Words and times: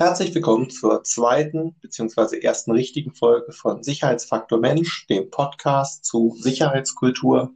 Herzlich 0.00 0.34
willkommen 0.34 0.70
zur 0.70 1.04
zweiten 1.04 1.74
bzw. 1.82 2.38
ersten 2.38 2.70
richtigen 2.70 3.12
Folge 3.12 3.52
von 3.52 3.82
Sicherheitsfaktor 3.82 4.58
Mensch, 4.58 5.06
dem 5.08 5.30
Podcast 5.30 6.06
zu 6.06 6.34
Sicherheitskultur, 6.38 7.52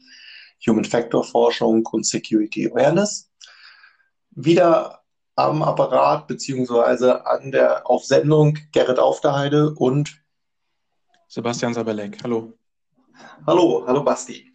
Human 0.67 0.85
Factor 0.85 1.25
Forschung 1.25 1.87
und 1.87 2.05
Security 2.05 2.71
Awareness. 2.71 3.31
Wieder 4.33 5.01
am 5.37 5.63
Apparat 5.63 6.27
bzw. 6.27 7.13
an 7.25 7.51
der 7.51 7.89
Aufsendung 7.89 8.59
Gerrit 8.73 8.99
Aufderheide 8.99 9.75
und 9.75 10.23
Sebastian 11.29 11.73
Sabelek. 11.73 12.23
Hallo. 12.25 12.53
Hallo, 13.47 13.85
hallo 13.87 14.05
Basti. 14.05 14.53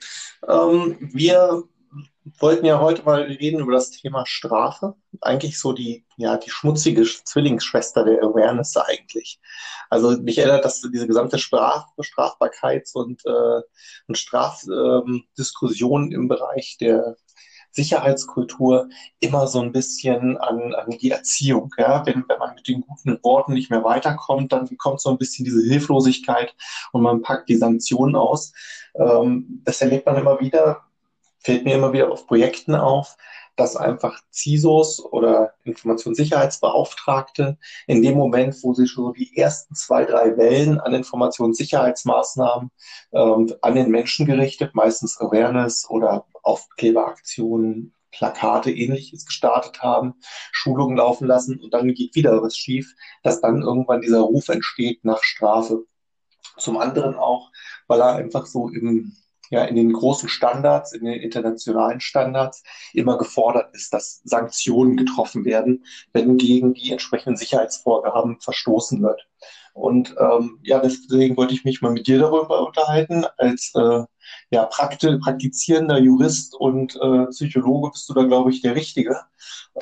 Ähm, 0.48 0.96
wir 1.00 1.64
wollten 2.40 2.66
ja 2.66 2.80
heute 2.80 3.04
mal 3.04 3.22
reden 3.22 3.60
über 3.60 3.74
das 3.74 3.92
Thema 3.92 4.26
Strafe. 4.26 4.96
Eigentlich 5.22 5.60
so 5.60 5.74
die, 5.74 6.06
ja, 6.18 6.38
die 6.38 6.50
schmutzige 6.50 7.04
Zwillingsschwester 7.04 8.04
der 8.06 8.22
Awareness 8.24 8.78
eigentlich. 8.78 9.40
Also 9.90 10.12
mich 10.12 10.38
erinnert, 10.38 10.66
dass 10.66 10.82
diese 10.82 11.08
gesamte 11.08 11.40
Straf 11.40 11.86
Strafbarkeits- 12.00 12.94
und, 12.94 13.26
äh, 13.26 13.62
und 14.08 14.18
Strafdiskussion 14.18 16.12
ähm, 16.12 16.12
im 16.12 16.28
Bereich 16.28 16.78
der 16.80 17.16
Sicherheitskultur 17.72 18.90
immer 19.20 19.48
so 19.48 19.62
ein 19.62 19.72
bisschen 19.72 20.38
an, 20.38 20.74
an 20.74 20.98
die 20.98 21.12
Erziehung. 21.12 21.74
Ja? 21.78 22.06
Wenn, 22.06 22.26
wenn 22.28 22.40
man 22.40 22.56
mit 22.56 22.68
den 22.68 22.82
guten 22.82 23.20
Worten 23.24 23.54
nicht 23.54 23.70
mehr 23.70 23.84
weiterkommt, 23.84 24.52
dann 24.52 24.78
kommt 24.78 25.02
so 25.02 25.10
ein 25.10 25.18
bisschen 25.18 25.46
diese 25.46 25.62
Hilflosigkeit 25.62 26.56
und 26.92 27.04
man 27.04 27.22
packt 27.22 27.50
die 27.50 27.58
Sanktionen 27.58 28.16
aus. 28.16 28.54
Ähm, 28.96 29.62
das 29.64 29.82
erlebt 29.82 30.06
man 30.06 30.18
immer 30.18 30.40
wieder 30.40 30.89
fällt 31.40 31.66
mir 31.66 31.76
immer 31.76 31.94
wieder 31.94 32.12
auf 32.12 32.28
Projekten 32.28 32.76
auf, 32.76 33.18
dass 33.60 33.76
einfach 33.76 34.22
CISOs 34.32 35.04
oder 35.04 35.54
Informationssicherheitsbeauftragte 35.66 37.58
in 37.88 38.02
dem 38.02 38.18
Moment, 38.18 38.56
wo 38.64 38.74
sie 38.74 38.88
schon 38.88 39.14
die 39.14 39.36
ersten 39.36 39.76
zwei, 39.76 40.06
drei 40.06 40.38
Wellen 40.38 40.80
an 40.80 40.94
Informationssicherheitsmaßnahmen 40.94 42.72
ähm, 43.12 43.54
an 43.62 43.76
den 43.76 43.92
Menschen 43.92 44.26
gerichtet, 44.26 44.76
meistens 44.76 45.20
Awareness 45.20 45.90
oder 45.90 46.26
Aufkleberaktionen, 46.42 47.94
Plakate, 48.12 48.72
ähnliches 48.72 49.26
gestartet 49.26 49.82
haben, 49.82 50.16
Schulungen 50.52 50.98
laufen 50.98 51.28
lassen 51.28 51.60
und 51.60 51.74
dann 51.74 51.94
geht 51.94 52.16
wieder 52.16 52.42
was 52.42 52.58
schief, 52.58 52.96
dass 53.24 53.42
dann 53.42 53.62
irgendwann 53.62 54.02
dieser 54.02 54.22
Ruf 54.22 54.50
entsteht 54.50 55.04
nach 55.04 55.22
Strafe. 55.22 55.84
Zum 56.58 56.78
anderen 56.78 57.16
auch, 57.16 57.52
weil 57.88 58.02
er 58.02 58.16
einfach 58.16 58.46
so 58.46 58.70
im 58.70 59.16
ja 59.50 59.64
in 59.64 59.76
den 59.76 59.94
großen 59.94 60.30
Standards, 60.30 60.94
in 60.94 61.06
den 61.06 61.20
internationalen 61.20 62.00
Standards 62.00 62.64
immer 62.94 63.18
gefordert 63.18 63.76
ist, 63.76 63.94
dass 63.94 64.22
Sanktionen 64.24 64.98
getroffen 64.98 65.46
werden, 65.46 65.86
wenn 66.14 66.38
gegen 66.38 66.74
die 66.74 66.92
entsprechenden 66.92 67.38
Sicherheitsvorgaben 67.38 68.40
verstoßen 68.40 69.02
wird. 69.02 69.28
Und 69.74 70.16
ähm, 70.20 70.60
ja, 70.64 70.80
deswegen 70.80 71.38
wollte 71.38 71.54
ich 71.54 71.64
mich 71.64 71.82
mal 71.82 71.92
mit 71.92 72.08
dir 72.08 72.20
darüber 72.20 72.68
unterhalten. 72.68 73.26
Als 73.38 73.72
äh, 73.76 74.04
ja, 74.52 74.66
prakti 74.66 75.18
praktizierender 75.20 76.00
Jurist 76.00 76.56
und 76.56 76.96
äh, 76.96 77.28
Psychologe 77.28 77.92
bist 77.92 78.10
du 78.10 78.14
da, 78.14 78.24
glaube 78.24 78.52
ich, 78.52 78.62
der 78.62 78.76
Richtige. 78.76 79.22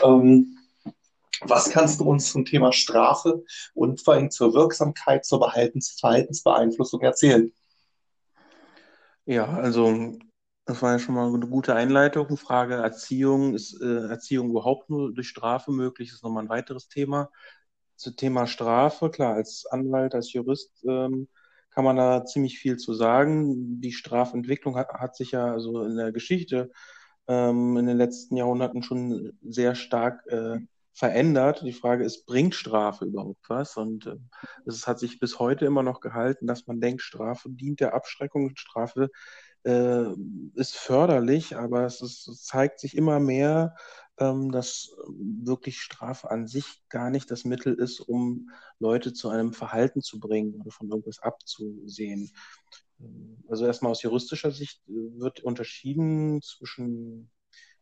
Ähm, 0.03 0.57
was 1.41 1.69
kannst 1.69 1.99
du 1.99 2.05
uns 2.05 2.31
zum 2.31 2.45
Thema 2.45 2.73
Strafe 2.73 3.43
und 3.73 4.01
vor 4.01 4.15
allem 4.15 4.31
zur 4.31 4.53
Wirksamkeit, 4.53 5.25
zur 5.25 5.39
Verhaltens 5.39 5.95
Verhaltensbeeinflussung 5.99 7.01
erzählen? 7.01 7.51
Ja, 9.27 9.45
also 9.47 10.17
das 10.65 10.81
war 10.81 10.93
ja 10.93 10.99
schon 10.99 11.15
mal 11.15 11.27
eine 11.33 11.47
gute 11.47 11.75
Einleitung. 11.75 12.37
Frage 12.37 12.75
Erziehung, 12.75 13.55
ist 13.55 13.81
äh, 13.81 14.07
Erziehung 14.09 14.49
überhaupt 14.51 14.89
nur 14.89 15.13
durch 15.13 15.27
Strafe 15.29 15.71
möglich? 15.71 16.09
Das 16.09 16.17
ist 16.17 16.23
nochmal 16.23 16.45
ein 16.45 16.49
weiteres 16.49 16.87
Thema. 16.87 17.29
Zu 17.97 18.15
Thema 18.15 18.47
Strafe, 18.47 19.11
klar, 19.11 19.35
als 19.35 19.65
Anwalt, 19.67 20.15
als 20.15 20.33
Jurist 20.33 20.83
ähm, 20.87 21.27
kann 21.71 21.85
man 21.85 21.97
da 21.97 22.25
ziemlich 22.25 22.59
viel 22.59 22.77
zu 22.77 22.93
sagen. 22.93 23.81
Die 23.81 23.91
Strafentwicklung 23.93 24.77
hat, 24.77 24.89
hat 24.93 25.15
sich 25.17 25.31
ja 25.31 25.51
also 25.53 25.83
in 25.83 25.97
der 25.97 26.11
Geschichte 26.13 26.71
ähm, 27.27 27.77
in 27.77 27.87
den 27.87 27.97
letzten 27.97 28.37
Jahrhunderten 28.37 28.83
schon 28.83 29.37
sehr 29.43 29.75
stark 29.75 30.25
äh, 30.27 30.59
verändert. 30.97 31.61
Die 31.63 31.73
Frage 31.73 32.03
ist, 32.03 32.25
bringt 32.25 32.55
Strafe 32.55 33.05
überhaupt 33.05 33.47
was? 33.49 33.77
Und 33.77 34.07
äh, 34.07 34.15
es 34.65 34.87
hat 34.87 34.97
sich 34.99 35.19
bis 35.19 35.37
heute 35.37 35.65
immer 35.65 35.83
noch 35.83 35.99
gehalten, 35.99 36.47
dass 36.47 36.65
man 36.65 36.81
denkt, 36.81 37.03
Strafe 37.03 37.49
dient 37.51 37.79
der 37.81 37.93
Abschreckung, 37.93 38.55
Strafe 38.55 39.09
äh, 39.63 40.05
ist 40.55 40.75
förderlich, 40.75 41.55
aber 41.55 41.85
es, 41.85 42.01
ist, 42.01 42.45
zeigt 42.45 42.79
sich 42.79 42.97
immer 42.97 43.19
mehr, 43.19 43.75
ähm, 44.17 44.51
dass 44.51 44.89
wirklich 45.07 45.81
Strafe 45.81 46.31
an 46.31 46.47
sich 46.47 46.81
gar 46.89 47.11
nicht 47.11 47.29
das 47.29 47.45
Mittel 47.45 47.75
ist, 47.75 47.99
um 47.99 48.49
Leute 48.79 49.13
zu 49.13 49.29
einem 49.29 49.53
Verhalten 49.53 50.01
zu 50.01 50.19
bringen 50.19 50.55
oder 50.55 50.71
von 50.71 50.89
irgendwas 50.89 51.19
abzusehen. 51.19 52.31
Also 53.47 53.67
erstmal 53.67 53.91
aus 53.91 54.01
juristischer 54.01 54.49
Sicht 54.49 54.81
äh, 54.87 55.19
wird 55.19 55.41
unterschieden 55.41 56.41
zwischen 56.41 57.29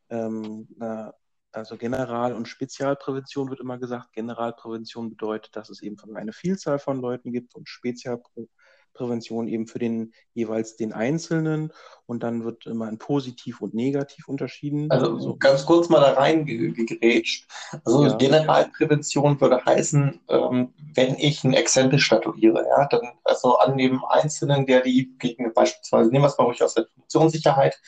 ähm, 0.10 0.68
einer 0.78 1.14
also 1.56 1.78
General- 1.78 2.34
und 2.34 2.48
Spezialprävention 2.48 3.50
wird 3.50 3.60
immer 3.60 3.78
gesagt. 3.78 4.14
Generalprävention 4.14 5.10
bedeutet, 5.10 5.56
dass 5.56 5.70
es 5.70 5.82
eben 5.82 5.98
eine 6.16 6.34
Vielzahl 6.34 6.80
von 6.80 7.00
Leuten 7.02 7.32
gibt 7.32 7.56
und 7.56 7.70
Spezialprävention 7.70 9.48
eben 9.48 9.68
für 9.68 9.80
den 9.80 10.14
jeweils 10.34 10.76
den 10.76 10.94
Einzelnen. 10.94 11.72
Und 12.06 12.24
dann 12.24 12.44
wird 12.44 12.66
immer 12.66 12.90
in 12.90 12.98
positiv 12.98 13.62
und 13.62 13.74
negativ 13.74 14.28
unterschieden. 14.28 14.92
Also, 14.92 15.16
also 15.16 15.36
ganz 15.38 15.66
kurz 15.66 15.90
mal 15.90 16.02
da 16.02 16.14
reingegrätscht. 16.14 17.48
Also 17.84 18.06
ja. 18.06 18.16
Generalprävention 18.16 19.40
würde 19.42 19.64
heißen, 19.66 20.22
ähm, 20.30 20.74
wenn 20.94 21.16
ich 21.16 21.44
ein 21.44 21.54
Exempel 21.54 22.00
statuiere, 22.00 22.66
ja, 22.68 22.88
dann 22.88 23.12
also 23.24 23.58
an 23.58 23.78
dem 23.78 24.04
Einzelnen, 24.06 24.66
der 24.66 24.82
die 24.82 25.16
gegen 25.18 25.54
beispielsweise, 25.54 26.12
nehmen 26.12 26.24
wir 26.24 26.30
es 26.30 26.38
mal 26.38 26.46
ruhig 26.46 26.64
aus 26.64 26.76
der 26.76 26.86
Funktionssicherheit, 26.94 27.80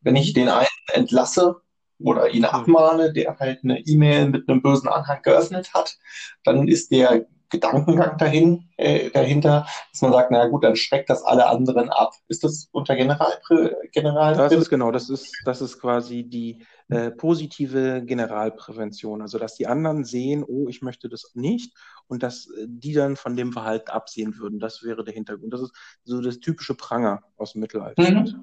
wenn 0.00 0.16
ich 0.16 0.32
den 0.32 0.48
einen 0.48 0.68
entlasse, 0.92 1.60
oder 1.98 2.28
ihn 2.30 2.44
abmahne, 2.44 3.12
der 3.12 3.38
halt 3.38 3.60
eine 3.64 3.80
E-Mail 3.80 4.28
mit 4.30 4.48
einem 4.48 4.62
bösen 4.62 4.88
Anhang 4.88 5.22
geöffnet 5.22 5.72
hat, 5.74 5.96
dann 6.44 6.68
ist 6.68 6.90
der 6.90 7.26
Gedankengang 7.48 8.18
dahin, 8.18 8.68
äh, 8.76 9.10
dahinter, 9.10 9.66
dass 9.92 10.02
man 10.02 10.12
sagt, 10.12 10.30
na 10.30 10.46
gut, 10.48 10.64
dann 10.64 10.76
schreckt 10.76 11.10
das 11.10 11.22
alle 11.22 11.46
anderen 11.46 11.90
ab. 11.90 12.12
Ist 12.28 12.44
das 12.44 12.68
unter 12.72 12.96
Generalprä 12.96 13.74
General 13.92 14.34
Das 14.34 14.52
ist 14.52 14.68
genau, 14.68 14.90
das 14.90 15.08
ist, 15.08 15.32
das 15.44 15.60
ist 15.60 15.80
quasi 15.80 16.24
die 16.24 16.64
äh, 16.88 17.10
positive 17.10 18.02
Generalprävention. 18.04 19.22
Also, 19.22 19.38
dass 19.38 19.54
die 19.54 19.66
anderen 19.66 20.04
sehen, 20.04 20.44
oh, 20.46 20.68
ich 20.68 20.82
möchte 20.82 21.08
das 21.08 21.32
nicht 21.34 21.72
und 22.08 22.22
dass 22.22 22.48
äh, 22.48 22.66
die 22.68 22.92
dann 22.92 23.16
von 23.16 23.36
dem 23.36 23.52
Verhalten 23.52 23.90
absehen 23.90 24.36
würden. 24.38 24.58
Das 24.58 24.82
wäre 24.82 25.04
der 25.04 25.14
Hintergrund. 25.14 25.52
Das 25.52 25.62
ist 25.62 25.72
so 26.04 26.20
das 26.20 26.40
typische 26.40 26.74
Pranger 26.74 27.22
aus 27.36 27.52
dem 27.52 27.60
Mittelalter. 27.60 28.02
Mhm. 28.02 28.42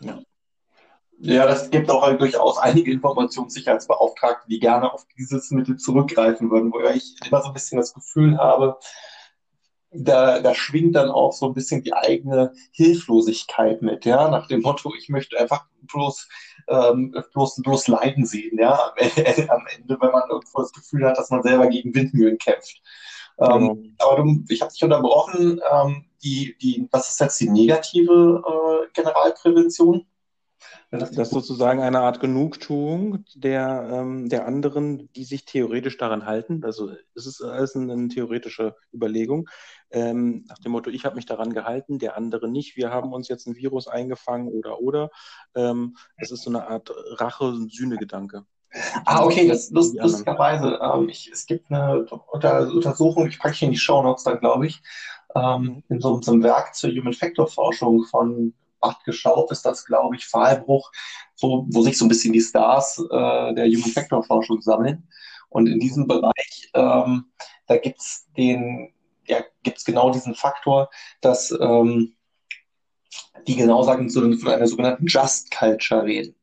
Ja. 0.00 0.18
Ja, 1.18 1.46
das 1.46 1.70
gibt 1.70 1.90
auch 1.90 2.02
halt 2.02 2.20
durchaus 2.20 2.58
einige 2.58 2.90
Informationssicherheitsbeauftragte, 2.92 4.48
die 4.48 4.58
gerne 4.58 4.92
auf 4.92 5.06
dieses 5.16 5.50
Mittel 5.50 5.76
zurückgreifen 5.76 6.50
würden, 6.50 6.72
wo 6.72 6.80
ich 6.80 7.16
immer 7.26 7.40
so 7.40 7.48
ein 7.48 7.54
bisschen 7.54 7.78
das 7.78 7.94
Gefühl 7.94 8.36
habe, 8.36 8.78
da, 9.94 10.40
da 10.40 10.54
schwingt 10.54 10.96
dann 10.96 11.10
auch 11.10 11.32
so 11.32 11.46
ein 11.46 11.54
bisschen 11.54 11.82
die 11.82 11.94
eigene 11.94 12.52
Hilflosigkeit 12.72 13.80
mit, 13.80 14.04
ja, 14.04 14.28
nach 14.28 14.48
dem 14.48 14.60
Motto, 14.60 14.92
ich 14.98 15.08
möchte 15.08 15.38
einfach 15.38 15.66
bloß, 15.82 16.28
ähm, 16.68 17.14
bloß, 17.32 17.62
bloß 17.62 17.88
Leiden 17.88 18.26
sehen, 18.26 18.58
ja, 18.58 18.92
am 19.48 19.66
Ende, 19.76 19.96
wenn 20.00 20.10
man 20.10 20.28
irgendwo 20.28 20.60
das 20.60 20.72
Gefühl 20.72 21.06
hat, 21.06 21.16
dass 21.16 21.30
man 21.30 21.42
selber 21.42 21.68
gegen 21.68 21.94
Windmühlen 21.94 22.38
kämpft. 22.38 22.82
Ähm, 23.38 23.48
genau. 23.48 23.78
aber 23.98 24.22
du, 24.22 24.44
ich 24.48 24.60
habe 24.62 24.72
dich 24.72 24.82
unterbrochen, 24.82 25.60
ähm, 25.72 26.04
die, 26.22 26.56
die, 26.60 26.88
was 26.90 27.10
ist 27.10 27.20
jetzt 27.20 27.40
die 27.40 27.50
negative 27.50 28.42
äh, 28.46 28.92
Generalprävention? 28.92 30.06
Das 30.90 31.10
ist 31.10 31.30
sozusagen 31.30 31.80
eine 31.80 32.00
Art 32.00 32.20
Genugtuung 32.20 33.24
der, 33.34 33.88
ähm, 33.92 34.28
der 34.28 34.46
anderen, 34.46 35.10
die 35.12 35.24
sich 35.24 35.44
theoretisch 35.44 35.96
daran 35.96 36.26
halten. 36.26 36.64
Also 36.64 36.90
es 37.14 37.26
ist 37.26 37.42
alles 37.42 37.74
eine, 37.74 37.92
eine 37.92 38.08
theoretische 38.08 38.76
Überlegung. 38.92 39.48
Ähm, 39.90 40.44
nach 40.48 40.58
dem 40.58 40.72
Motto, 40.72 40.90
ich 40.90 41.04
habe 41.04 41.16
mich 41.16 41.26
daran 41.26 41.52
gehalten, 41.52 41.98
der 41.98 42.16
andere 42.16 42.48
nicht. 42.48 42.76
Wir 42.76 42.90
haben 42.90 43.12
uns 43.12 43.28
jetzt 43.28 43.46
ein 43.46 43.56
Virus 43.56 43.88
eingefangen 43.88 44.48
oder 44.48 44.80
oder. 44.80 45.10
Ähm, 45.54 45.96
es 46.16 46.30
ist 46.30 46.42
so 46.42 46.50
eine 46.50 46.68
Art 46.68 46.92
Rache- 47.18 47.44
und 47.44 47.72
Sühnegedanke. 47.72 48.44
Ah, 49.04 49.24
okay, 49.24 49.48
das 49.48 49.70
lust, 49.70 49.94
lustigerweise. 49.94 50.80
Ähm, 50.82 51.08
ich, 51.08 51.30
es 51.32 51.46
gibt 51.46 51.70
eine 51.70 52.04
Unter 52.06 52.72
Untersuchung, 52.72 53.26
ich 53.28 53.38
packe 53.38 53.54
hier 53.54 53.66
in 53.66 53.72
die 53.72 53.78
Show 53.78 54.02
Notes 54.02 54.24
dann, 54.24 54.40
glaube 54.40 54.66
ich, 54.66 54.82
ähm, 55.34 55.62
mhm. 55.62 55.82
in 55.88 56.00
so, 56.00 56.20
so 56.20 56.32
einem 56.32 56.42
Werk 56.42 56.74
zur 56.74 56.90
Human 56.90 57.12
Factor 57.12 57.46
Forschung 57.46 58.04
von 58.04 58.54
acht 58.84 59.04
geschaut 59.04 59.50
ist 59.50 59.64
das, 59.64 59.84
glaube 59.84 60.16
ich, 60.16 60.26
Pfahlbruch, 60.26 60.90
so, 61.34 61.66
wo 61.70 61.82
sich 61.82 61.98
so 61.98 62.04
ein 62.04 62.08
bisschen 62.08 62.32
die 62.32 62.40
Stars 62.40 62.98
äh, 62.98 63.54
der 63.54 63.66
Human 63.66 63.90
Factor 63.90 64.22
Forschung 64.22 64.60
sammeln. 64.60 65.08
Und 65.48 65.68
in 65.68 65.80
diesem 65.80 66.06
Bereich, 66.06 66.70
ähm, 66.74 67.26
da 67.66 67.76
gibt's 67.76 68.26
den, 68.36 68.92
ja, 69.26 69.38
gibt's 69.62 69.84
genau 69.84 70.10
diesen 70.10 70.34
Faktor, 70.34 70.90
dass 71.20 71.50
ähm, 71.60 72.14
die 73.46 73.56
genau 73.56 73.82
sagen, 73.82 74.10
von 74.10 74.48
einer 74.48 74.66
sogenannten 74.66 75.06
Just 75.06 75.50
Culture 75.50 76.04
reden. 76.04 76.34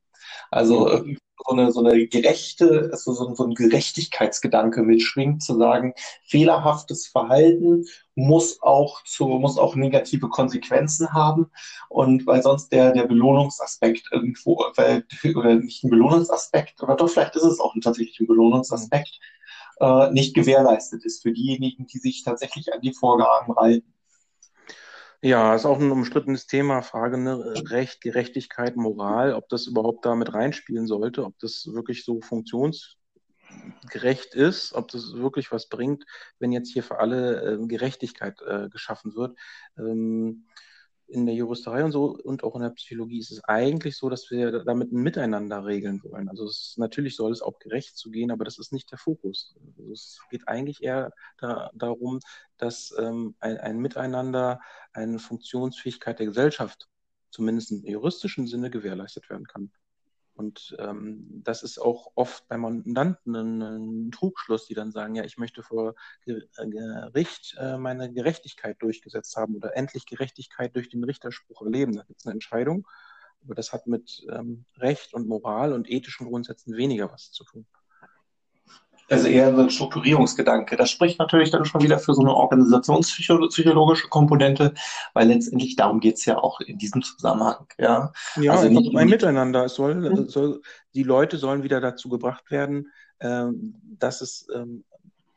Also. 0.49 1.03
So 1.45 1.53
eine, 1.53 1.71
so 1.71 1.83
eine 1.83 2.07
gerechte, 2.07 2.89
also 2.91 3.13
so, 3.13 3.33
so 3.33 3.45
ein 3.45 3.53
Gerechtigkeitsgedanke 3.55 4.83
mitschwingt, 4.83 5.43
zu 5.43 5.57
sagen, 5.57 5.93
fehlerhaftes 6.23 7.07
Verhalten 7.07 7.85
muss 8.15 8.61
auch 8.61 9.03
zu, 9.03 9.25
muss 9.27 9.57
auch 9.57 9.75
negative 9.75 10.29
Konsequenzen 10.29 11.13
haben. 11.13 11.47
Und 11.89 12.27
weil 12.27 12.41
sonst 12.41 12.69
der, 12.69 12.91
der 12.91 13.05
Belohnungsaspekt 13.05 14.09
irgendwo, 14.11 14.63
weil, 14.75 15.05
oder 15.35 15.55
nicht 15.55 15.83
ein 15.83 15.89
Belohnungsaspekt, 15.89 16.81
oder 16.83 16.95
doch 16.95 17.09
vielleicht 17.09 17.35
ist 17.35 17.43
es 17.43 17.59
auch 17.59 17.75
ein 17.75 17.81
tatsächlich 17.81 18.19
ein 18.19 18.27
Belohnungsaspekt, 18.27 19.19
äh, 19.79 20.11
nicht 20.11 20.35
gewährleistet 20.35 21.03
ist 21.05 21.23
für 21.23 21.31
diejenigen, 21.31 21.87
die 21.87 21.97
sich 21.97 22.23
tatsächlich 22.23 22.73
an 22.73 22.81
die 22.81 22.93
Vorgaben 22.93 23.55
halten. 23.55 23.93
Ja, 25.23 25.53
ist 25.53 25.65
auch 25.65 25.79
ein 25.79 25.91
umstrittenes 25.91 26.47
Thema, 26.47 26.81
Frage 26.81 27.19
ne? 27.19 27.53
Recht, 27.69 28.01
Gerechtigkeit, 28.01 28.75
Moral, 28.75 29.35
ob 29.35 29.47
das 29.49 29.67
überhaupt 29.67 30.03
damit 30.03 30.33
reinspielen 30.33 30.87
sollte, 30.87 31.25
ob 31.25 31.37
das 31.37 31.67
wirklich 31.71 32.03
so 32.03 32.21
funktionsgerecht 32.21 34.33
ist, 34.33 34.73
ob 34.73 34.89
das 34.89 35.13
wirklich 35.13 35.51
was 35.51 35.69
bringt, 35.69 36.05
wenn 36.39 36.51
jetzt 36.51 36.71
hier 36.71 36.81
für 36.81 36.97
alle 36.97 37.53
äh, 37.53 37.67
Gerechtigkeit 37.67 38.41
äh, 38.41 38.69
geschaffen 38.69 39.15
wird. 39.15 39.37
Ähm, 39.77 40.47
in 41.11 41.25
der 41.25 41.35
Juristerei 41.35 41.83
und 41.83 41.91
so 41.91 42.17
und 42.23 42.43
auch 42.43 42.55
in 42.55 42.61
der 42.61 42.69
Psychologie 42.69 43.19
ist 43.19 43.31
es 43.31 43.43
eigentlich 43.43 43.97
so, 43.97 44.09
dass 44.09 44.31
wir 44.31 44.63
damit 44.63 44.91
ein 44.91 45.01
Miteinander 45.01 45.65
regeln 45.65 46.01
wollen. 46.03 46.29
Also 46.29 46.45
es, 46.45 46.75
natürlich 46.77 47.15
soll 47.15 47.31
es 47.31 47.41
auch 47.41 47.59
gerecht 47.59 47.97
zugehen, 47.97 48.31
aber 48.31 48.45
das 48.45 48.57
ist 48.57 48.71
nicht 48.71 48.89
der 48.91 48.97
Fokus. 48.97 49.53
Also 49.77 49.91
es 49.91 50.19
geht 50.29 50.47
eigentlich 50.47 50.81
eher 50.81 51.11
da, 51.37 51.69
darum, 51.73 52.19
dass 52.57 52.93
ähm, 52.97 53.35
ein, 53.39 53.57
ein 53.57 53.79
Miteinander, 53.79 54.61
eine 54.93 55.19
Funktionsfähigkeit 55.19 56.19
der 56.19 56.27
Gesellschaft 56.27 56.87
zumindest 57.29 57.71
im 57.71 57.85
juristischen 57.85 58.47
Sinne 58.47 58.69
gewährleistet 58.69 59.29
werden 59.29 59.47
kann. 59.47 59.71
Und 60.41 60.75
ähm, 60.79 61.27
das 61.43 61.61
ist 61.61 61.77
auch 61.77 62.13
oft 62.15 62.47
bei 62.47 62.57
Mandanten 62.57 63.35
ein, 63.35 63.61
ein, 63.61 64.11
Trugschluss, 64.11 64.65
die 64.65 64.73
dann 64.73 64.91
sagen, 64.91 65.13
ja, 65.13 65.23
ich 65.23 65.37
möchte 65.37 65.61
vor 65.61 65.93
äh, 66.25 66.33
Gericht 66.67 67.55
äh, 67.59 67.77
meine 67.77 68.11
Gerechtigkeit 68.11 68.81
durchgesetzt 68.81 69.37
haben 69.37 69.55
oder 69.55 69.77
endlich 69.77 70.07
Gerechtigkeit 70.07 70.75
durch 70.75 70.89
den 70.89 71.03
Richterspruch 71.03 71.61
erleben. 71.61 71.95
Da 71.95 72.01
gibt 72.03 72.21
es 72.21 72.25
eine 72.25 72.33
Entscheidung, 72.33 72.87
aber 73.43 73.53
das 73.53 73.71
hat 73.71 73.85
mit 73.85 74.25
ähm, 74.31 74.65
Recht 74.77 75.13
und 75.13 75.27
Moral 75.27 75.73
und 75.73 75.87
ethischen 75.87 76.25
Grundsätzen 76.25 76.75
weniger 76.75 77.11
was 77.11 77.31
zu 77.31 77.43
tun 77.43 77.67
also 79.11 79.27
eher 79.27 79.53
so 79.55 79.61
ein 79.61 79.69
Strukturierungsgedanke. 79.69 80.77
Das 80.77 80.89
spricht 80.89 81.19
natürlich 81.19 81.51
dann 81.51 81.65
schon 81.65 81.81
wieder 81.81 81.99
für 81.99 82.13
so 82.13 82.21
eine 82.21 82.33
organisationspsychologische 82.33 84.07
Komponente, 84.07 84.73
weil 85.13 85.27
letztendlich 85.27 85.75
darum 85.75 85.99
geht's 85.99 86.25
ja 86.25 86.37
auch 86.37 86.61
in 86.61 86.77
diesem 86.77 87.01
Zusammenhang. 87.01 87.67
Ja, 87.77 88.13
ja 88.37 88.53
also 88.53 88.69
nicht 88.69 88.95
ein 88.95 89.09
Miteinander. 89.09 89.65
Es 89.65 89.75
soll, 89.75 89.95
mhm. 89.95 90.29
soll, 90.29 90.61
die 90.93 91.03
Leute 91.03 91.37
sollen 91.37 91.63
wieder 91.63 91.81
dazu 91.81 92.09
gebracht 92.09 92.51
werden, 92.51 92.91
ähm, 93.19 93.75
dass 93.99 94.21
es 94.21 94.47
ähm, 94.53 94.83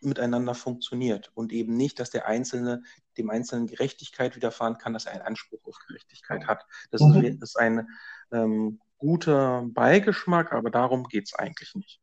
miteinander 0.01 0.55
funktioniert 0.55 1.31
und 1.35 1.53
eben 1.53 1.77
nicht, 1.77 1.99
dass 1.99 2.11
der 2.11 2.27
Einzelne 2.27 2.83
dem 3.17 3.31
Einzelnen 3.31 3.67
Gerechtigkeit 3.67 4.37
widerfahren 4.37 4.79
kann, 4.79 4.93
dass 4.93 5.07
er 5.07 5.13
einen 5.13 5.23
Anspruch 5.23 5.61
auf 5.65 5.79
Gerechtigkeit 5.89 6.47
hat. 6.47 6.65
Das 6.91 7.01
mhm. 7.01 7.25
ist, 7.25 7.43
ist 7.43 7.59
ein 7.59 7.89
ähm, 8.33 8.81
guter 8.99 9.65
Beigeschmack, 9.67 10.53
aber 10.53 10.71
darum 10.71 11.05
geht's 11.05 11.35
eigentlich 11.35 11.75
nicht. 11.75 12.01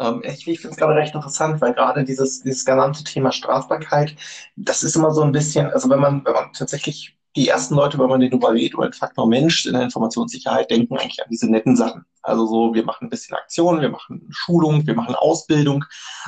Hm? 0.00 0.06
Ähm, 0.06 0.22
ich, 0.24 0.44
finde 0.44 0.68
es 0.68 0.76
gerade 0.76 0.94
recht 0.94 1.14
interessant, 1.14 1.60
weil 1.60 1.74
gerade 1.74 2.04
dieses, 2.04 2.42
dieses 2.42 2.64
genannte 2.64 3.04
Thema 3.04 3.32
Strafbarkeit, 3.32 4.16
das 4.56 4.82
ist 4.82 4.96
immer 4.96 5.10
so 5.12 5.22
ein 5.22 5.32
bisschen, 5.32 5.66
also 5.70 5.88
wenn 5.90 6.00
man, 6.00 6.24
wenn 6.24 6.32
man 6.32 6.52
tatsächlich 6.52 7.16
die 7.36 7.48
ersten 7.48 7.74
Leute, 7.74 7.98
wenn 7.98 8.08
man 8.08 8.20
den 8.20 8.30
darüber 8.30 8.52
redet, 8.52 8.74
über 8.74 8.88
den 8.88 8.92
Faktor 8.92 9.26
Mensch 9.26 9.66
in 9.66 9.72
der 9.72 9.82
Informationssicherheit, 9.82 10.70
denken 10.70 10.96
eigentlich 10.96 11.22
an 11.22 11.30
diese 11.30 11.50
netten 11.50 11.76
Sachen. 11.76 12.04
Also 12.22 12.46
so, 12.46 12.74
wir 12.74 12.84
machen 12.84 13.06
ein 13.06 13.10
bisschen 13.10 13.36
Aktionen, 13.36 13.82
wir 13.82 13.90
machen 13.90 14.26
Schulung, 14.30 14.86
wir 14.86 14.94
machen 14.94 15.14
Ausbildung, 15.14 15.84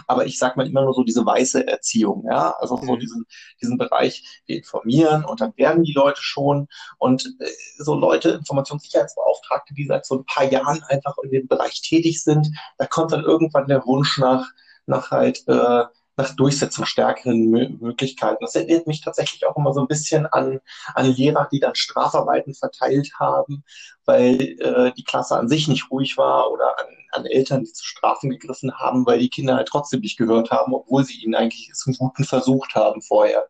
aber 0.06 0.26
ich 0.26 0.38
sage 0.38 0.54
mal 0.56 0.66
immer 0.66 0.82
nur 0.82 0.92
so 0.92 1.04
diese 1.04 1.24
weiße 1.24 1.66
Erziehung, 1.66 2.24
ja, 2.28 2.54
also 2.58 2.76
so 2.76 2.94
mhm. 2.94 2.98
diesen, 2.98 3.24
diesen 3.62 3.78
Bereich, 3.78 4.42
wir 4.46 4.56
informieren 4.56 5.24
und 5.24 5.40
dann 5.40 5.56
werden 5.56 5.84
die 5.84 5.94
Leute 5.94 6.20
schon 6.20 6.66
und 6.98 7.24
äh, 7.38 7.46
so 7.78 7.94
Leute, 7.94 8.30
Informationssicherheitsbeauftragte, 8.30 9.72
die 9.74 9.86
seit 9.86 10.04
so 10.04 10.16
ein 10.18 10.24
paar 10.26 10.44
Jahren 10.44 10.82
einfach 10.88 11.16
in 11.22 11.30
dem 11.30 11.48
Bereich 11.48 11.80
tätig 11.80 12.22
sind, 12.22 12.48
da 12.78 12.86
kommt 12.86 13.12
dann 13.12 13.24
irgendwann 13.24 13.68
der 13.68 13.86
Wunsch 13.86 14.18
nach, 14.18 14.46
nach 14.86 15.10
halt, 15.10 15.44
äh, 15.48 15.84
nach 16.16 16.34
Durchsetzung 16.34 16.86
stärkeren 16.86 17.50
Möglichkeiten. 17.50 18.38
Das 18.40 18.54
erinnert 18.54 18.86
mich 18.86 19.02
tatsächlich 19.02 19.46
auch 19.46 19.56
immer 19.56 19.72
so 19.72 19.80
ein 19.80 19.86
bisschen 19.86 20.26
an, 20.26 20.60
an 20.94 21.06
Lehrer, 21.06 21.48
die 21.52 21.60
dann 21.60 21.74
Strafarbeiten 21.74 22.54
verteilt 22.54 23.12
haben, 23.18 23.64
weil 24.04 24.56
äh, 24.60 24.92
die 24.96 25.04
Klasse 25.04 25.36
an 25.36 25.48
sich 25.48 25.68
nicht 25.68 25.90
ruhig 25.90 26.16
war 26.16 26.50
oder 26.50 26.78
an, 26.78 26.86
an 27.12 27.26
Eltern, 27.26 27.64
die 27.64 27.72
zu 27.72 27.84
Strafen 27.84 28.30
gegriffen 28.30 28.72
haben, 28.78 29.04
weil 29.06 29.18
die 29.18 29.28
Kinder 29.28 29.56
halt 29.56 29.68
trotzdem 29.68 30.00
nicht 30.00 30.16
gehört 30.16 30.50
haben, 30.50 30.72
obwohl 30.74 31.04
sie 31.04 31.22
ihnen 31.22 31.34
eigentlich 31.34 31.70
zum 31.74 31.94
Guten 31.94 32.24
versucht 32.24 32.74
haben 32.74 33.02
vorher. 33.02 33.46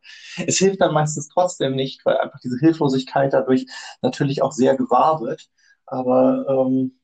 Es 0.47 0.59
hilft 0.59 0.81
dann 0.81 0.95
meistens 0.95 1.29
trotzdem 1.29 1.75
nicht, 1.75 2.05
weil 2.05 2.19
einfach 2.19 2.41
diese 2.41 2.59
Hilflosigkeit 2.59 3.33
dadurch 3.33 3.67
natürlich 4.03 4.43
auch 4.43 4.53
sehr 4.53 4.77
gewahr 4.77 5.21
wird. 5.21 5.49
Aber 5.87 6.47
ähm, 6.49 6.99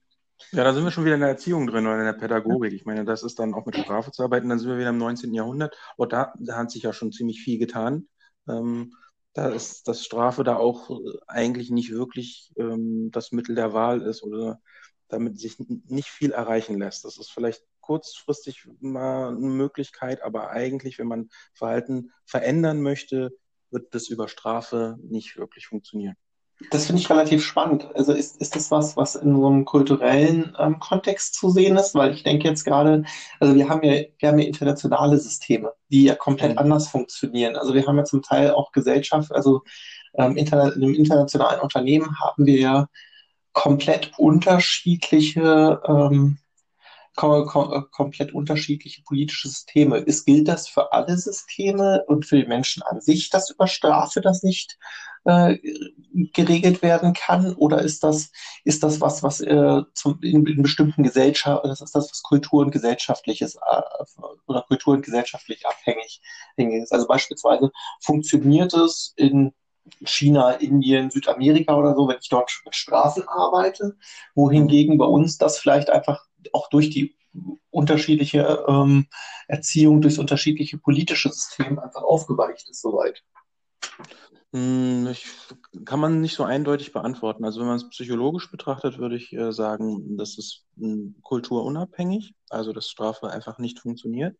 ja, 0.50 0.64
da 0.64 0.74
sind 0.74 0.84
wir 0.84 0.90
schon 0.90 1.04
wieder 1.04 1.14
in 1.14 1.20
der 1.20 1.30
Erziehung 1.30 1.66
drin 1.66 1.86
oder 1.86 1.98
in 1.98 2.04
der 2.04 2.12
Pädagogik. 2.12 2.72
Ich 2.72 2.84
meine, 2.84 3.04
das 3.04 3.22
ist 3.22 3.38
dann 3.38 3.54
auch 3.54 3.64
mit 3.66 3.76
Strafe 3.76 4.10
zu 4.10 4.22
arbeiten. 4.22 4.48
Dann 4.48 4.58
sind 4.58 4.68
wir 4.68 4.78
wieder 4.78 4.90
im 4.90 4.98
19. 4.98 5.32
Jahrhundert. 5.34 5.76
Und 5.96 6.12
da, 6.12 6.32
da 6.38 6.56
hat 6.56 6.70
sich 6.70 6.82
ja 6.82 6.92
schon 6.92 7.12
ziemlich 7.12 7.42
viel 7.42 7.58
getan. 7.58 8.08
Ähm, 8.48 8.94
da 9.34 9.48
ist 9.48 9.88
das 9.88 10.04
Strafe 10.04 10.44
da 10.44 10.56
auch 10.56 10.90
eigentlich 11.26 11.70
nicht 11.70 11.90
wirklich 11.90 12.52
ähm, 12.56 13.10
das 13.12 13.32
Mittel 13.32 13.54
der 13.54 13.72
Wahl 13.72 14.02
ist 14.02 14.22
oder 14.22 14.60
damit 15.08 15.38
sich 15.38 15.56
nicht 15.58 16.08
viel 16.08 16.32
erreichen 16.32 16.78
lässt. 16.78 17.04
Das 17.04 17.18
ist 17.18 17.30
vielleicht 17.30 17.62
kurzfristig 17.80 18.66
mal 18.80 19.28
eine 19.28 19.38
Möglichkeit, 19.38 20.22
aber 20.22 20.50
eigentlich, 20.50 20.98
wenn 20.98 21.08
man 21.08 21.28
Verhalten 21.54 22.12
verändern 22.24 22.82
möchte, 22.82 23.30
wird 23.70 23.94
das 23.94 24.08
über 24.08 24.28
Strafe 24.28 24.98
nicht 25.02 25.36
wirklich 25.36 25.66
funktionieren. 25.66 26.16
Das 26.70 26.86
finde 26.86 27.00
ich 27.00 27.10
relativ 27.10 27.44
spannend. 27.44 27.88
Also 27.94 28.12
ist, 28.12 28.40
ist 28.40 28.56
das 28.56 28.70
was, 28.70 28.96
was 28.96 29.14
in 29.14 29.34
so 29.34 29.46
einem 29.46 29.64
kulturellen 29.64 30.54
ähm, 30.58 30.78
Kontext 30.78 31.34
zu 31.34 31.50
sehen 31.50 31.76
ist? 31.76 31.94
Weil 31.94 32.12
ich 32.12 32.22
denke 32.22 32.48
jetzt 32.48 32.64
gerade, 32.64 33.04
also 33.40 33.54
wir 33.54 33.68
haben 33.68 33.82
ja, 33.82 34.02
wir 34.18 34.28
haben 34.28 34.38
ja 34.38 34.46
internationale 34.46 35.18
Systeme, 35.18 35.72
die 35.90 36.04
ja 36.04 36.14
komplett 36.14 36.52
mhm. 36.52 36.58
anders 36.58 36.88
funktionieren. 36.88 37.56
Also 37.56 37.74
wir 37.74 37.86
haben 37.86 37.96
ja 37.96 38.04
zum 38.04 38.22
Teil 38.22 38.52
auch 38.52 38.72
Gesellschaft, 38.72 39.32
also 39.32 39.62
ähm, 40.14 40.36
interna 40.36 40.68
in 40.68 40.82
einem 40.82 40.94
internationalen 40.94 41.60
Unternehmen 41.60 42.18
haben 42.20 42.46
wir 42.46 42.58
ja 42.58 42.86
komplett 43.52 44.12
unterschiedliche 44.18 45.80
ähm, 45.86 46.38
kom 47.14 47.86
komplett 47.90 48.32
unterschiedliche 48.32 49.02
politische 49.02 49.48
Systeme. 49.48 49.98
Ist, 49.98 50.24
gilt 50.24 50.48
das 50.48 50.68
für 50.68 50.92
alle 50.92 51.16
Systeme 51.16 52.04
und 52.06 52.26
für 52.26 52.36
die 52.36 52.48
Menschen 52.48 52.82
an 52.82 53.00
sich, 53.00 53.30
dass 53.30 53.50
über 53.50 53.66
Strafe 53.66 54.20
das 54.20 54.42
nicht 54.42 54.78
äh, 55.24 55.58
geregelt 56.32 56.82
werden 56.82 57.12
kann? 57.12 57.54
Oder 57.54 57.82
ist 57.82 58.02
das, 58.02 58.30
ist 58.64 58.82
das 58.82 59.00
was, 59.00 59.22
was 59.22 59.40
äh, 59.40 59.82
zum, 59.94 60.20
in, 60.22 60.46
in 60.46 60.62
bestimmten 60.62 61.02
Gesellschaften, 61.02 61.68
das 61.68 61.80
ist 61.80 61.94
das, 61.94 62.10
was 62.10 62.22
Kultur 62.22 62.62
und 62.62 62.70
gesellschaftliches 62.70 63.56
äh, 63.56 63.82
oder 64.46 64.62
Kultur 64.62 64.94
und 64.94 65.04
gesellschaftlich 65.04 65.66
abhängig 65.66 66.20
ist? 66.56 66.92
Also 66.92 67.06
beispielsweise 67.06 67.70
funktioniert 68.00 68.74
es 68.74 69.12
in 69.16 69.52
China, 70.04 70.52
Indien, 70.52 71.10
Südamerika 71.10 71.74
oder 71.76 71.94
so, 71.94 72.08
wenn 72.08 72.18
ich 72.20 72.28
dort 72.28 72.50
mit 72.64 72.74
Strafen 72.74 73.26
arbeite, 73.26 73.96
wohingegen 74.34 74.98
bei 74.98 75.04
uns 75.04 75.38
das 75.38 75.58
vielleicht 75.58 75.90
einfach 75.90 76.24
auch 76.52 76.68
durch 76.68 76.90
die 76.90 77.16
unterschiedliche 77.70 78.64
ähm, 78.68 79.06
Erziehung, 79.48 80.02
durch 80.02 80.14
das 80.14 80.20
unterschiedliche 80.20 80.78
politische 80.78 81.30
System 81.30 81.78
einfach 81.78 82.02
aufgeweicht 82.02 82.68
ist 82.68 82.82
soweit. 82.82 83.22
Hm, 84.52 85.08
ich, 85.10 85.26
kann 85.86 85.98
man 85.98 86.20
nicht 86.20 86.34
so 86.34 86.44
eindeutig 86.44 86.92
beantworten. 86.92 87.44
Also 87.44 87.60
wenn 87.60 87.68
man 87.68 87.76
es 87.76 87.88
psychologisch 87.88 88.50
betrachtet, 88.50 88.98
würde 88.98 89.16
ich 89.16 89.32
äh, 89.32 89.52
sagen, 89.52 90.16
das 90.18 90.36
ist 90.36 90.66
hm, 90.76 91.16
kulturunabhängig, 91.22 92.34
also 92.50 92.72
dass 92.72 92.88
Strafe 92.88 93.30
einfach 93.30 93.58
nicht 93.58 93.78
funktioniert. 93.80 94.36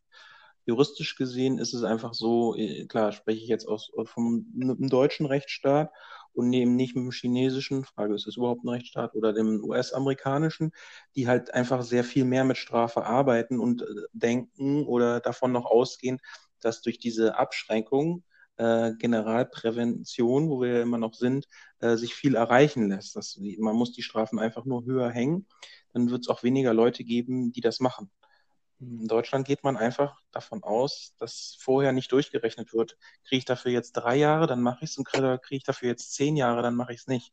Juristisch 0.67 1.17
gesehen 1.17 1.59
ist 1.59 1.73
es 1.73 1.83
einfach 1.83 2.13
so, 2.15 2.55
äh, 2.57 2.87
klar, 2.87 3.13
spreche 3.13 3.41
ich 3.43 3.49
jetzt 3.49 3.67
aus 3.67 3.91
vom 4.05 4.47
deutschen 4.53 5.27
Rechtsstaat 5.27 5.91
und 6.35 6.51
neben 6.51 6.77
nicht 6.77 6.95
mit 6.97 7.05
dem 7.05 7.11
chinesischen, 7.13 7.85
Frage, 7.85 8.15
ist 8.15 8.27
es 8.27 8.37
überhaupt 8.37 8.65
ein 8.65 8.69
Rechtsstaat 8.69 9.15
oder 9.15 9.33
dem 9.33 9.63
US-amerikanischen, 9.65 10.73
die 11.17 11.29
halt 11.29 11.53
einfach 11.55 11.83
sehr 11.83 12.05
viel 12.05 12.25
mehr 12.25 12.45
mit 12.45 12.57
Strafe 12.57 13.05
arbeiten 13.05 13.59
und 13.61 13.83
äh, 13.83 13.87
denken 14.13 14.85
oder 14.87 15.21
davon 15.21 15.53
noch 15.53 15.67
ausgehen, 15.67 16.21
dass 16.61 16.83
durch 16.83 16.99
diese 16.99 17.37
Abschränkung 17.39 18.25
äh, 18.57 18.93
Generalprävention, 18.99 20.49
wo 20.49 20.61
wir 20.61 20.83
immer 20.83 20.99
noch 20.99 21.15
sind, 21.15 21.47
äh, 21.81 21.97
sich 21.97 22.15
viel 22.15 22.35
erreichen 22.35 22.89
lässt. 22.89 23.17
Das, 23.17 23.39
man 23.59 23.77
muss 23.77 23.93
die 23.93 24.03
Strafen 24.03 24.39
einfach 24.39 24.65
nur 24.65 24.85
höher 24.85 25.11
hängen, 25.11 25.47
dann 25.93 26.11
wird 26.11 26.23
es 26.23 26.29
auch 26.29 26.43
weniger 26.43 26.75
Leute 26.75 27.05
geben, 27.05 27.53
die 27.53 27.61
das 27.61 27.81
machen. 27.81 28.11
In 28.83 29.07
Deutschland 29.07 29.47
geht 29.47 29.63
man 29.63 29.77
einfach 29.77 30.21
davon 30.33 30.65
aus, 30.65 31.15
dass 31.19 31.57
vorher 31.61 31.93
nicht 31.93 32.11
durchgerechnet 32.11 32.75
wird. 32.75 32.99
Kriege 33.25 33.39
ich 33.39 33.45
dafür 33.45 33.71
jetzt 33.71 33.93
drei 33.93 34.17
Jahre, 34.17 34.49
dann 34.49 34.61
mache 34.61 34.85
ich 34.85 34.91
es 34.91 34.99
und 34.99 35.07
kriege 35.07 35.39
ich 35.51 35.63
dafür 35.63 35.89
jetzt 35.89 36.13
zehn 36.15 36.37
Jahre, 36.37 36.63
dann 36.63 36.75
mache 36.75 36.93
ich 36.93 37.01
es 37.01 37.07
nicht. 37.07 37.33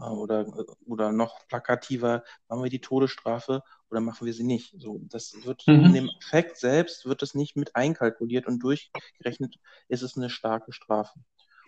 Äh, 0.00 0.04
oder, 0.04 0.46
oder 0.86 1.12
noch 1.12 1.46
plakativer, 1.46 2.24
machen 2.48 2.64
wir 2.64 2.70
die 2.70 2.80
Todesstrafe 2.80 3.62
oder 3.90 4.00
machen 4.00 4.26
wir 4.26 4.34
sie 4.34 4.44
nicht. 4.44 4.74
So, 4.78 5.00
das 5.04 5.36
wird 5.44 5.66
mhm. 5.66 5.84
in 5.84 5.92
dem 5.94 6.10
Effekt 6.20 6.58
selbst 6.58 7.06
wird 7.06 7.22
es 7.22 7.34
nicht 7.34 7.56
mit 7.56 7.76
einkalkuliert 7.76 8.46
und 8.46 8.58
durchgerechnet 8.58 9.56
ist 9.88 10.02
es 10.02 10.16
eine 10.16 10.30
starke 10.30 10.72
Strafe. 10.72 11.20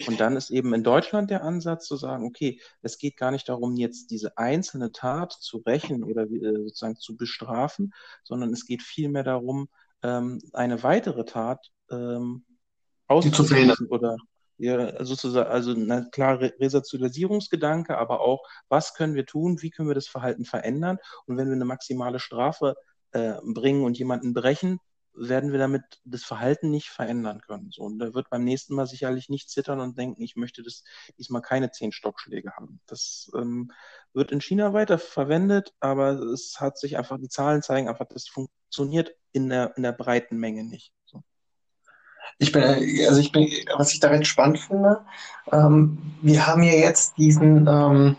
Und 0.07 0.21
dann 0.21 0.37
ist 0.37 0.50
eben 0.50 0.73
in 0.75 0.85
Deutschland 0.85 1.31
der 1.31 1.43
Ansatz 1.43 1.87
zu 1.87 1.97
sagen, 1.97 2.25
okay, 2.25 2.61
es 2.83 2.99
geht 2.99 3.17
gar 3.17 3.31
nicht 3.31 3.49
darum, 3.49 3.76
jetzt 3.76 4.11
diese 4.11 4.38
einzelne 4.38 4.93
Tat 4.93 5.33
zu 5.33 5.59
rächen 5.59 6.05
oder 6.05 6.23
äh, 6.23 6.64
sozusagen 6.64 6.97
zu 6.97 7.17
bestrafen, 7.17 7.93
sondern 8.23 8.52
es 8.52 8.67
geht 8.67 8.83
vielmehr 8.83 9.25
darum, 9.25 9.69
ähm, 10.02 10.40
eine 10.52 10.83
weitere 10.83 11.25
Tat 11.25 11.71
ähm, 11.90 12.45
auszuschließen 13.09 13.88
oder 13.88 14.17
ja, 14.59 15.05
sozusagen, 15.05 15.49
also 15.49 15.73
na 15.76 16.05
klar, 16.11 16.40
Resozialisierungsgedanke, 16.40 17.97
aber 17.97 18.21
auch, 18.21 18.43
was 18.69 18.95
können 18.95 19.14
wir 19.14 19.25
tun, 19.25 19.62
wie 19.62 19.71
können 19.71 19.88
wir 19.88 19.95
das 19.95 20.09
Verhalten 20.09 20.45
verändern? 20.45 20.99
Und 21.26 21.37
wenn 21.37 21.47
wir 21.47 21.55
eine 21.55 21.64
maximale 21.64 22.19
Strafe 22.19 22.75
äh, 23.12 23.35
bringen 23.45 23.85
und 23.85 23.99
jemanden 23.99 24.35
brechen, 24.35 24.81
werden 25.18 25.52
wir 25.52 25.58
damit 25.58 25.82
das 26.04 26.25
Verhalten 26.25 26.70
nicht 26.70 26.88
verändern 26.88 27.40
können. 27.40 27.70
So, 27.70 27.82
und 27.82 28.00
er 28.00 28.14
wird 28.14 28.30
beim 28.30 28.44
nächsten 28.44 28.75
Mal 28.75 28.87
sicherlich 28.87 29.28
nicht 29.28 29.50
zittern 29.50 29.80
und 29.80 29.98
denken, 29.98 30.22
ich 30.22 30.37
möchte 30.37 30.62
das 30.62 30.84
diesmal 31.18 31.42
keine 31.42 31.70
zehn 31.70 31.92
Stockschläge 31.92 32.52
haben. 32.52 32.80
Das 32.87 33.30
ähm, 33.37 33.72
wird 34.12 34.32
in 34.32 34.40
China 34.40 34.72
weiter 34.72 34.98
verwendet, 34.98 35.75
aber 35.80 36.12
es 36.12 36.60
hat 36.60 36.78
sich 36.78 36.96
einfach, 36.96 37.18
die 37.18 37.28
Zahlen 37.28 37.62
zeigen 37.62 37.88
einfach, 37.88 38.06
das 38.06 38.28
funktioniert 38.28 39.14
in 39.32 39.48
der, 39.48 39.76
in 39.76 39.82
der 39.82 39.92
breiten 39.92 40.37
Menge 40.37 40.64
nicht. 40.64 40.92
So. 41.04 41.22
Ich 42.38 42.52
bin, 42.52 42.62
also 42.62 43.20
ich 43.20 43.32
bin, 43.32 43.48
was 43.76 43.92
ich 43.92 44.00
da 44.00 44.08
recht 44.08 44.26
spannend 44.26 44.60
finde, 44.60 45.04
ähm, 45.50 46.14
wir 46.22 46.46
haben 46.46 46.62
ja 46.62 46.72
jetzt 46.72 47.16
diesen, 47.18 47.66
ähm, 47.66 48.16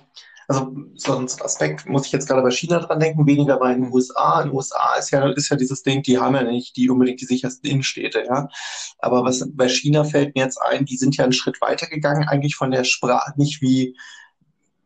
also 0.50 0.75
so 0.96 1.15
ein 1.15 1.25
Aspekt 1.25 1.86
muss 1.86 2.08
ich 2.08 2.12
jetzt 2.12 2.27
gerade 2.27 2.41
bei 2.41 2.50
China 2.50 2.79
dran 2.79 3.00
denken, 3.00 3.27
weniger 3.27 3.58
bei 3.58 3.72
den 3.72 3.94
USA. 3.94 4.41
In 4.41 4.50
den 4.50 4.56
USA 4.56 4.96
ist 4.96 5.12
ja, 5.12 5.29
ist 5.29 5.50
ja 5.50 5.56
dieses 5.56 5.84
Ding, 5.84 6.01
die 6.01 6.18
haben 6.18 6.34
ja 6.34 6.41
nicht 6.41 6.75
die 6.75 6.89
unbedingt 6.89 7.22
die 7.22 7.25
sichersten 7.25 7.70
Innenstädte, 7.70 8.24
ja. 8.27 8.50
Aber 8.98 9.24
was 9.24 9.48
bei 9.53 9.70
China 9.70 10.03
fällt 10.03 10.36
mir 10.36 10.44
jetzt 10.44 10.60
ein, 10.60 10.86
die 10.86 10.98
sind 10.98 11.15
ja 11.15 11.24
einen 11.24 11.34
Schritt 11.34 11.62
weiter 11.62 11.86
gegangen, 11.86 12.27
eigentlich 12.27 12.56
von 12.56 12.72
der 12.72 12.84
Sprache, 12.84 13.34
nicht 13.36 13.62
wie, 13.62 13.96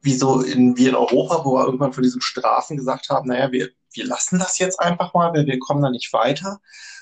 wie 0.01 0.13
so 0.13 0.41
in, 0.41 0.75
wie 0.75 0.89
in 0.89 0.95
Europa, 0.95 1.45
wo 1.45 1.53
wir 1.55 1.65
irgendwann 1.65 1.93
von 1.93 2.03
diesen 2.03 2.21
Strafen 2.21 2.75
gesagt 2.75 3.09
haben, 3.09 3.29
naja, 3.29 3.53
wir, 3.53 3.69
wir 3.93 4.05
lassen 4.05 4.39
das 4.39 4.59
jetzt 4.59 4.81
einfach 4.81 5.13
mal, 5.13 5.33
weil 5.33 5.47
wir 5.47 5.59
kommen 5.59 5.81
da 5.81 5.89
nicht 5.89 6.11
weiter, 6.11 6.59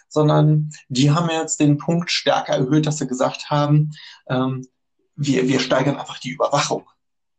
sondern 0.08 0.70
die 0.88 1.10
haben 1.10 1.32
jetzt 1.32 1.60
den 1.60 1.80
Punkt 1.80 2.12
stärker 2.12 2.54
erhöht, 2.54 2.86
dass 2.86 3.00
sie 3.00 3.08
gesagt 3.08 3.50
haben, 3.50 3.90
ähm, 4.30 4.68
wir, 5.16 5.48
wir 5.48 5.60
steigern 5.60 5.98
einfach 5.98 6.20
die 6.20 6.30
Überwachung. 6.30 6.86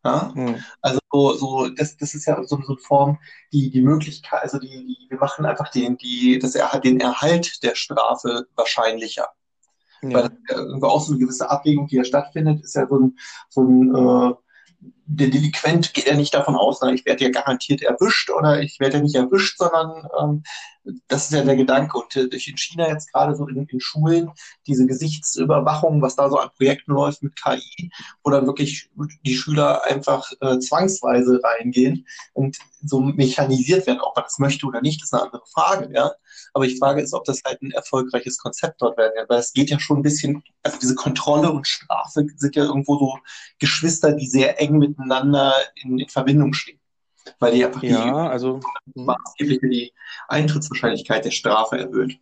Ja? 0.05 0.35
Hm. 0.35 0.57
Also 0.81 1.01
so, 1.11 1.33
so 1.35 1.69
das, 1.69 1.97
das 1.97 2.15
ist 2.15 2.27
ja 2.27 2.43
so, 2.43 2.57
so 2.61 2.73
eine 2.73 2.79
Form, 2.79 3.19
die, 3.53 3.71
die 3.71 3.83
Möglichkeit, 3.83 4.43
also 4.43 4.59
die, 4.59 4.69
die, 4.69 5.07
wir 5.09 5.19
machen 5.19 5.45
einfach 5.45 5.71
den, 5.71 5.97
die, 5.97 6.39
das 6.39 6.55
Erhalt, 6.55 6.85
den 6.85 7.01
Erhalt 7.01 7.63
der 7.63 7.75
Strafe 7.75 8.47
wahrscheinlicher. 8.57 9.29
Ja. 10.03 10.15
Weil 10.15 10.31
das, 10.49 10.83
auch 10.83 11.01
so 11.01 11.13
eine 11.13 11.21
gewisse 11.21 11.49
Abwägung, 11.49 11.87
die 11.87 11.97
ja 11.97 12.05
stattfindet, 12.05 12.65
ist 12.65 12.75
ja 12.75 12.87
so 12.89 12.99
ein, 12.99 13.19
so 13.49 13.63
ein 13.63 13.95
äh, 13.95 14.35
der 15.17 15.29
Delinquent 15.29 15.95
geht 15.95 16.07
ja 16.07 16.15
nicht 16.15 16.35
davon 16.35 16.57
aus, 16.57 16.79
na, 16.81 16.93
ich 16.93 17.05
werde 17.05 17.25
ja 17.25 17.31
garantiert 17.31 17.83
erwischt 17.83 18.31
oder 18.31 18.61
ich 18.61 18.81
werde 18.81 18.97
ja 18.97 19.03
nicht 19.03 19.15
erwischt, 19.15 19.59
sondern 19.59 20.09
ähm, 20.21 20.43
das 21.09 21.25
ist 21.25 21.33
ja 21.33 21.45
der 21.45 21.57
Gedanke. 21.57 21.99
Und 21.99 22.17
äh, 22.17 22.23
in 22.23 22.57
China 22.57 22.89
jetzt 22.89 23.13
gerade 23.13 23.35
so 23.35 23.47
in, 23.47 23.67
in, 23.67 23.81
Schulen 23.81 24.31
diese 24.67 24.87
Gesichtsüberwachung, 24.87 26.03
was 26.03 26.17
da 26.17 26.29
so 26.31 26.39
an 26.39 26.51
Projekten 26.57 26.93
läuft 26.93 27.23
mit 27.23 27.37
KI, 27.37 27.91
wo 28.25 28.31
dann 28.31 28.47
wirklich 28.47 28.91
die 29.25 29.35
Schüler 29.35 29.85
einfach 29.85 30.31
äh, 30.41 30.59
zwangsweise 30.59 31.41
reingehen 31.43 32.07
und 32.33 32.59
so 32.83 33.01
mechanisiert 33.01 33.87
werden, 33.87 34.01
ob 34.01 34.17
man 34.17 34.25
das 34.25 34.39
möchte 34.39 34.67
oder 34.67 34.81
nicht, 34.81 35.03
ist 35.03 35.15
eine 35.15 35.25
andere 35.25 35.45
Frage, 35.53 35.91
ja. 35.95 36.13
Aber 36.53 36.65
ich 36.65 36.79
frage 36.79 37.01
ist, 37.01 37.15
ob 37.15 37.25
das 37.25 37.43
halt 37.45 37.63
ein 37.63 37.71
erfolgreiches 37.71 38.39
Konzept 38.39 38.83
dort 38.83 38.97
werden 38.99 39.13
wird, 39.15 39.31
weil 39.31 39.39
es 39.39 39.53
geht 39.53 39.71
ja 39.71 39.79
schon 39.79 39.99
ein 39.99 40.03
bisschen, 40.03 40.43
also 40.63 40.79
diese 40.79 40.95
Kontrolle 40.95 41.51
und 41.51 41.67
Strafe 41.67 42.27
sind 42.37 42.57
ja 42.57 42.65
irgendwo 42.65 42.99
so 42.99 43.19
Geschwister, 43.59 44.13
die 44.13 44.27
sehr 44.27 44.61
eng 44.61 44.79
miteinander 44.79 45.55
in, 45.77 45.99
in 45.99 46.09
Verbindung 46.09 46.53
stehen. 46.53 46.79
Weil 47.39 47.55
die 47.55 47.65
einfach 47.65 47.83
ja, 47.83 48.05
die, 48.05 48.11
also, 48.11 48.61
maßgeblich 48.95 49.61
die 49.61 49.93
Eintrittswahrscheinlichkeit 50.29 51.25
der 51.25 51.31
Strafe 51.31 51.79
erhöht. 51.79 52.19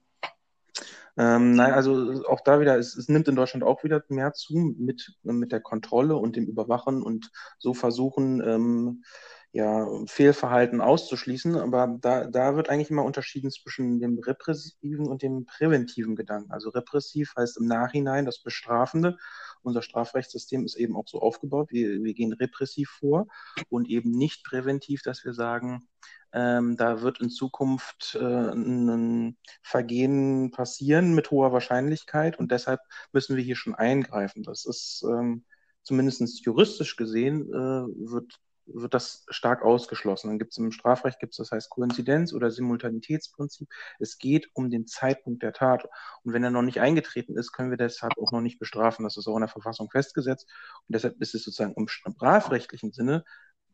Ähm, 1.17 1.55
nein, 1.55 1.73
also 1.73 2.25
auch 2.29 2.41
da 2.41 2.61
wieder, 2.61 2.79
es, 2.79 2.97
es, 2.97 3.09
nimmt 3.09 3.29
in 3.29 3.37
Deutschland 3.37 3.65
auch 3.65 3.83
wieder 3.83 4.03
mehr 4.09 4.33
zu 4.33 4.55
mit, 4.79 5.13
mit 5.23 5.53
der 5.53 5.61
Kontrolle 5.61 6.17
und 6.17 6.37
dem 6.37 6.47
Überwachen 6.47 7.03
und 7.03 7.31
so 7.59 7.75
versuchen, 7.75 8.41
ähm, 8.47 9.05
ja, 9.53 9.89
Fehlverhalten 10.07 10.81
auszuschließen, 10.81 11.57
aber 11.57 11.97
da, 12.01 12.27
da 12.27 12.55
wird 12.55 12.69
eigentlich 12.69 12.91
immer 12.91 13.05
unterschieden 13.05 13.51
zwischen 13.51 13.99
dem 13.99 14.19
repressiven 14.19 15.09
und 15.09 15.23
dem 15.23 15.45
präventiven 15.45 16.15
Gedanken. 16.15 16.53
Also 16.53 16.71
repressiv 16.71 17.35
heißt 17.37 17.59
im 17.59 17.67
Nachhinein 17.67 18.27
das 18.27 18.43
Bestrafende. 18.43 19.17
Unser 19.63 19.83
Strafrechtssystem 19.83 20.65
ist 20.65 20.77
eben 20.77 20.97
auch 20.97 21.09
so 21.09 21.21
aufgebaut, 21.21 21.73
wir, 21.73 22.03
wir 22.03 22.15
gehen 22.15 22.33
repressiv 22.33 22.91
vor 22.91 23.27
und 23.69 23.89
eben 23.89 24.13
nicht 24.13 24.45
präventiv, 24.45 25.03
dass 25.03 25.25
wir 25.25 25.35
sagen, 25.35 25.89
ähm, 26.33 26.77
da 26.77 27.03
wird 27.03 27.21
in 27.21 27.31
Zukunft 27.31 28.17
äh, 28.21 28.53
ein 28.53 29.37
Vergehen 29.63 30.53
passieren 30.53 31.13
mit 31.15 31.33
hoher 31.33 31.53
Wahrscheinlichkeit 31.53 32.39
und 32.39 32.53
deshalb 32.53 32.81
müssen 33.13 33.37
wir 33.37 33.43
hier 33.43 33.57
schon 33.57 33.75
eingreifen. 33.75 34.45
Das 34.45 34.65
ist 34.65 35.05
ähm, 35.05 35.45
zumindest 35.83 36.45
juristisch 36.45 36.95
gesehen, 36.95 37.49
äh, 37.53 38.11
wird 38.11 38.39
wird 38.75 38.95
das 38.95 39.25
stark 39.29 39.63
ausgeschlossen. 39.63 40.29
Dann 40.29 40.39
gibt 40.39 40.53
es 40.53 40.59
im 40.59 40.73
Strafrecht, 40.73 41.19
gibt 41.21 41.33
es 41.33 41.37
das 41.39 41.53
heißt 41.53 41.71
Koinzidenz 41.71 42.33
oder 42.33 42.51
Simultanitätsprinzip. 42.51 43.69
Es 43.99 44.19
geht 44.19 44.49
um 44.55 44.71
den 44.71 44.87
Zeitpunkt 44.87 45.43
der 45.43 45.53
Tat. 45.53 45.85
Und 46.23 46.33
wenn 46.33 46.45
er 46.45 46.51
noch 46.51 46.63
nicht 46.63 46.81
eingetreten 46.81 47.37
ist, 47.37 47.53
können 47.53 47.71
wir 47.71 47.79
deshalb 47.79 48.17
auch 48.19 48.33
noch 48.33 48.41
nicht 48.41 48.59
bestrafen. 48.59 49.05
Das 49.05 49.17
ist 49.17 49.27
auch 49.27 49.37
in 49.37 49.43
der 49.43 49.49
Verfassung 49.49 49.91
festgesetzt. 49.91 50.49
Und 50.89 50.95
deshalb 50.95 51.21
ist 51.21 51.35
es 51.35 51.45
sozusagen 51.45 51.75
im 51.77 51.89
strafrechtlichen 51.89 52.93
Sinne 52.93 53.25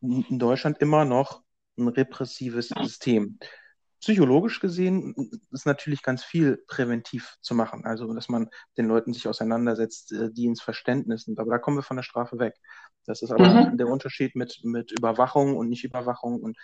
in 0.00 0.38
Deutschland 0.38 0.78
immer 0.78 1.04
noch 1.04 1.42
ein 1.78 1.88
repressives 1.88 2.68
System 2.68 3.38
psychologisch 4.00 4.60
gesehen 4.60 5.14
ist 5.50 5.66
natürlich 5.66 6.02
ganz 6.02 6.22
viel 6.22 6.62
präventiv 6.66 7.36
zu 7.40 7.54
machen. 7.54 7.84
Also, 7.84 8.12
dass 8.12 8.28
man 8.28 8.48
den 8.76 8.86
Leuten 8.86 9.12
sich 9.12 9.28
auseinandersetzt, 9.28 10.12
äh, 10.12 10.30
die 10.32 10.46
ins 10.46 10.62
Verständnis 10.62 11.24
sind. 11.24 11.38
Aber 11.38 11.50
da 11.50 11.58
kommen 11.58 11.78
wir 11.78 11.82
von 11.82 11.96
der 11.96 12.04
Strafe 12.04 12.38
weg. 12.38 12.54
Das 13.06 13.22
ist 13.22 13.30
aber 13.30 13.48
mhm. 13.48 13.76
der 13.76 13.88
Unterschied 13.88 14.36
mit, 14.36 14.60
mit 14.64 14.92
Überwachung 14.92 15.56
und 15.56 15.68
Nicht-Überwachung. 15.68 16.40
Und 16.40 16.56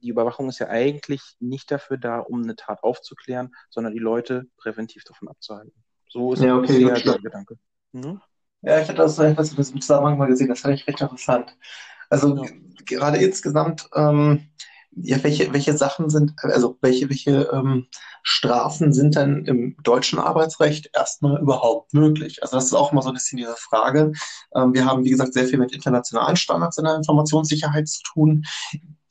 die 0.00 0.08
Überwachung 0.08 0.48
ist 0.48 0.58
ja 0.60 0.68
eigentlich 0.68 1.36
nicht 1.40 1.70
dafür 1.70 1.98
da, 1.98 2.20
um 2.20 2.42
eine 2.42 2.56
Tat 2.56 2.82
aufzuklären, 2.82 3.54
sondern 3.68 3.92
die 3.92 4.00
Leute 4.00 4.46
präventiv 4.56 5.04
davon 5.04 5.28
abzuhalten. 5.28 5.72
So 6.08 6.32
ist 6.32 6.42
ja, 6.42 6.56
okay, 6.56 6.84
der, 6.84 7.18
Gedanke. 7.18 7.56
Mhm. 7.92 8.20
Ja, 8.62 8.80
ich 8.80 8.88
hatte 8.88 8.98
das 8.98 9.18
etwas 9.18 9.54
diesem 9.54 9.80
Zusammenhang 9.80 10.18
mal 10.18 10.26
gesehen, 10.26 10.48
das 10.48 10.60
fand 10.60 10.74
ich 10.74 10.86
recht 10.86 11.00
interessant. 11.00 11.56
Also 12.10 12.44
ja. 12.44 12.50
gerade 12.84 13.18
insgesamt 13.18 13.88
ähm, 13.94 14.50
ja, 14.92 15.22
welche, 15.22 15.52
welche 15.52 15.76
Sachen 15.76 16.10
sind, 16.10 16.32
also 16.42 16.76
welche, 16.80 17.08
welche 17.08 17.50
ähm, 17.52 17.86
Strafen 18.22 18.92
sind 18.92 19.16
denn 19.16 19.44
im 19.44 19.76
deutschen 19.82 20.18
Arbeitsrecht 20.18 20.90
erstmal 20.94 21.40
überhaupt 21.40 21.94
möglich? 21.94 22.42
Also 22.42 22.56
das 22.56 22.66
ist 22.66 22.74
auch 22.74 22.92
mal 22.92 23.02
so 23.02 23.08
ein 23.08 23.14
bisschen 23.14 23.38
diese 23.38 23.56
Frage. 23.56 24.12
Ähm, 24.54 24.74
wir 24.74 24.84
haben, 24.84 25.04
wie 25.04 25.10
gesagt, 25.10 25.34
sehr 25.34 25.46
viel 25.46 25.58
mit 25.58 25.72
internationalen 25.72 26.36
Standards 26.36 26.78
in 26.78 26.84
der 26.84 26.96
Informationssicherheit 26.96 27.88
zu 27.88 28.02
tun, 28.02 28.44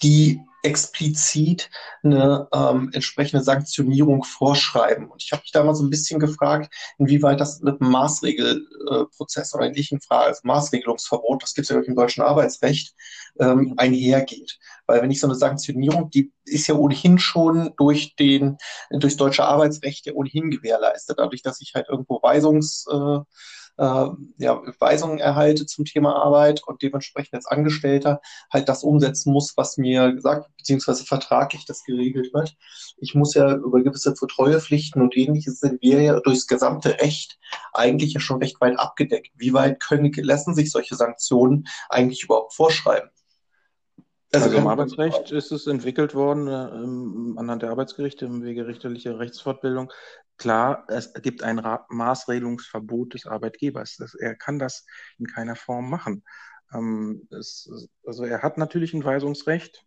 die 0.04 0.42
explizit 0.64 1.70
eine 2.04 2.48
ähm, 2.52 2.90
entsprechende 2.94 3.44
Sanktionierung 3.44 4.24
vorschreiben. 4.24 5.08
Und 5.08 5.24
ich 5.24 5.32
habe 5.32 5.42
mich 5.42 5.52
da 5.52 5.64
mal 5.64 5.76
so 5.76 5.84
ein 5.84 5.90
bisschen 5.90 6.20
gefragt, 6.20 6.74
inwieweit 6.98 7.40
das 7.40 7.62
mit 7.62 7.80
einem 7.80 7.92
Maßregelprozess 7.92 9.54
oder 9.54 9.68
ähnlichen 9.68 10.02
Fragen, 10.02 10.28
also 10.28 10.42
Maßregelungsverbot, 10.44 11.44
das 11.44 11.54
gibt 11.54 11.70
es 11.70 11.76
ja 11.76 11.82
im 11.82 11.96
deutschen 11.96 12.24
Arbeitsrecht, 12.24 12.94
ähm, 13.40 13.76
einhergeht. 13.78 14.60
Weil 14.88 15.02
wenn 15.02 15.12
ich 15.12 15.20
so 15.20 15.28
eine 15.28 15.36
Sanktionierung, 15.36 16.10
die 16.10 16.32
ist 16.46 16.68
ja 16.68 16.76
ohnehin 16.76 17.20
schon 17.20 17.72
durch 17.78 18.16
den, 18.16 18.58
durchs 18.90 19.18
deutsche 19.18 19.46
Arbeitsrecht 19.46 20.06
ja 20.06 20.14
ohnehin 20.14 20.50
gewährleistet, 20.50 21.20
dadurch, 21.20 21.42
dass 21.42 21.62
ich 21.62 21.74
halt 21.76 21.88
irgendwo 21.90 22.22
Weisungs, 22.24 22.86
äh, 22.92 23.20
äh, 23.78 24.10
ja, 24.38 24.62
Weisungen 24.80 25.20
erhalte 25.20 25.66
zum 25.66 25.86
Thema 25.86 26.16
Arbeit 26.16 26.62
und 26.66 26.82
dementsprechend 26.82 27.36
als 27.36 27.46
Angestellter 27.46 28.22
halt 28.52 28.70
das 28.70 28.84
umsetzen 28.84 29.32
muss, 29.32 29.56
was 29.56 29.78
mir 29.78 30.14
gesagt, 30.14 30.50
beziehungsweise 30.58 31.06
vertraglich 31.06 31.66
das 31.66 31.84
geregelt 31.84 32.34
wird. 32.34 32.56
Ich 32.98 33.14
muss 33.14 33.36
ja 33.36 33.56
über 33.56 33.84
gewisse 33.84 34.14
Treuepflichten 34.14 35.02
und 35.02 35.16
ähnliches 35.16 35.60
sind 35.60 35.82
wir 35.82 36.02
ja 36.02 36.20
durchs 36.20 36.48
gesamte 36.48 37.00
Recht 37.00 37.38
eigentlich 37.74 38.14
ja 38.14 38.20
schon 38.20 38.42
recht 38.42 38.60
weit 38.62 38.80
abgedeckt. 38.80 39.32
Wie 39.36 39.54
weit 39.54 39.80
können, 39.80 40.12
lassen 40.18 40.56
sich 40.56 40.72
solche 40.72 40.96
Sanktionen 40.96 41.68
eigentlich 41.90 42.24
überhaupt 42.24 42.54
vorschreiben? 42.54 43.10
Also, 44.34 44.48
also 44.48 44.58
im 44.58 44.68
Arbeitsrecht 44.68 45.32
ist 45.32 45.52
es 45.52 45.68
entwickelt 45.68 46.14
worden, 46.14 46.48
äh, 46.48 47.40
anhand 47.40 47.62
der 47.62 47.70
Arbeitsgerichte 47.70 48.26
im 48.26 48.44
Wege 48.44 48.68
richterlicher 48.68 49.20
Rechtsfortbildung. 49.20 49.92
Klar, 50.38 50.86
es 50.90 51.14
gibt 51.14 51.44
ein 51.44 51.60
Ra 51.60 51.86
Maßregelungsverbot 51.90 53.14
des 53.14 53.26
Arbeitgebers. 53.26 53.96
Das, 53.98 54.14
er 54.16 54.36
kann 54.36 54.60
das 54.60 54.86
in 55.18 55.28
keiner 55.28 55.56
Form 55.56 55.90
machen. 55.90 56.24
Ähm, 56.74 57.28
es, 57.32 57.70
also 58.06 58.26
er 58.26 58.42
hat 58.44 58.58
natürlich 58.58 58.94
ein 58.94 59.04
Weisungsrecht, 59.04 59.86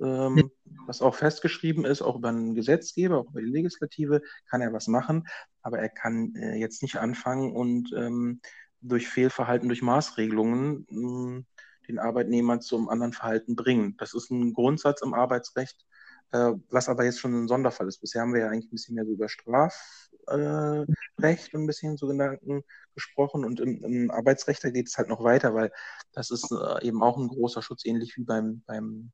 ähm, 0.00 0.50
was 0.86 1.02
auch 1.02 1.14
festgeschrieben 1.14 1.84
ist, 1.84 2.02
auch 2.02 2.16
über 2.16 2.28
einen 2.28 2.54
Gesetzgeber, 2.54 3.18
auch 3.18 3.30
über 3.30 3.40
die 3.40 3.50
Legislative, 3.50 4.20
kann 4.48 4.60
er 4.60 4.72
was 4.72 4.86
machen, 4.86 5.26
aber 5.62 5.78
er 5.78 5.88
kann 5.88 6.34
äh, 6.36 6.56
jetzt 6.56 6.82
nicht 6.82 6.96
anfangen 6.96 7.52
und 7.52 7.92
ähm, 7.96 8.40
durch 8.80 9.08
Fehlverhalten, 9.08 9.68
durch 9.68 9.82
Maßregelungen 9.82 10.86
hm, 10.88 11.46
den 11.88 11.98
Arbeitnehmer 11.98 12.60
zum 12.60 12.88
anderen 12.88 13.12
Verhalten 13.12 13.56
bringen. 13.56 13.96
Das 13.98 14.14
ist 14.14 14.30
ein 14.30 14.52
Grundsatz 14.52 15.02
im 15.02 15.14
Arbeitsrecht, 15.14 15.86
äh, 16.32 16.52
was 16.70 16.88
aber 16.88 17.04
jetzt 17.04 17.20
schon 17.20 17.34
ein 17.34 17.48
Sonderfall 17.48 17.88
ist. 17.88 18.00
Bisher 18.00 18.22
haben 18.22 18.34
wir 18.34 18.40
ja 18.40 18.48
eigentlich 18.48 18.66
ein 18.66 18.72
bisschen 18.72 18.94
mehr 18.94 19.04
so 19.04 19.12
über 19.12 19.28
Strafrecht 19.28 19.94
äh, 20.28 21.56
und 21.56 21.62
ein 21.62 21.66
bisschen 21.66 21.96
so 21.96 22.06
Gedanken 22.06 22.62
gesprochen 22.94 23.44
und 23.44 23.60
im, 23.60 23.82
im 23.82 24.10
Arbeitsrecht 24.10 24.62
da 24.62 24.70
geht 24.70 24.88
es 24.88 24.98
halt 24.98 25.08
noch 25.08 25.24
weiter, 25.24 25.54
weil 25.54 25.72
das 26.12 26.30
ist 26.30 26.50
äh, 26.52 26.86
eben 26.86 27.02
auch 27.02 27.16
ein 27.16 27.28
großer 27.28 27.62
Schutz, 27.62 27.84
ähnlich 27.84 28.16
wie 28.16 28.24
beim, 28.24 28.62
beim 28.66 29.12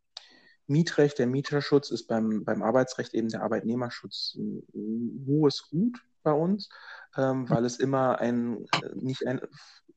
Mietrecht. 0.67 1.19
Der 1.19 1.27
Mieterschutz 1.27 1.91
ist 1.91 2.07
beim, 2.07 2.45
beim 2.45 2.63
Arbeitsrecht 2.63 3.15
eben 3.15 3.29
der 3.29 3.43
Arbeitnehmerschutz 3.43 4.37
ein, 4.37 5.25
hohes 5.27 5.69
Gut 5.71 6.01
bei 6.23 6.33
uns, 6.33 6.69
ähm, 7.17 7.49
weil 7.51 7.65
es 7.65 7.79
immer 7.79 8.19
ein, 8.19 8.67
nicht 8.95 9.27
ein, 9.27 9.41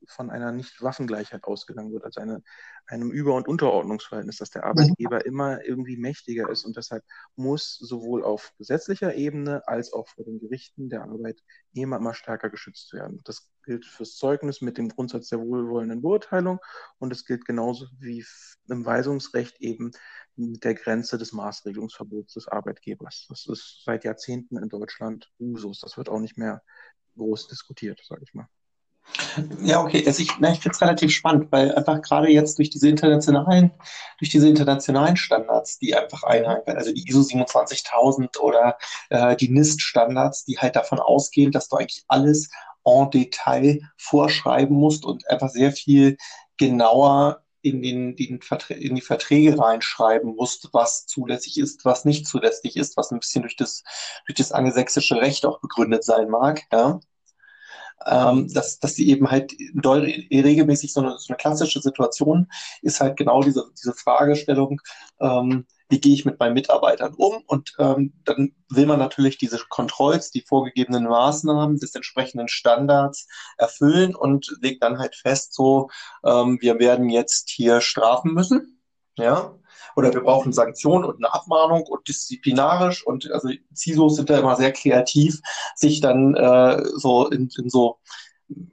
von 0.08 0.30
einer 0.30 0.52
Nicht-Waffengleichheit 0.52 1.44
ausgegangen 1.44 1.92
wird, 1.92 2.04
also 2.04 2.20
eine, 2.20 2.42
einem 2.86 3.10
Über- 3.10 3.34
und 3.34 3.48
Unterordnungsverhältnis, 3.48 4.38
dass 4.38 4.50
der 4.50 4.64
mhm. 4.64 4.68
Arbeitgeber 4.68 5.26
immer 5.26 5.64
irgendwie 5.64 5.96
mächtiger 5.96 6.48
ist 6.50 6.64
und 6.64 6.76
deshalb 6.76 7.04
muss 7.36 7.76
sowohl 7.76 8.24
auf 8.24 8.52
gesetzlicher 8.58 9.14
Ebene 9.14 9.66
als 9.66 9.92
auch 9.92 10.08
vor 10.08 10.24
den 10.24 10.40
Gerichten 10.40 10.88
der 10.88 11.02
Arbeitnehmer 11.02 11.96
immer 11.96 12.14
stärker 12.14 12.50
geschützt 12.50 12.92
werden. 12.92 13.20
Das 13.24 13.50
gilt 13.64 13.84
fürs 13.84 14.16
Zeugnis 14.16 14.62
mit 14.62 14.78
dem 14.78 14.88
Grundsatz 14.88 15.28
der 15.28 15.40
wohlwollenden 15.40 16.00
Beurteilung 16.00 16.58
und 16.98 17.12
es 17.12 17.26
gilt 17.26 17.44
genauso 17.44 17.86
wie 17.98 18.24
im 18.68 18.84
Weisungsrecht 18.84 19.60
eben 19.60 19.90
mit 20.36 20.64
der 20.64 20.74
Grenze 20.74 21.18
des 21.18 21.32
Maßregelungsverbots 21.32 22.34
des 22.34 22.48
Arbeitgebers. 22.48 23.26
Das 23.28 23.46
ist 23.46 23.82
seit 23.84 24.04
Jahrzehnten 24.04 24.56
in 24.56 24.68
Deutschland 24.68 25.30
Usus. 25.38 25.80
Das 25.80 25.96
wird 25.98 26.08
auch 26.08 26.20
nicht 26.20 26.38
mehr 26.38 26.62
groß 27.16 27.48
diskutiert, 27.48 28.00
sage 28.04 28.22
ich 28.22 28.32
mal. 28.32 28.48
Ja, 29.62 29.82
okay. 29.82 30.04
Also 30.06 30.22
ich, 30.22 30.28
ich 30.30 30.34
finde 30.36 30.70
es 30.70 30.80
relativ 30.80 31.10
spannend, 31.12 31.50
weil 31.50 31.74
einfach 31.74 32.00
gerade 32.02 32.28
jetzt 32.30 32.58
durch 32.58 32.70
diese 32.70 32.88
internationalen, 32.88 33.72
durch 34.18 34.30
diese 34.30 34.48
internationalen 34.48 35.16
Standards, 35.16 35.78
die 35.78 35.94
einfach 35.94 36.22
einhalten, 36.22 36.72
also 36.72 36.92
die 36.92 37.08
ISO 37.08 37.22
27000 37.22 38.40
oder 38.40 38.76
äh, 39.10 39.34
die 39.36 39.48
NIST-Standards, 39.48 40.44
die 40.44 40.58
halt 40.58 40.76
davon 40.76 41.00
ausgehen, 41.00 41.52
dass 41.52 41.68
du 41.68 41.76
eigentlich 41.76 42.04
alles 42.08 42.50
en 42.84 43.10
Detail 43.10 43.80
vorschreiben 43.96 44.76
musst 44.76 45.04
und 45.04 45.28
einfach 45.28 45.48
sehr 45.48 45.72
viel 45.72 46.16
genauer 46.56 47.42
in, 47.62 47.82
den, 47.82 48.16
den 48.16 48.40
in 48.68 48.94
die 48.94 49.00
Verträge 49.00 49.58
reinschreiben 49.58 50.34
musst, 50.36 50.68
was 50.72 51.06
zulässig 51.06 51.58
ist, 51.58 51.84
was 51.84 52.04
nicht 52.04 52.26
zulässig 52.26 52.76
ist, 52.76 52.96
was 52.96 53.10
ein 53.10 53.18
bisschen 53.18 53.42
durch 53.42 53.56
das, 53.56 53.82
durch 54.26 54.36
das 54.36 54.52
angelsächsische 54.52 55.16
Recht 55.16 55.44
auch 55.44 55.60
begründet 55.60 56.04
sein 56.04 56.28
mag. 56.28 56.62
Ja? 56.72 57.00
Ähm, 58.06 58.52
dass, 58.52 58.78
dass 58.78 58.94
sie 58.94 59.08
eben 59.08 59.30
halt 59.30 59.52
regelmäßig 59.82 60.92
so 60.92 61.00
eine, 61.00 61.18
so 61.18 61.28
eine 61.28 61.36
klassische 61.36 61.80
Situation 61.80 62.48
ist 62.82 63.00
halt 63.00 63.16
genau 63.16 63.42
diese, 63.42 63.64
diese 63.76 63.92
Fragestellung, 63.92 64.80
ähm, 65.20 65.66
wie 65.88 66.00
gehe 66.00 66.12
ich 66.12 66.24
mit 66.24 66.38
meinen 66.38 66.54
Mitarbeitern 66.54 67.14
um? 67.14 67.42
Und 67.46 67.74
ähm, 67.78 68.12
dann 68.24 68.52
will 68.68 68.86
man 68.86 68.98
natürlich 68.98 69.38
diese 69.38 69.58
Kontrolls, 69.68 70.30
die 70.30 70.42
vorgegebenen 70.42 71.04
Maßnahmen 71.04 71.78
des 71.78 71.94
entsprechenden 71.94 72.48
Standards 72.48 73.26
erfüllen 73.56 74.14
und 74.14 74.54
legt 74.60 74.82
dann 74.82 74.98
halt 74.98 75.16
fest, 75.16 75.54
so, 75.54 75.88
ähm, 76.24 76.58
wir 76.60 76.78
werden 76.78 77.08
jetzt 77.08 77.48
hier 77.48 77.80
strafen 77.80 78.34
müssen. 78.34 78.80
Ja, 79.16 79.58
oder 79.98 80.14
wir 80.14 80.20
brauchen 80.20 80.52
Sanktionen 80.52 81.04
und 81.04 81.16
eine 81.16 81.34
Abmahnung 81.34 81.82
und 81.82 82.06
disziplinarisch 82.06 83.04
und 83.04 83.28
also 83.32 83.48
CISOs 83.74 84.14
sind 84.14 84.30
da 84.30 84.38
immer 84.38 84.54
sehr 84.54 84.72
kreativ, 84.72 85.40
sich 85.74 86.00
dann 86.00 86.36
äh, 86.36 86.84
so 86.94 87.26
in, 87.28 87.50
in 87.58 87.68
so 87.68 87.98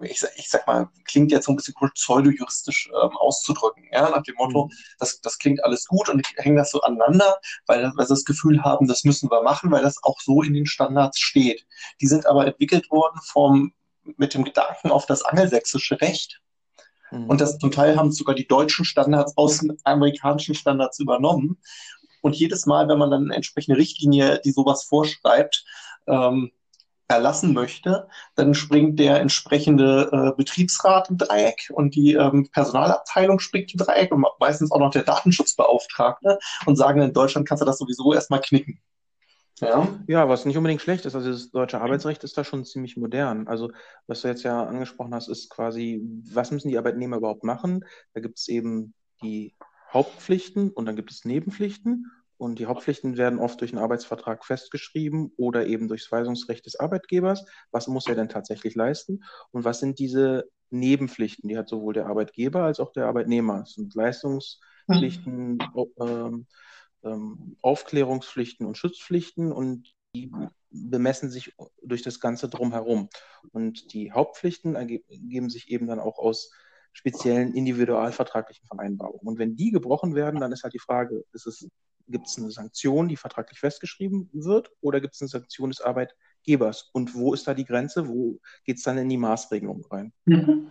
ich, 0.04 0.24
ich 0.38 0.50
sag 0.50 0.68
mal, 0.68 0.88
klingt 1.04 1.32
jetzt 1.32 1.48
so 1.48 1.52
ein 1.52 1.56
bisschen 1.56 1.74
pseudo-juristisch 1.74 2.90
ähm, 2.94 3.18
auszudrücken, 3.18 3.84
ja, 3.92 4.10
nach 4.10 4.22
dem 4.22 4.36
Motto, 4.36 4.66
mhm. 4.66 4.72
das, 5.00 5.20
das 5.20 5.38
klingt 5.40 5.64
alles 5.66 5.88
gut 5.88 6.08
und 6.10 6.26
hängen 6.38 6.56
das 6.56 6.72
so 6.72 6.82
aneinander, 6.82 7.40
weil, 7.66 7.92
weil 7.96 8.06
sie 8.06 8.14
das 8.14 8.24
Gefühl 8.24 8.64
haben, 8.64 8.88
das 8.88 9.04
müssen 9.04 9.30
wir 9.30 9.42
machen, 9.42 9.72
weil 9.72 9.84
das 9.84 10.02
auch 10.04 10.22
so 10.22 10.44
in 10.44 10.54
den 10.54 10.68
Standards 10.68 11.20
steht. 11.20 11.66
Die 12.00 12.08
sind 12.08 12.26
aber 12.26 12.46
entwickelt 12.46 12.90
worden 12.90 13.20
vom, 13.26 13.74
mit 14.16 14.36
dem 14.36 14.46
Gedanken 14.46 14.92
auf 14.92 15.08
das 15.08 15.24
angelsächsische 15.24 16.00
Recht. 16.00 16.40
Mhm. 17.16 17.30
Und 17.30 17.42
das 17.42 17.58
zum 17.58 17.72
Teil 17.72 17.98
haben 17.98 18.12
sogar 18.12 18.36
die 18.36 18.48
deutschen 18.48 18.86
Standards 18.86 19.38
aus 19.38 19.60
den 19.60 19.78
amerikanischen 19.84 20.56
Standards 20.56 21.00
übernommen. 21.00 21.58
Und 22.22 22.36
jedes 22.36 22.66
Mal, 22.66 22.88
wenn 22.88 22.98
man 22.98 23.12
dann 23.12 23.26
eine 23.26 23.36
entsprechende 23.36 23.80
Richtlinie, 23.80 24.42
die 24.44 24.52
sowas 24.52 24.84
vorschreibt, 24.84 25.64
ähm, 26.08 26.52
erlassen 27.08 27.54
möchte, 27.54 28.08
dann 28.36 28.56
springt 28.56 29.00
der 29.00 29.20
entsprechende 29.20 30.10
äh, 30.12 30.36
Betriebsrat 30.36 31.10
im 31.12 31.18
Dreieck 31.18 31.72
und 31.72 31.94
die 31.94 32.14
ähm, 32.14 32.50
Personalabteilung 32.52 33.40
springt 33.40 33.74
im 33.74 33.78
Dreieck 33.78 34.12
und 34.12 34.26
meistens 34.40 34.72
auch 34.72 34.80
noch 34.80 34.90
der 34.90 35.04
Datenschutzbeauftragte 35.04 36.40
und 36.66 36.78
sagen, 36.78 37.02
in 37.02 37.14
Deutschland 37.14 37.48
kannst 37.48 37.62
du 37.62 37.66
das 37.66 37.78
sowieso 37.78 38.14
erstmal 38.14 38.42
knicken. 38.42 38.82
Ja. 39.60 39.88
ja, 40.08 40.28
was 40.28 40.46
nicht 40.46 40.58
unbedingt 40.58 40.82
schlecht 40.82 41.06
ist. 41.06 41.16
Also 41.16 41.32
das 41.32 41.50
deutsche 41.50 41.80
Arbeitsrecht 41.80 42.24
ist 42.24 42.38
da 42.38 42.44
schon 42.44 42.66
ziemlich 42.66 42.98
modern. 42.98 43.48
Also 43.48 43.72
was 44.06 44.22
du 44.22 44.28
jetzt 44.28 44.44
ja 44.44 44.66
angesprochen 44.66 45.14
hast, 45.14 45.30
ist 45.30 45.50
quasi, 45.50 46.02
was 46.30 46.52
müssen 46.52 46.68
die 46.68 46.78
Arbeitnehmer 46.78 47.18
überhaupt 47.18 47.44
machen? 47.44 47.86
Da 48.14 48.20
gibt 48.20 48.38
es 48.38 48.50
eben 48.50 48.94
die 49.22 49.56
Hauptpflichten 49.94 50.72
und 50.72 50.86
dann 50.86 50.98
gibt 50.98 51.12
es 51.12 51.24
Nebenpflichten. 51.24 52.12
Und 52.38 52.60
die 52.60 52.66
Hauptpflichten 52.66 53.16
werden 53.16 53.40
oft 53.40 53.62
durch 53.62 53.72
einen 53.72 53.82
Arbeitsvertrag 53.82 54.46
festgeschrieben 54.46 55.32
oder 55.38 55.68
eben 55.68 55.88
durchs 55.88 56.12
Weisungsrecht 56.12 56.66
des 56.66 56.78
Arbeitgebers. 56.78 57.46
Was 57.72 57.88
muss 57.88 58.08
er 58.08 58.16
denn 58.16 58.28
tatsächlich 58.28 58.76
leisten? 58.76 59.24
Und 59.52 59.64
was 59.64 59.80
sind 59.80 60.00
diese 60.00 60.50
Nebenpflichten? 60.70 61.48
Die 61.48 61.58
hat 61.58 61.70
sowohl 61.70 61.94
der 61.94 62.08
Arbeitgeber 62.08 62.64
als 62.64 62.82
auch 62.82 62.92
der 62.92 63.06
Arbeitnehmer. 63.06 63.60
Das 63.60 63.76
sind 63.76 63.96
Leistungspflichten, 63.96 65.54
mhm. 65.54 65.86
ähm, 66.02 66.48
ähm, 67.06 67.58
Aufklärungspflichten 67.62 68.66
und 68.66 68.78
Schutzpflichten 68.78 69.52
und 69.52 69.94
die 70.16 70.32
bemessen 70.70 71.30
sich 71.30 71.54
durch 71.82 72.02
das 72.02 72.20
Ganze 72.20 72.50
drumherum. 72.50 73.10
Und 73.52 73.94
die 73.94 74.12
Hauptpflichten 74.12 74.76
ergeben 74.76 75.50
sich 75.50 75.70
eben 75.70 75.88
dann 75.88 76.00
auch 76.00 76.18
aus 76.18 76.52
speziellen 76.94 77.54
individualvertraglichen 77.54 78.66
Vereinbarungen. 78.68 79.28
Und 79.28 79.38
wenn 79.40 79.56
die 79.56 79.72
gebrochen 79.72 80.16
werden, 80.16 80.40
dann 80.40 80.52
ist 80.52 80.64
halt 80.64 80.74
die 80.74 80.80
Frage, 80.80 81.26
gibt 82.08 82.28
es 82.28 82.38
eine 82.38 82.52
Sanktion, 82.52 83.08
die 83.08 83.18
vertraglich 83.18 83.60
festgeschrieben 83.60 84.30
wird, 84.32 84.72
oder 84.82 85.02
gibt 85.02 85.16
es 85.16 85.22
eine 85.22 85.30
Sanktion 85.30 85.70
des 85.70 85.82
Arbeitgebers? 85.82 86.25
Gebers. 86.46 86.90
Und 86.94 87.16
wo 87.16 87.34
ist 87.34 87.48
da 87.48 87.54
die 87.54 87.66
Grenze? 87.66 88.08
Wo 88.08 88.40
geht 88.64 88.78
es 88.78 88.84
dann 88.84 88.98
in 88.98 89.10
die 89.10 89.18
Maßregelung 89.18 89.86
rein? 89.90 90.14
Mhm. 90.26 90.68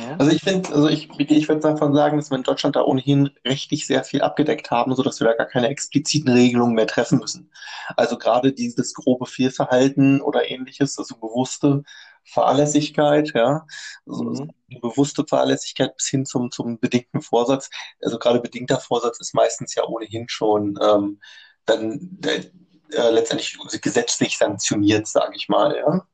Ja. 0.00 0.16
Also 0.18 0.32
ich 0.32 0.42
finde, 0.42 0.68
also 0.70 0.88
ich, 0.88 1.08
ich 1.18 1.48
würde 1.48 1.60
davon 1.60 1.94
sagen, 1.94 2.16
dass 2.16 2.30
wir 2.30 2.36
in 2.36 2.42
Deutschland 2.42 2.76
da 2.76 2.82
ohnehin 2.82 3.30
rechtlich 3.46 3.86
sehr 3.86 4.04
viel 4.04 4.22
abgedeckt 4.22 4.70
haben, 4.70 4.94
sodass 4.94 5.20
wir 5.20 5.28
da 5.28 5.34
gar 5.34 5.46
keine 5.46 5.68
expliziten 5.68 6.32
Regelungen 6.32 6.74
mehr 6.74 6.86
treffen 6.86 7.18
müssen. 7.18 7.50
Also 7.96 8.18
gerade 8.18 8.52
dieses 8.52 8.94
grobe 8.94 9.26
Fehlverhalten 9.26 10.20
oder 10.20 10.50
ähnliches, 10.50 10.98
also 10.98 11.16
bewusste 11.16 11.82
Fahrlässigkeit, 12.24 13.32
ja, 13.34 13.66
also 14.06 14.24
mhm. 14.24 14.52
bewusste 14.80 15.24
Fahrlässigkeit 15.26 15.96
bis 15.96 16.08
hin 16.08 16.26
zum, 16.26 16.50
zum 16.50 16.78
bedingten 16.78 17.22
Vorsatz. 17.22 17.70
Also 18.02 18.18
gerade 18.18 18.40
bedingter 18.40 18.78
Vorsatz 18.78 19.20
ist 19.20 19.34
meistens 19.34 19.74
ja 19.74 19.84
ohnehin 19.84 20.28
schon 20.28 20.78
ähm, 20.82 21.20
dann 21.64 22.18
äh, 22.92 23.10
letztendlich 23.10 23.58
gesetzlich 23.80 24.38
sanktioniert, 24.38 25.06
sage 25.06 25.36
ich 25.36 25.48
mal. 25.48 25.76
Ja? 25.76 26.06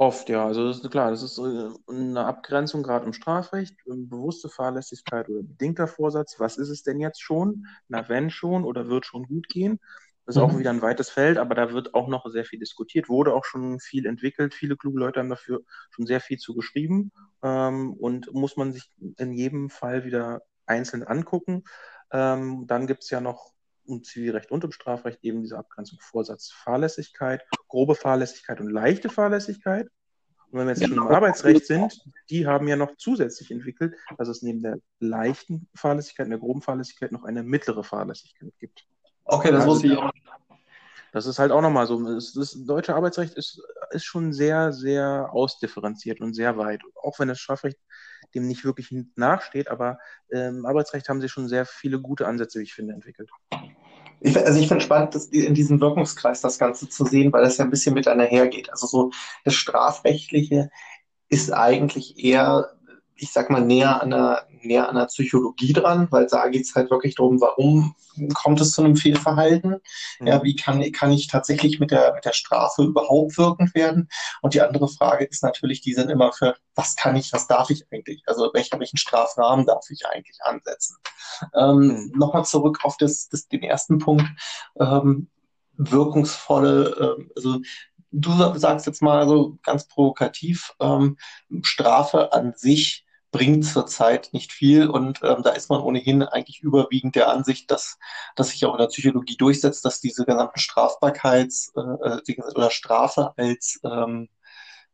Oft, 0.00 0.30
ja. 0.30 0.46
Also 0.46 0.66
das 0.66 0.80
ist 0.80 0.90
klar, 0.90 1.10
das 1.10 1.22
ist 1.22 1.38
äh, 1.38 1.68
eine 1.88 2.24
Abgrenzung 2.24 2.82
gerade 2.82 3.04
im 3.04 3.12
Strafrecht, 3.12 3.76
bewusste 3.84 4.48
Fahrlässigkeit 4.48 5.28
oder 5.28 5.42
bedingter 5.42 5.86
Vorsatz. 5.86 6.36
Was 6.38 6.56
ist 6.56 6.70
es 6.70 6.82
denn 6.82 7.00
jetzt 7.00 7.20
schon? 7.20 7.66
Na, 7.88 8.08
wenn 8.08 8.30
schon 8.30 8.64
oder 8.64 8.88
wird 8.88 9.04
schon 9.04 9.24
gut 9.24 9.48
gehen? 9.48 9.78
Das 10.24 10.36
ist 10.36 10.42
mhm. 10.42 10.48
auch 10.48 10.58
wieder 10.58 10.70
ein 10.70 10.80
weites 10.80 11.10
Feld, 11.10 11.38
aber 11.38 11.54
da 11.54 11.72
wird 11.72 11.92
auch 11.92 12.08
noch 12.08 12.24
sehr 12.30 12.44
viel 12.44 12.58
diskutiert, 12.58 13.08
wurde 13.08 13.34
auch 13.34 13.44
schon 13.44 13.80
viel 13.80 14.06
entwickelt. 14.06 14.54
Viele 14.54 14.76
kluge 14.76 14.98
Leute 14.98 15.20
haben 15.20 15.28
dafür 15.28 15.60
schon 15.90 16.06
sehr 16.06 16.20
viel 16.20 16.38
zu 16.38 16.54
geschrieben 16.54 17.12
ähm, 17.42 17.92
und 17.92 18.32
muss 18.32 18.56
man 18.56 18.72
sich 18.72 18.90
in 19.18 19.32
jedem 19.32 19.70
Fall 19.70 20.04
wieder 20.04 20.42
einzeln 20.66 21.02
angucken. 21.02 21.64
Ähm, 22.12 22.66
dann 22.66 22.86
gibt 22.86 23.02
es 23.02 23.10
ja 23.10 23.20
noch 23.20 23.52
im 23.90 24.04
Zivilrecht 24.04 24.50
und 24.50 24.64
im 24.64 24.72
Strafrecht 24.72 25.18
eben 25.22 25.42
diese 25.42 25.58
Abgrenzung 25.58 25.98
Vorsatz 26.00 26.50
Fahrlässigkeit, 26.50 27.42
grobe 27.68 27.94
Fahrlässigkeit 27.94 28.60
und 28.60 28.70
leichte 28.70 29.08
Fahrlässigkeit. 29.08 29.88
Und 30.50 30.58
wenn 30.58 30.66
wir 30.66 30.74
jetzt 30.74 30.86
schon 30.86 30.96
im 30.96 31.06
Arbeitsrecht 31.06 31.66
sind, 31.66 32.00
die 32.28 32.46
haben 32.46 32.66
ja 32.66 32.76
noch 32.76 32.96
zusätzlich 32.96 33.50
entwickelt, 33.50 33.94
dass 34.18 34.28
es 34.28 34.42
neben 34.42 34.62
der 34.62 34.78
leichten 34.98 35.68
Fahrlässigkeit 35.74 36.26
und 36.26 36.30
der 36.30 36.40
groben 36.40 36.62
Fahrlässigkeit 36.62 37.12
noch 37.12 37.24
eine 37.24 37.42
mittlere 37.42 37.84
Fahrlässigkeit 37.84 38.52
gibt. 38.58 38.84
Okay, 39.24 39.52
das 39.52 39.60
also, 39.60 39.74
wusste 39.74 39.86
ich 39.86 39.96
auch. 39.96 40.10
Das 41.12 41.26
ist 41.26 41.38
halt 41.38 41.50
auch 41.50 41.60
nochmal 41.60 41.86
so. 41.86 42.02
Das, 42.14 42.32
das, 42.32 42.56
deutsche 42.66 42.94
Arbeitsrecht 42.94 43.34
ist, 43.34 43.60
ist 43.90 44.04
schon 44.04 44.32
sehr, 44.32 44.72
sehr 44.72 45.30
ausdifferenziert 45.32 46.20
und 46.20 46.34
sehr 46.34 46.56
weit. 46.56 46.82
Auch 47.02 47.18
wenn 47.18 47.28
das 47.28 47.40
Strafrecht 47.40 47.78
dem 48.34 48.46
nicht 48.46 48.64
wirklich 48.64 48.94
nachsteht, 49.16 49.68
aber 49.68 49.98
im 50.28 50.64
Arbeitsrecht 50.66 51.08
haben 51.08 51.20
sie 51.20 51.28
schon 51.28 51.48
sehr 51.48 51.66
viele 51.66 52.00
gute 52.00 52.26
Ansätze, 52.26 52.60
wie 52.60 52.64
ich 52.64 52.74
finde, 52.74 52.94
entwickelt. 52.94 53.30
Ich, 54.20 54.36
also 54.36 54.60
ich 54.60 54.68
finde 54.68 54.84
spannend, 54.84 55.14
dass 55.14 55.26
in 55.26 55.54
diesem 55.54 55.80
Wirkungskreis 55.80 56.40
das 56.40 56.58
Ganze 56.58 56.88
zu 56.88 57.04
sehen, 57.04 57.32
weil 57.32 57.42
das 57.42 57.56
ja 57.56 57.64
ein 57.64 57.70
bisschen 57.70 57.94
mit 57.94 58.06
einhergeht. 58.06 58.70
Also 58.70 58.86
so 58.86 59.10
das 59.44 59.54
Strafrechtliche 59.54 60.70
ist 61.28 61.52
eigentlich 61.52 62.22
eher 62.22 62.70
ich 63.20 63.32
sag 63.32 63.50
mal, 63.50 63.60
näher 63.60 64.02
an 64.02 64.10
der, 64.10 64.46
näher 64.62 64.88
an 64.88 64.96
der 64.96 65.06
Psychologie 65.06 65.72
dran, 65.72 66.08
weil 66.10 66.26
da 66.26 66.48
geht 66.48 66.62
es 66.62 66.74
halt 66.74 66.90
wirklich 66.90 67.14
darum, 67.14 67.40
warum 67.40 67.94
kommt 68.34 68.60
es 68.60 68.72
zu 68.72 68.82
einem 68.82 68.96
Fehlverhalten? 68.96 69.80
Mhm. 70.18 70.26
Ja, 70.26 70.42
wie 70.42 70.56
kann, 70.56 70.80
kann 70.92 71.12
ich 71.12 71.26
tatsächlich 71.26 71.80
mit 71.80 71.90
der, 71.90 72.14
mit 72.14 72.24
der 72.24 72.32
Strafe 72.32 72.82
überhaupt 72.82 73.38
wirkend 73.38 73.74
werden? 73.74 74.08
Und 74.42 74.54
die 74.54 74.60
andere 74.60 74.88
Frage 74.88 75.24
ist 75.24 75.42
natürlich, 75.42 75.80
die 75.80 75.94
sind 75.94 76.10
immer 76.10 76.32
für, 76.32 76.56
was 76.74 76.96
kann 76.96 77.16
ich, 77.16 77.32
was 77.32 77.46
darf 77.46 77.70
ich 77.70 77.86
eigentlich? 77.92 78.22
Also 78.26 78.50
welchen, 78.52 78.78
welchen 78.78 78.98
Strafrahmen 78.98 79.66
darf 79.66 79.84
ich 79.90 80.06
eigentlich 80.06 80.38
ansetzen? 80.42 80.96
Ähm, 81.54 81.78
mhm. 81.78 82.12
Nochmal 82.16 82.44
zurück 82.44 82.80
auf 82.82 82.96
das, 82.96 83.28
das, 83.28 83.48
den 83.48 83.62
ersten 83.62 83.98
Punkt. 83.98 84.26
Ähm, 84.78 85.28
wirkungsvolle, 85.76 87.16
äh, 87.18 87.30
also 87.36 87.60
du 88.12 88.58
sagst 88.58 88.86
jetzt 88.86 89.02
mal 89.02 89.26
so 89.28 89.58
ganz 89.62 89.86
provokativ, 89.86 90.74
ähm, 90.80 91.16
Strafe 91.62 92.32
an 92.32 92.54
sich 92.56 93.06
bringt 93.30 93.64
zurzeit 93.64 94.30
nicht 94.32 94.52
viel 94.52 94.88
und 94.88 95.20
ähm, 95.22 95.42
da 95.42 95.50
ist 95.50 95.70
man 95.70 95.80
ohnehin 95.80 96.22
eigentlich 96.22 96.60
überwiegend 96.60 97.14
der 97.14 97.28
Ansicht, 97.28 97.70
dass, 97.70 97.98
dass 98.36 98.50
sich 98.50 98.64
auch 98.64 98.74
in 98.74 98.80
der 98.80 98.88
Psychologie 98.88 99.36
durchsetzt, 99.36 99.84
dass 99.84 100.00
diese 100.00 100.24
gesamten 100.24 100.58
Strafbarkeits- 100.58 101.70
äh, 101.76 102.32
äh 102.32 102.42
oder 102.54 102.70
Strafe 102.70 103.32
als 103.36 103.80
ähm, 103.84 104.28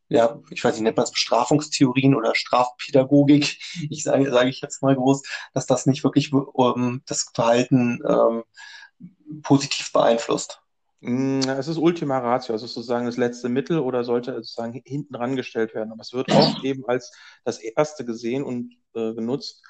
ja, 0.08 0.38
ich 0.50 0.62
weiß 0.62 0.74
nicht, 0.74 0.82
nennt 0.84 0.96
man 0.96 1.04
es 1.04 1.10
Bestrafungstheorien 1.10 2.14
oder 2.14 2.34
Strafpädagogik, 2.34 3.58
ich 3.90 4.04
sage, 4.04 4.30
sage 4.30 4.50
ich 4.50 4.60
jetzt 4.60 4.82
mal 4.82 4.94
groß, 4.94 5.22
dass 5.52 5.66
das 5.66 5.86
nicht 5.86 6.04
wirklich 6.04 6.32
ähm, 6.32 7.02
das 7.06 7.26
Verhalten 7.34 8.00
ähm, 8.06 8.44
positiv 9.42 9.92
beeinflusst. 9.92 10.60
Mm, 11.00 11.40
es 11.40 11.68
ist 11.68 11.78
Ultima 11.78 12.18
Ratio, 12.18 12.54
also 12.54 12.66
sozusagen 12.66 13.06
das 13.06 13.16
letzte 13.16 13.48
Mittel 13.48 13.78
oder 13.78 14.04
sollte 14.04 14.34
sozusagen 14.34 14.80
hinten 14.84 15.14
rangestellt 15.14 15.74
werden. 15.74 15.92
Aber 15.92 16.00
es 16.02 16.12
wird 16.12 16.30
oft 16.32 16.64
eben 16.64 16.84
als 16.86 17.12
das 17.44 17.58
erste 17.58 18.04
gesehen 18.04 18.44
und 18.44 18.74
äh, 18.94 19.14
genutzt. 19.14 19.64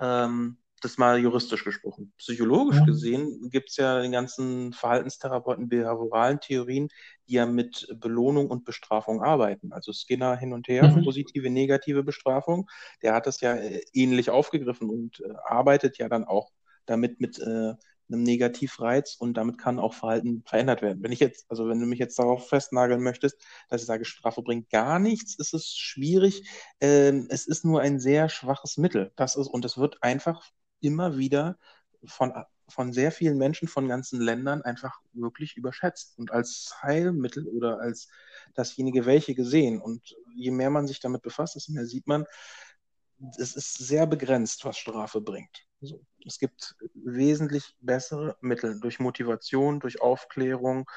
Ähm, 0.00 0.58
das 0.80 0.98
mal 0.98 1.18
juristisch 1.18 1.64
gesprochen. 1.64 2.12
Psychologisch 2.18 2.84
gesehen 2.84 3.50
gibt 3.50 3.70
es 3.70 3.76
ja 3.76 4.00
den 4.00 4.12
ganzen 4.12 4.72
Verhaltenstherapeuten, 4.72 5.68
behavioralen 5.68 6.40
Theorien, 6.40 6.88
die 7.28 7.34
ja 7.34 7.46
mit 7.46 7.88
Belohnung 7.96 8.48
und 8.48 8.64
Bestrafung 8.64 9.22
arbeiten. 9.22 9.72
Also 9.72 9.92
Skinner 9.92 10.36
hin 10.36 10.52
und 10.52 10.68
her, 10.68 10.88
mhm. 10.88 11.04
positive, 11.04 11.50
negative 11.50 12.02
Bestrafung. 12.04 12.68
Der 13.02 13.14
hat 13.14 13.26
das 13.26 13.40
ja 13.40 13.54
äh, 13.54 13.80
ähnlich 13.92 14.30
aufgegriffen 14.30 14.88
und 14.88 15.20
äh, 15.20 15.32
arbeitet 15.44 15.98
ja 15.98 16.08
dann 16.08 16.24
auch 16.24 16.50
damit 16.86 17.20
mit 17.20 17.38
äh, 17.38 17.74
einem 18.10 18.22
Negativreiz 18.22 19.16
und 19.18 19.34
damit 19.34 19.58
kann 19.58 19.78
auch 19.78 19.94
Verhalten 19.94 20.42
verändert 20.46 20.82
werden. 20.82 21.02
Wenn 21.02 21.12
ich 21.12 21.20
jetzt, 21.20 21.46
also 21.50 21.68
wenn 21.68 21.80
du 21.80 21.86
mich 21.86 21.98
jetzt 21.98 22.18
darauf 22.18 22.48
festnageln 22.48 23.02
möchtest, 23.02 23.40
dass 23.68 23.80
ich 23.82 23.86
sage, 23.86 24.04
Strafe 24.04 24.42
bringt 24.42 24.70
gar 24.70 24.98
nichts, 24.98 25.36
ist 25.38 25.54
es 25.54 25.76
schwierig. 25.76 26.48
Ähm, 26.80 27.26
es 27.30 27.46
ist 27.46 27.64
nur 27.64 27.80
ein 27.80 28.00
sehr 28.00 28.28
schwaches 28.28 28.76
Mittel. 28.78 29.12
Das 29.16 29.36
ist, 29.36 29.48
und 29.48 29.64
es 29.64 29.78
wird 29.78 30.02
einfach 30.02 30.44
immer 30.80 31.18
wieder 31.18 31.58
von, 32.04 32.32
von 32.68 32.92
sehr 32.92 33.12
vielen 33.12 33.38
Menschen 33.38 33.68
von 33.68 33.88
ganzen 33.88 34.20
Ländern 34.20 34.62
einfach 34.62 35.00
wirklich 35.12 35.56
überschätzt 35.56 36.18
und 36.18 36.32
als 36.32 36.74
Heilmittel 36.82 37.46
oder 37.46 37.80
als 37.80 38.08
dasjenige 38.54 39.06
welche 39.06 39.34
gesehen. 39.34 39.80
Und 39.80 40.14
je 40.34 40.50
mehr 40.50 40.70
man 40.70 40.86
sich 40.86 41.00
damit 41.00 41.22
befasst, 41.22 41.56
desto 41.56 41.72
mehr 41.72 41.86
sieht 41.86 42.06
man, 42.06 42.24
es 43.38 43.56
ist 43.56 43.78
sehr 43.78 44.06
begrenzt, 44.06 44.64
was 44.64 44.78
Strafe 44.78 45.20
bringt. 45.20 45.66
So. 45.80 46.04
Es 46.26 46.38
gibt 46.38 46.76
wesentlich 46.94 47.76
bessere 47.80 48.36
Mittel 48.40 48.80
durch 48.80 48.98
Motivation, 48.98 49.80
durch 49.80 50.00
Aufklärung, 50.00 50.88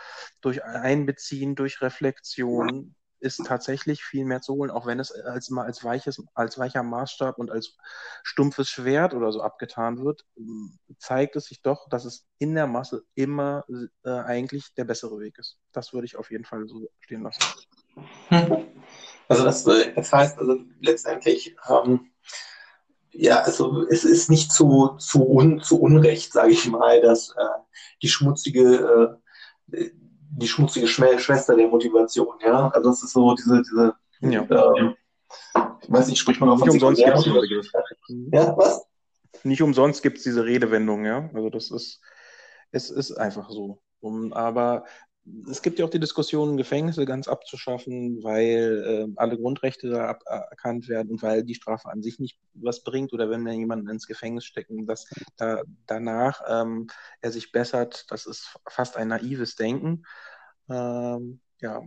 durch 0.42 0.64
Einbeziehen, 0.64 1.56
durch 1.56 1.82
Reflexion 1.82 2.96
ist 3.22 3.46
tatsächlich 3.46 4.04
viel 4.04 4.26
mehr 4.26 4.42
zu 4.42 4.56
holen, 4.56 4.72
auch 4.72 4.88
wenn 4.88 5.00
es 5.00 5.12
als 5.12 5.52
als 5.56 5.84
weiches, 5.84 6.24
als 6.34 6.58
weicher 6.58 6.82
Maßstab 6.82 7.38
und 7.38 7.52
als 7.52 7.78
stumpfes 8.24 8.70
Schwert 8.70 9.14
oder 9.14 9.32
so 9.32 9.42
abgetan 9.42 10.04
wird, 10.04 10.26
zeigt 10.98 11.36
es 11.36 11.46
sich 11.46 11.62
doch, 11.62 11.88
dass 11.90 12.06
es 12.06 12.26
in 12.40 12.56
der 12.56 12.66
Masse 12.66 13.04
immer 13.14 13.64
äh, 14.04 14.10
eigentlich 14.10 14.74
der 14.74 14.86
bessere 14.86 15.20
Weg 15.20 15.38
ist. 15.38 15.60
Das 15.72 15.94
würde 15.94 16.06
ich 16.06 16.18
auf 16.18 16.32
jeden 16.32 16.46
Fall 16.46 16.68
so 16.68 16.90
stehen 17.00 17.22
lassen. 17.22 17.44
Also 19.28 19.46
das, 19.46 19.66
äh, 19.68 19.94
das 19.94 20.12
heißt 20.12 20.40
also 20.40 20.58
letztendlich 20.82 21.56
ähm, 21.70 22.11
ja, 23.12 23.42
also 23.42 23.86
es 23.90 24.04
ist 24.06 24.30
nicht 24.30 24.52
zu, 24.52 24.96
zu, 24.98 25.28
un, 25.28 25.62
zu 25.62 25.80
Unrecht, 25.80 26.34
sage 26.34 26.52
ich 26.52 26.68
mal, 26.68 27.02
dass 27.02 27.30
äh, 27.30 27.60
die 28.02 28.08
schmutzige, 28.08 29.20
äh, 29.68 29.90
die 30.32 30.48
schmutzige 30.48 30.88
Schwester 30.88 31.56
der 31.56 31.68
Motivation, 31.68 32.36
ja. 32.44 32.70
Also 32.70 32.90
es 32.90 33.04
ist 33.04 33.14
so 33.14 33.36
diese, 33.36 33.62
diese 33.62 33.94
ja. 34.22 34.44
äh, 34.44 34.94
ich 35.82 35.92
weiß 35.92 36.08
nicht, 36.08 36.20
spricht 36.20 36.40
man 36.40 36.50
auch 36.50 36.60
von 36.60 36.68
Nicht 36.68 36.84
umsonst 36.84 37.04
gibt 37.04 37.18
es 37.18 37.24
Begriff. 37.26 37.68
Ja, 38.32 38.56
was? 38.58 38.86
Nicht 39.44 39.62
umsonst 39.62 40.04
gibt 40.04 40.18
es 40.18 40.24
diese 40.24 40.46
Redewendung, 40.46 41.06
ja. 41.06 41.30
Also 41.34 41.50
das 41.50 41.72
ist, 41.72 42.02
es 42.72 42.90
ist 42.90 43.14
einfach 43.14 43.50
so. 43.50 43.82
Um, 44.00 44.34
aber 44.34 44.86
es 45.50 45.62
gibt 45.62 45.78
ja 45.78 45.86
auch 45.86 45.90
die 45.90 46.00
Diskussion, 46.00 46.58
Gefängnisse 46.58 47.06
ganz 47.06 47.28
abzuschaffen, 47.28 48.24
weil 48.24 49.08
äh, 49.12 49.14
alle 49.18 49.38
Grundrechte 49.38 49.90
da 49.90 50.10
aberkannt 50.26 50.88
werden 50.88 51.12
und 51.12 51.22
weil 51.22 51.44
die 51.44 51.56
Strafe 51.56 51.90
an 51.90 52.02
sich 52.02 52.20
nicht 52.20 52.40
was 52.54 52.84
bringt 52.84 53.14
oder 53.14 53.30
wenn 53.30 53.46
wir 53.46 53.54
jemanden 53.54 53.90
ins 53.90 54.08
Gefängnis 54.08 54.46
stecken, 54.46 54.88
dass 54.88 55.08
da, 55.38 55.62
danach 55.86 56.42
ähm, 56.48 56.88
er 57.22 57.32
sich 57.32 57.52
bessert, 57.52 58.06
das 58.10 58.26
ist 58.26 58.58
fast 58.68 58.98
ein 58.98 59.10
naives 59.10 59.56
Denken. 59.56 60.04
Ähm, 60.70 61.40
ja, 61.60 61.82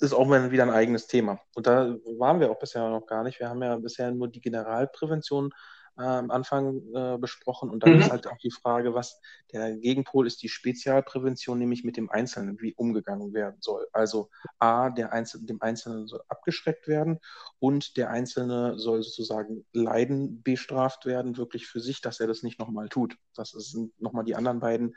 ist 0.00 0.14
auch 0.14 0.30
wieder 0.30 0.62
ein 0.62 0.70
eigenes 0.70 1.06
Thema. 1.06 1.38
Und 1.54 1.66
da 1.66 1.96
waren 2.18 2.40
wir 2.40 2.50
auch 2.50 2.58
bisher 2.58 2.88
noch 2.88 3.06
gar 3.06 3.24
nicht. 3.24 3.40
Wir 3.40 3.48
haben 3.48 3.62
ja 3.62 3.76
bisher 3.76 4.10
nur 4.10 4.28
die 4.28 4.40
Generalprävention 4.40 5.50
äh, 5.50 5.75
am 5.96 6.30
Anfang 6.30 6.82
äh, 6.94 7.18
besprochen. 7.18 7.70
Und 7.70 7.82
dann 7.82 7.94
mhm. 7.94 8.00
ist 8.00 8.10
halt 8.10 8.26
auch 8.26 8.36
die 8.38 8.50
Frage, 8.50 8.94
was 8.94 9.20
der 9.52 9.76
Gegenpol 9.76 10.26
ist, 10.26 10.42
die 10.42 10.48
Spezialprävention, 10.48 11.58
nämlich 11.58 11.84
mit 11.84 11.96
dem 11.96 12.10
Einzelnen, 12.10 12.60
wie 12.60 12.74
umgegangen 12.74 13.32
werden 13.32 13.56
soll. 13.60 13.86
Also 13.92 14.28
A, 14.58 14.90
der 14.90 15.12
Einzel 15.12 15.44
dem 15.44 15.62
Einzelnen 15.62 16.06
soll 16.06 16.22
abgeschreckt 16.28 16.86
werden 16.86 17.18
und 17.58 17.96
der 17.96 18.10
Einzelne 18.10 18.78
soll 18.78 19.02
sozusagen 19.02 19.64
Leiden 19.72 20.42
bestraft 20.42 21.06
werden, 21.06 21.36
wirklich 21.36 21.66
für 21.66 21.80
sich, 21.80 22.00
dass 22.00 22.20
er 22.20 22.26
das 22.26 22.42
nicht 22.42 22.58
nochmal 22.58 22.88
tut. 22.88 23.16
Das 23.34 23.50
sind 23.50 23.98
nochmal 24.00 24.24
die 24.24 24.34
anderen 24.34 24.60
beiden 24.60 24.94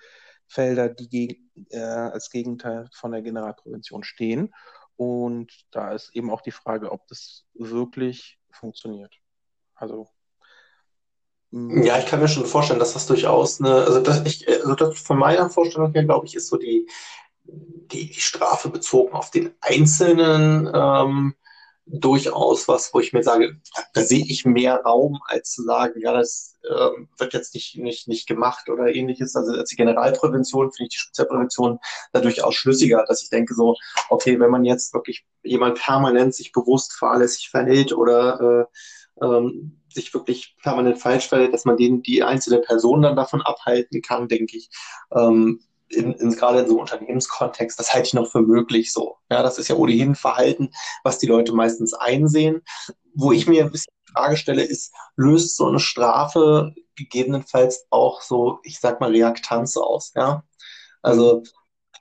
Felder, 0.47 0.89
die 0.89 1.09
gegen, 1.09 1.67
äh, 1.69 1.79
als 1.79 2.29
Gegenteil 2.29 2.89
von 2.93 3.11
der 3.11 3.21
Generalprävention 3.21 4.03
stehen. 4.03 4.53
Und 4.97 5.53
da 5.71 5.93
ist 5.93 6.13
eben 6.13 6.29
auch 6.29 6.41
die 6.41 6.51
Frage, 6.51 6.91
ob 6.91 7.07
das 7.07 7.45
wirklich 7.53 8.37
funktioniert. 8.51 9.15
Also. 9.75 10.09
Ja, 11.51 11.97
ich 11.97 12.05
kann 12.05 12.19
mir 12.19 12.27
schon 12.27 12.45
vorstellen, 12.45 12.79
dass 12.79 12.93
das 12.93 13.07
durchaus 13.07 13.59
eine, 13.59 13.73
also 13.73 14.01
das, 14.01 14.23
ich, 14.25 14.47
also 14.47 14.75
das 14.75 14.99
von 14.99 15.17
meiner 15.17 15.49
Vorstellung 15.49 15.91
her, 15.93 16.03
glaube 16.03 16.27
ich, 16.27 16.35
ist 16.35 16.47
so 16.47 16.57
die, 16.57 16.87
die, 17.43 18.11
die 18.11 18.19
Strafe 18.19 18.69
bezogen 18.69 19.13
auf 19.13 19.31
den 19.31 19.51
Einzelnen 19.61 20.69
ähm, 20.73 21.33
durchaus 21.87 22.67
was, 22.67 22.93
wo 22.93 22.99
ich 22.99 23.13
mir 23.13 23.23
sage, 23.23 23.59
da 23.93 24.01
sehe 24.01 24.23
ich 24.23 24.45
mehr 24.45 24.81
Raum, 24.81 25.19
als 25.25 25.51
zu 25.51 25.63
sagen, 25.63 25.99
ja, 25.99 26.13
das 26.13 26.59
ähm, 26.69 27.09
wird 27.17 27.33
jetzt 27.33 27.55
nicht, 27.55 27.77
nicht, 27.77 28.07
nicht 28.07 28.27
gemacht 28.27 28.69
oder 28.69 28.93
ähnliches. 28.93 29.35
Also 29.35 29.53
als 29.53 29.69
die 29.69 29.75
Generalprävention 29.75 30.71
finde 30.71 30.83
ich 30.83 30.97
die 30.97 30.99
Spezialprävention 30.99 31.79
da 32.13 32.21
durchaus 32.21 32.53
schlüssiger, 32.53 33.05
dass 33.07 33.23
ich 33.23 33.29
denke 33.29 33.55
so, 33.55 33.75
okay, 34.09 34.39
wenn 34.39 34.51
man 34.51 34.65
jetzt 34.65 34.93
wirklich 34.93 35.25
jemand 35.41 35.79
permanent 35.79 36.35
sich 36.35 36.51
bewusst 36.51 36.93
fahrlässig 36.93 37.49
verhält 37.49 37.91
oder 37.91 38.67
äh, 39.19 39.25
ähm, 39.25 39.78
sich 39.93 40.13
wirklich 40.13 40.55
permanent 40.61 40.99
falsch 40.99 41.27
verhält, 41.27 41.53
dass 41.53 41.65
man 41.65 41.77
den, 41.77 42.01
die 42.01 42.23
einzelne 42.23 42.59
Person 42.59 43.01
dann 43.01 43.15
davon 43.15 43.41
abhalten 43.41 44.01
kann, 44.01 44.27
denke 44.27 44.57
ich. 44.57 44.69
Ähm, 45.15 45.61
in, 45.89 46.13
in, 46.13 46.31
gerade 46.35 46.59
in 46.59 46.67
so 46.67 46.73
einem 46.73 46.81
Unternehmenskontext, 46.81 47.79
das 47.79 47.93
halte 47.93 48.07
ich 48.07 48.13
noch 48.13 48.31
für 48.31 48.41
möglich 48.41 48.93
so. 48.93 49.17
Ja, 49.29 49.41
das 49.41 49.57
ist 49.57 49.69
ja 49.69 49.75
ohnehin 49.75 50.15
Verhalten, 50.15 50.69
was 51.03 51.17
die 51.17 51.25
Leute 51.25 51.53
meistens 51.53 51.93
einsehen. 51.93 52.61
Wo 53.15 53.31
ich 53.31 53.47
mir 53.47 53.65
ein 53.65 53.71
bisschen 53.71 53.93
die 54.07 54.13
Frage 54.13 54.37
stelle, 54.37 54.63
ist, 54.63 54.93
löst 55.15 55.55
so 55.57 55.67
eine 55.67 55.79
Strafe 55.79 56.73
gegebenenfalls 56.95 57.85
auch 57.89 58.21
so, 58.21 58.59
ich 58.63 58.79
sag 58.79 59.01
mal, 59.01 59.11
Reaktanz 59.11 59.77
aus, 59.77 60.11
ja? 60.15 60.43
Also, 61.01 61.43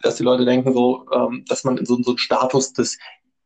dass 0.03 0.17
die 0.17 0.23
Leute 0.23 0.45
denken 0.45 0.75
so, 0.75 1.07
ähm, 1.13 1.45
dass 1.49 1.65
man 1.65 1.79
in 1.79 1.87
so, 1.87 2.01
so 2.03 2.11
einen 2.11 2.19
Status 2.19 2.73
des 2.73 2.99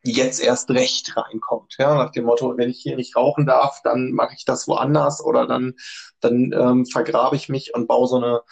jetzt 0.05 0.41
erst 0.41 0.71
recht 0.71 1.17
reinkommt. 1.17 1.77
Ja, 1.79 1.95
nach 1.95 2.11
dem 2.11 2.25
Motto, 2.25 2.57
wenn 2.57 2.71
ich 2.71 2.81
hier 2.81 2.97
nicht 2.97 3.17
rauchen 3.17 3.47
darf, 3.47 3.81
dann 3.83 4.13
mache 4.13 4.35
ich 4.37 4.45
das 4.45 4.67
woanders 4.67 5.23
oder 5.25 5.47
dann, 5.47 5.75
dann 6.21 6.53
ähm, 6.53 6.87
vergrabe 6.87 7.37
ich 7.37 7.49
mich 7.49 7.75
und 7.75 7.87
baue 7.87 8.09
so 8.09 8.17
eine, 8.17 8.43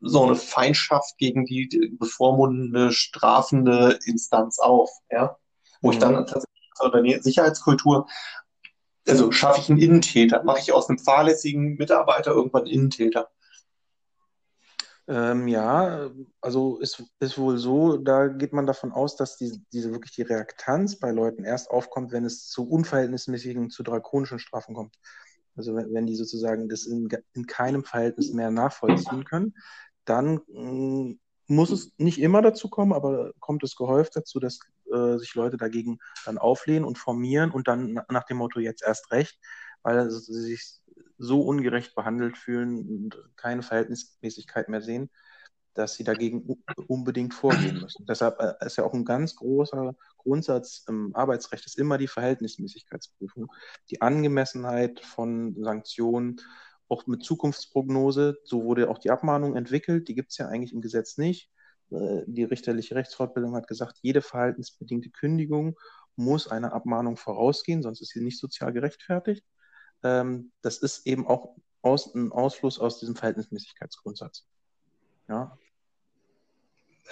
so 0.00 0.22
eine 0.24 0.36
Feindschaft 0.36 1.16
gegen 1.18 1.44
die, 1.46 1.96
bevormundende, 1.98 2.92
strafende 2.92 3.98
Instanz 4.04 4.58
auf. 4.58 4.90
Ja, 5.10 5.36
wo 5.80 5.88
mhm. 5.88 5.92
ich 5.94 5.98
dann 5.98 6.14
tatsächlich 6.26 6.70
zur 6.74 7.22
Sicherheitskultur 7.22 8.06
Also 9.06 9.32
schaffe 9.32 9.60
ich 9.60 9.70
einen 9.70 9.78
Innentäter? 9.78 10.42
Mache 10.44 10.60
ich 10.60 10.72
aus 10.72 10.88
einem 10.88 10.98
fahrlässigen 10.98 11.76
Mitarbeiter 11.76 12.32
irgendwann 12.32 12.62
einen 12.62 12.72
Innentäter? 12.72 13.30
Ähm, 15.10 15.48
ja, 15.48 16.08
also 16.40 16.78
ist, 16.78 17.02
ist 17.18 17.36
wohl 17.36 17.58
so, 17.58 17.96
da 17.96 18.28
geht 18.28 18.52
man 18.52 18.66
davon 18.66 18.92
aus, 18.92 19.16
dass 19.16 19.36
die, 19.36 19.60
diese 19.72 19.90
wirklich 19.90 20.12
die 20.12 20.22
Reaktanz 20.22 21.00
bei 21.00 21.10
Leuten 21.10 21.42
erst 21.42 21.68
aufkommt, 21.68 22.12
wenn 22.12 22.24
es 22.24 22.46
zu 22.46 22.68
unverhältnismäßigen, 22.68 23.70
zu 23.70 23.82
drakonischen 23.82 24.38
Strafen 24.38 24.72
kommt. 24.72 24.94
Also 25.56 25.74
wenn, 25.74 25.92
wenn 25.92 26.06
die 26.06 26.14
sozusagen 26.14 26.68
das 26.68 26.86
in, 26.86 27.08
in 27.32 27.46
keinem 27.48 27.82
Verhältnis 27.82 28.32
mehr 28.32 28.52
nachvollziehen 28.52 29.24
können, 29.24 29.54
dann 30.04 30.42
mh, 30.46 30.62
mm, 30.62 31.20
muss 31.48 31.72
es 31.72 31.90
nicht 31.98 32.20
immer 32.20 32.40
dazu 32.40 32.68
kommen, 32.68 32.92
aber 32.92 33.32
kommt 33.40 33.64
es 33.64 33.74
gehäuft 33.74 34.14
dazu, 34.14 34.38
dass 34.38 34.60
äh, 34.94 35.18
sich 35.18 35.34
Leute 35.34 35.56
dagegen 35.56 35.98
dann 36.24 36.38
auflehnen 36.38 36.84
und 36.84 36.98
formieren 36.98 37.50
und 37.50 37.66
dann 37.66 38.00
nach 38.08 38.24
dem 38.26 38.36
Motto 38.36 38.60
jetzt 38.60 38.84
erst 38.84 39.10
recht, 39.10 39.40
weil 39.82 40.08
sie 40.08 40.40
sich 40.40 40.79
so 41.20 41.42
ungerecht 41.42 41.94
behandelt 41.94 42.38
fühlen 42.38 42.88
und 42.88 43.22
keine 43.36 43.62
Verhältnismäßigkeit 43.62 44.68
mehr 44.68 44.80
sehen, 44.80 45.10
dass 45.74 45.94
sie 45.94 46.02
dagegen 46.02 46.56
unbedingt 46.88 47.34
vorgehen 47.34 47.78
müssen. 47.80 48.06
Deshalb 48.06 48.40
äh, 48.40 48.54
ist 48.66 48.76
ja 48.76 48.84
auch 48.84 48.94
ein 48.94 49.04
ganz 49.04 49.36
großer 49.36 49.94
Grundsatz 50.16 50.84
im 50.88 51.14
Arbeitsrecht 51.14 51.66
ist 51.66 51.78
immer 51.78 51.98
die 51.98 52.08
Verhältnismäßigkeitsprüfung, 52.08 53.48
die 53.90 54.00
Angemessenheit 54.00 55.00
von 55.00 55.54
Sanktionen, 55.62 56.40
auch 56.88 57.06
mit 57.06 57.22
Zukunftsprognose. 57.22 58.38
So 58.44 58.64
wurde 58.64 58.90
auch 58.90 58.98
die 58.98 59.10
Abmahnung 59.10 59.54
entwickelt. 59.54 60.08
Die 60.08 60.14
gibt 60.14 60.30
es 60.32 60.38
ja 60.38 60.48
eigentlich 60.48 60.72
im 60.72 60.80
Gesetz 60.80 61.18
nicht. 61.18 61.50
Äh, 61.90 62.22
die 62.26 62.44
richterliche 62.44 62.94
Rechtsfortbildung 62.94 63.54
hat 63.54 63.68
gesagt, 63.68 63.98
jede 64.02 64.22
verhaltensbedingte 64.22 65.10
Kündigung 65.10 65.78
muss 66.16 66.48
einer 66.48 66.72
Abmahnung 66.72 67.16
vorausgehen, 67.16 67.82
sonst 67.82 68.00
ist 68.00 68.10
sie 68.10 68.22
nicht 68.22 68.38
sozial 68.38 68.72
gerechtfertigt 68.72 69.44
ähm, 70.02 70.52
das 70.62 70.78
ist 70.78 71.06
eben 71.06 71.26
auch 71.26 71.56
aus, 71.82 72.14
ein 72.14 72.32
Ausfluss 72.32 72.78
aus 72.78 72.98
diesem 72.98 73.16
Verhältnismäßigkeitsgrundsatz. 73.16 74.46
Ja. 75.28 75.56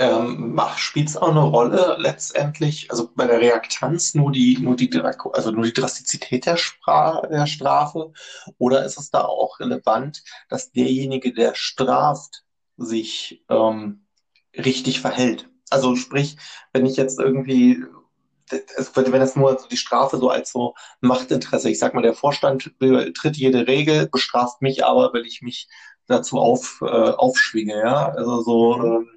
Ähm, 0.01 0.61
Spielt 0.77 1.09
es 1.09 1.17
auch 1.17 1.31
eine 1.31 1.43
Rolle 1.43 1.97
letztendlich, 1.99 2.91
also 2.91 3.11
bei 3.15 3.27
der 3.27 3.41
Reaktanz 3.41 4.15
nur 4.15 4.31
die, 4.31 4.57
nur 4.59 4.77
die, 4.77 4.91
also 5.33 5.51
nur 5.51 5.65
die 5.65 5.73
Drastizität 5.73 6.47
der, 6.47 6.57
Spra 6.57 7.27
der 7.27 7.47
Strafe 7.47 8.13
oder 8.59 8.85
ist 8.85 8.99
es 8.99 9.11
da 9.11 9.25
auch 9.25 9.59
relevant, 9.59 10.23
dass 10.49 10.71
derjenige, 10.71 11.33
der 11.33 11.55
straft, 11.57 12.45
sich 12.77 13.45
ähm, 13.49 14.07
richtig 14.57 15.01
verhält? 15.01 15.51
Also 15.69 15.97
sprich, 15.97 16.37
wenn 16.73 16.87
ich 16.87 16.97
jetzt 16.97 17.19
irgendwie 17.19 17.85
wenn 18.51 19.21
das 19.21 19.37
nur 19.37 19.59
die 19.71 19.77
Strafe 19.77 20.17
so 20.19 20.31
als 20.31 20.53
so 20.53 20.75
Machtinteresse, 21.01 21.71
ich 21.71 21.79
sag 21.79 21.95
mal, 21.95 22.03
der 22.03 22.15
Vorstand 22.15 22.73
tritt 22.81 23.37
jede 23.37 23.67
Regel, 23.67 24.09
bestraft 24.09 24.63
mich 24.63 24.85
aber, 24.85 25.13
weil 25.13 25.27
ich 25.27 25.43
mich 25.43 25.69
dazu 26.07 26.39
auf, 26.39 26.81
äh, 26.83 26.87
aufschwinge, 26.87 27.79
ja, 27.79 28.09
also 28.09 28.41
so 28.41 28.83
ähm, 28.83 29.09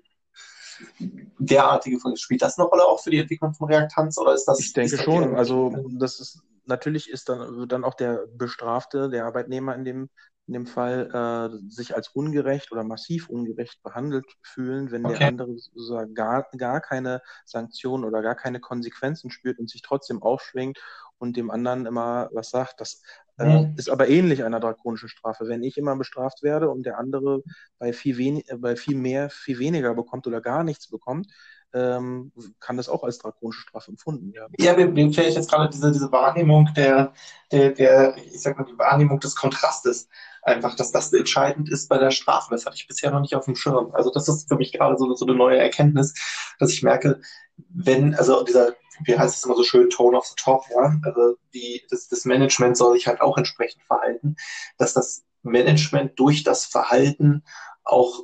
derartige 1.40 2.00
Folge. 2.00 2.18
Spielt 2.18 2.42
das 2.42 2.58
eine 2.58 2.68
Rolle 2.68 2.84
auch 2.84 3.02
für 3.02 3.10
die 3.10 3.20
Entwicklung 3.20 3.54
von 3.54 3.70
Reaktanz 3.70 4.18
oder 4.18 4.34
ist 4.34 4.46
das? 4.46 4.60
Ich 4.60 4.74
denke 4.74 4.98
das 4.98 5.06
schon. 5.06 5.36
Also 5.36 5.74
das 5.98 6.20
ist 6.20 6.42
natürlich 6.66 7.10
ist 7.10 7.30
dann, 7.30 7.68
dann 7.68 7.84
auch 7.84 7.94
der 7.94 8.26
Bestrafte, 8.36 9.10
der 9.10 9.26
Arbeitnehmer 9.26 9.76
in 9.76 9.86
dem 9.86 10.10
in 10.52 10.54
dem 10.54 10.68
Fall 10.68 11.10
äh, 11.54 11.70
sich 11.72 11.96
als 11.96 12.10
ungerecht 12.10 12.74
oder 12.74 12.84
massiv 12.84 13.30
ungerecht 13.30 13.82
behandelt 13.84 14.26
fühlen, 14.42 14.92
wenn 14.92 15.06
okay. 15.06 15.20
der 15.20 15.28
andere 15.30 15.58
sozusagen 15.58 16.14
gar, 16.14 16.46
gar 16.58 16.82
keine 16.82 17.22
Sanktionen 17.46 18.04
oder 18.04 18.22
gar 18.22 18.36
keine 18.36 18.60
Konsequenzen 18.60 19.32
spürt 19.32 19.60
und 19.60 19.70
sich 19.70 19.82
trotzdem 19.82 20.22
aufschwingt 20.22 20.78
und 21.20 21.38
dem 21.38 21.52
anderen 21.52 21.86
immer 21.86 22.30
was 22.34 22.50
sagt. 22.50 22.82
Das 22.82 23.02
äh, 23.38 23.62
mhm. 23.62 23.76
ist 23.78 23.90
aber 23.90 24.10
ähnlich 24.10 24.44
einer 24.44 24.60
drakonischen 24.60 25.08
Strafe. 25.08 25.48
Wenn 25.48 25.64
ich 25.64 25.78
immer 25.78 25.96
bestraft 25.96 26.44
werde 26.44 26.70
und 26.70 26.86
der 26.86 26.98
andere 26.98 27.44
bei 27.80 27.94
viel, 27.94 28.18
wenig, 28.18 28.46
bei 28.58 28.76
viel 28.76 28.98
mehr, 28.98 29.30
viel 29.30 29.58
weniger 29.58 29.96
bekommt 29.96 30.28
oder 30.28 30.42
gar 30.42 30.66
nichts 30.66 30.90
bekommt, 30.90 31.28
ähm, 31.74 32.32
kann 32.60 32.78
das 32.78 32.90
auch 32.90 33.04
als 33.04 33.18
drakonische 33.18 33.62
Strafe 33.62 33.92
empfunden 33.92 34.34
werden. 34.34 34.54
Ja, 34.60 34.76
mir, 34.76 35.14
fällt 35.14 35.36
jetzt 35.36 35.50
gerade 35.50 35.70
diese, 35.70 35.92
diese 35.92 36.12
Wahrnehmung 36.12 36.70
der, 36.76 37.14
der, 37.52 37.72
der, 37.72 38.18
ich 38.18 38.42
sag 38.42 38.58
mal, 38.58 38.66
die 38.66 38.78
Wahrnehmung 38.78 39.20
des 39.20 39.36
Kontrastes 39.36 40.08
einfach, 40.42 40.76
dass 40.76 40.92
das 40.92 41.14
entscheidend 41.14 41.70
ist 41.70 41.88
bei 41.88 41.98
der 41.98 42.12
Strafe. 42.12 42.50
Das 42.52 42.66
hatte 42.66 42.76
ich 42.76 42.88
bisher 42.88 43.12
noch 43.12 43.22
nicht 43.22 43.36
auf 43.36 43.46
dem 43.46 43.56
Schirm. 43.56 43.92
Also 43.94 44.12
das 44.12 44.28
ist 44.28 44.48
für 44.48 44.56
mich 44.56 44.74
gerade 44.74 44.98
so, 44.98 45.14
so 45.14 45.26
eine 45.26 45.36
neue 45.36 45.60
Erkenntnis, 45.60 46.14
dass 46.60 46.72
ich 46.72 46.84
merke, 46.84 47.22
wenn, 47.70 48.16
also 48.16 48.44
dieser, 48.44 48.74
wie 49.04 49.18
heißt 49.18 49.38
es 49.38 49.44
immer 49.44 49.56
so 49.56 49.64
schön, 49.64 49.90
Tone 49.90 50.18
of 50.18 50.26
the 50.26 50.36
Top, 50.36 50.64
ja, 50.72 50.96
also 51.04 51.36
die, 51.54 51.84
das, 51.90 52.08
das 52.08 52.26
Management 52.26 52.78
soll 52.78 52.96
sich 52.96 53.08
halt 53.08 53.22
auch 53.22 53.38
entsprechend 53.38 53.84
verhalten, 53.84 54.36
dass 54.78 54.94
das 54.94 55.24
Management 55.44 56.20
durch 56.20 56.44
das 56.44 56.66
Verhalten 56.66 57.44
auch 57.84 58.24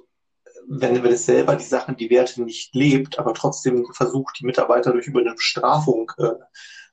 wenn, 0.67 1.03
wenn 1.03 1.13
es 1.13 1.25
selber 1.25 1.56
die 1.56 1.63
Sachen, 1.63 1.95
die 1.95 2.10
Werte 2.10 2.41
nicht 2.43 2.75
lebt, 2.75 3.19
aber 3.19 3.34
trotzdem 3.34 3.86
versucht, 3.93 4.39
die 4.39 4.45
Mitarbeiter 4.45 4.91
durch 4.91 5.08
über 5.08 5.21
eine 5.21 5.34
Bestrafung 5.34 6.12
äh, 6.17 6.32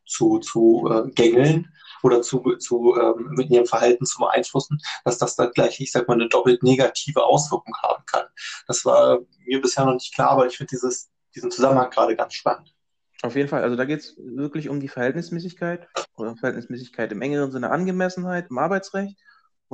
zu, 0.06 0.38
zu 0.38 0.88
äh, 0.90 1.10
gängeln, 1.10 1.68
oder 2.04 2.22
zu, 2.22 2.40
zu 2.58 2.94
ähm, 3.00 3.30
mit 3.30 3.50
ihrem 3.50 3.66
Verhalten 3.66 4.04
zu 4.04 4.18
beeinflussen, 4.18 4.78
dass 5.04 5.18
das 5.18 5.36
dann 5.36 5.50
gleich, 5.52 5.80
ich 5.80 5.90
sag 5.90 6.06
mal, 6.06 6.14
eine 6.14 6.28
doppelt 6.28 6.62
negative 6.62 7.24
Auswirkung 7.24 7.74
haben 7.82 8.04
kann. 8.06 8.26
Das 8.68 8.84
war 8.84 9.20
mir 9.46 9.60
bisher 9.60 9.86
noch 9.86 9.94
nicht 9.94 10.14
klar, 10.14 10.30
aber 10.30 10.46
ich 10.46 10.56
finde 10.56 10.76
diesen 11.34 11.50
Zusammenhang 11.50 11.90
gerade 11.90 12.14
ganz 12.14 12.34
spannend. 12.34 12.74
Auf 13.22 13.36
jeden 13.36 13.48
Fall, 13.48 13.62
also 13.62 13.74
da 13.74 13.86
geht 13.86 14.00
es 14.00 14.16
wirklich 14.18 14.68
um 14.68 14.80
die 14.80 14.88
Verhältnismäßigkeit 14.88 15.88
oder 16.16 16.36
Verhältnismäßigkeit 16.36 17.10
im 17.10 17.22
engeren 17.22 17.50
Sinne 17.50 17.70
Angemessenheit 17.70 18.50
im 18.50 18.58
Arbeitsrecht. 18.58 19.18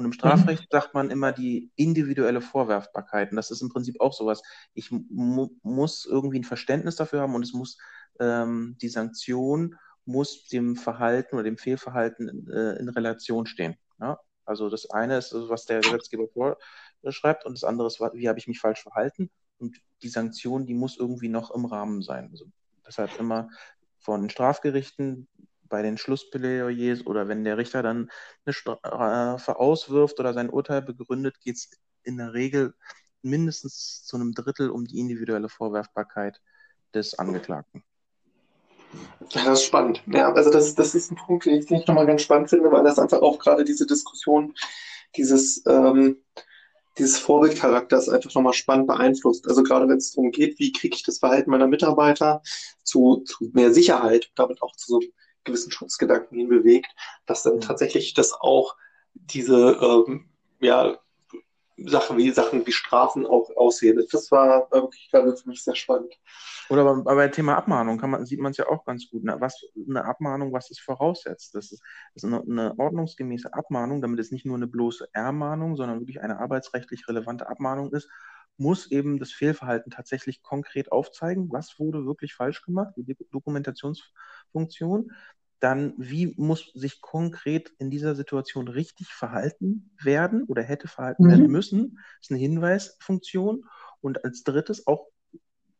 Und 0.00 0.06
im 0.06 0.12
Strafrecht 0.14 0.62
mhm. 0.62 0.66
sagt 0.70 0.94
man 0.94 1.10
immer 1.10 1.30
die 1.30 1.70
individuelle 1.76 2.40
Vorwerfbarkeit. 2.40 3.30
Und 3.30 3.36
das 3.36 3.50
ist 3.50 3.60
im 3.60 3.68
Prinzip 3.68 4.00
auch 4.00 4.14
sowas. 4.14 4.40
Ich 4.72 4.90
mu 4.90 5.50
muss 5.62 6.06
irgendwie 6.06 6.38
ein 6.38 6.44
Verständnis 6.44 6.96
dafür 6.96 7.20
haben 7.20 7.34
und 7.34 7.42
es 7.42 7.52
muss 7.52 7.76
ähm, 8.18 8.78
die 8.80 8.88
Sanktion 8.88 9.76
muss 10.06 10.46
dem 10.46 10.76
Verhalten 10.76 11.34
oder 11.34 11.44
dem 11.44 11.58
Fehlverhalten 11.58 12.28
in, 12.28 12.50
äh, 12.50 12.76
in 12.76 12.88
Relation 12.88 13.44
stehen. 13.44 13.76
Ja? 14.00 14.18
Also 14.46 14.70
das 14.70 14.88
eine 14.88 15.18
ist, 15.18 15.34
was 15.34 15.66
der 15.66 15.80
Gesetzgeber 15.80 16.28
vorschreibt 17.02 17.44
und 17.44 17.52
das 17.52 17.64
andere 17.64 17.86
ist, 17.86 18.00
wie 18.00 18.28
habe 18.30 18.38
ich 18.38 18.48
mich 18.48 18.58
falsch 18.58 18.82
verhalten 18.82 19.28
und 19.58 19.76
die 20.02 20.08
Sanktion, 20.08 20.64
die 20.64 20.72
muss 20.72 20.96
irgendwie 20.96 21.28
noch 21.28 21.50
im 21.50 21.66
Rahmen 21.66 22.00
sein. 22.00 22.30
Also 22.30 22.46
deshalb 22.86 23.20
immer 23.20 23.50
von 23.98 24.30
Strafgerichten 24.30 25.28
bei 25.70 25.80
den 25.83 25.96
Schlussplädoyers 25.96 27.06
oder 27.06 27.28
wenn 27.28 27.44
der 27.44 27.56
Richter 27.56 27.83
dann 27.83 28.11
eine 28.44 28.52
Strafe 28.52 29.59
auswirft 29.59 30.20
oder 30.20 30.35
sein 30.35 30.50
Urteil 30.50 30.83
begründet, 30.83 31.40
geht 31.40 31.56
es 31.56 31.70
in 32.02 32.18
der 32.18 32.35
Regel 32.35 32.74
mindestens 33.22 34.04
zu 34.04 34.16
einem 34.16 34.33
Drittel 34.35 34.70
um 34.70 34.85
die 34.87 34.98
individuelle 34.98 35.48
Vorwerfbarkeit 35.48 36.40
des 36.94 37.18
Angeklagten. 37.18 37.83
Ja, 39.30 39.44
das 39.44 39.61
ist 39.61 39.66
spannend. 39.66 40.02
Ja, 40.06 40.33
also 40.33 40.50
das, 40.50 40.74
das 40.74 40.94
ist 40.94 41.12
ein 41.12 41.16
Punkt, 41.16 41.46
den 41.46 41.62
ich 41.62 41.70
nochmal 41.87 42.06
ganz 42.06 42.22
spannend 42.22 42.50
finde, 42.50 42.70
weil 42.72 42.83
das 42.83 42.98
einfach 42.98 43.22
auch 43.22 43.38
gerade 43.38 43.64
diese 43.64 43.87
Diskussion 43.87 44.54
dieses, 45.16 45.64
ähm, 45.66 46.22
dieses 46.98 47.18
Vorbildcharakters 47.18 48.09
einfach 48.09 48.35
nochmal 48.35 48.52
spannend 48.52 48.88
beeinflusst. 48.88 49.48
Also 49.48 49.62
gerade 49.62 49.88
wenn 49.88 49.98
es 49.98 50.12
darum 50.12 50.30
geht, 50.30 50.59
wie 50.59 50.72
kriege 50.72 50.96
ich 50.96 51.02
das 51.04 51.18
Verhalten 51.18 51.50
meiner 51.50 51.68
Mitarbeiter 51.68 52.42
zu, 52.83 53.22
zu 53.24 53.50
mehr 53.52 53.72
Sicherheit 53.72 54.26
und 54.26 54.38
damit 54.38 54.62
auch 54.62 54.74
zu 54.76 54.92
so 54.92 55.00
gewissen 55.44 55.72
Schutzgedanken 55.72 56.37
hin 56.38 56.48
bewegt, 56.48 56.90
dass 57.26 57.42
dann 57.42 57.61
tatsächlich 57.61 58.14
das 58.14 58.33
auch 58.33 58.76
diese 59.14 59.79
ähm, 59.81 60.29
ja, 60.61 60.98
Sachen 61.87 62.18
wie 62.18 62.31
Sachen 62.31 62.66
wie 62.66 62.72
Strafen 62.72 63.26
auch 63.26 63.50
aussehen. 63.57 64.03
Das 64.11 64.31
war 64.31 64.70
wirklich 64.70 65.11
gerade 65.11 65.37
für 65.37 65.48
mich 65.48 65.64
sehr 65.64 65.74
spannend. 65.74 66.14
Oder 66.68 66.85
bei, 66.85 67.14
bei 67.14 67.29
Thema 67.29 67.57
Abmahnung 67.57 67.98
kann 67.98 68.11
man, 68.11 68.26
sieht 68.26 68.40
man 68.40 68.50
es 68.50 68.59
ja 68.59 68.68
auch 68.68 68.85
ganz 68.85 69.09
gut. 69.11 69.24
Ne? 69.24 69.37
Was 69.38 69.62
eine 69.88 70.05
Abmahnung, 70.05 70.53
was 70.53 70.70
es 70.70 70.79
voraussetzt. 70.79 71.55
Das 71.55 71.72
ist, 71.72 71.83
das 72.14 72.22
ist 72.22 72.24
eine, 72.24 72.42
eine, 72.42 72.79
ordnungsgemäße 72.79 73.53
Abmahnung, 73.55 74.03
damit 74.03 74.20
es 74.20 74.31
nicht 74.31 74.46
nur 74.46 74.57
eine 74.57 74.66
bloße 74.66 75.09
Ermahnung, 75.12 75.76
sondern 75.76 76.00
wirklich 76.00 76.20
eine 76.20 76.38
arbeitsrechtlich 76.38 77.09
relevante 77.09 77.48
Abmahnung 77.48 77.92
ist, 77.92 78.09
muss 78.56 78.90
eben 78.90 79.18
das 79.18 79.32
Fehlverhalten 79.32 79.90
tatsächlich 79.90 80.42
konkret 80.42 80.92
aufzeigen, 80.92 81.50
was 81.50 81.78
wurde 81.78 82.04
wirklich 82.04 82.34
falsch 82.34 82.62
gemacht, 82.62 82.92
die 82.96 83.16
Dokumentationsfunktion. 83.30 85.12
Dann, 85.60 85.94
wie 85.98 86.34
muss 86.38 86.70
sich 86.74 87.00
konkret 87.00 87.70
in 87.78 87.90
dieser 87.90 88.14
Situation 88.14 88.68
richtig 88.68 89.08
verhalten 89.08 89.90
werden 90.02 90.44
oder 90.44 90.62
hätte 90.62 90.88
verhalten 90.88 91.24
mhm. 91.24 91.30
werden 91.30 91.46
müssen, 91.48 91.96
das 91.96 92.26
ist 92.26 92.30
eine 92.30 92.40
Hinweisfunktion. 92.40 93.64
Und 94.00 94.24
als 94.24 94.42
drittes 94.42 94.86
auch 94.86 95.10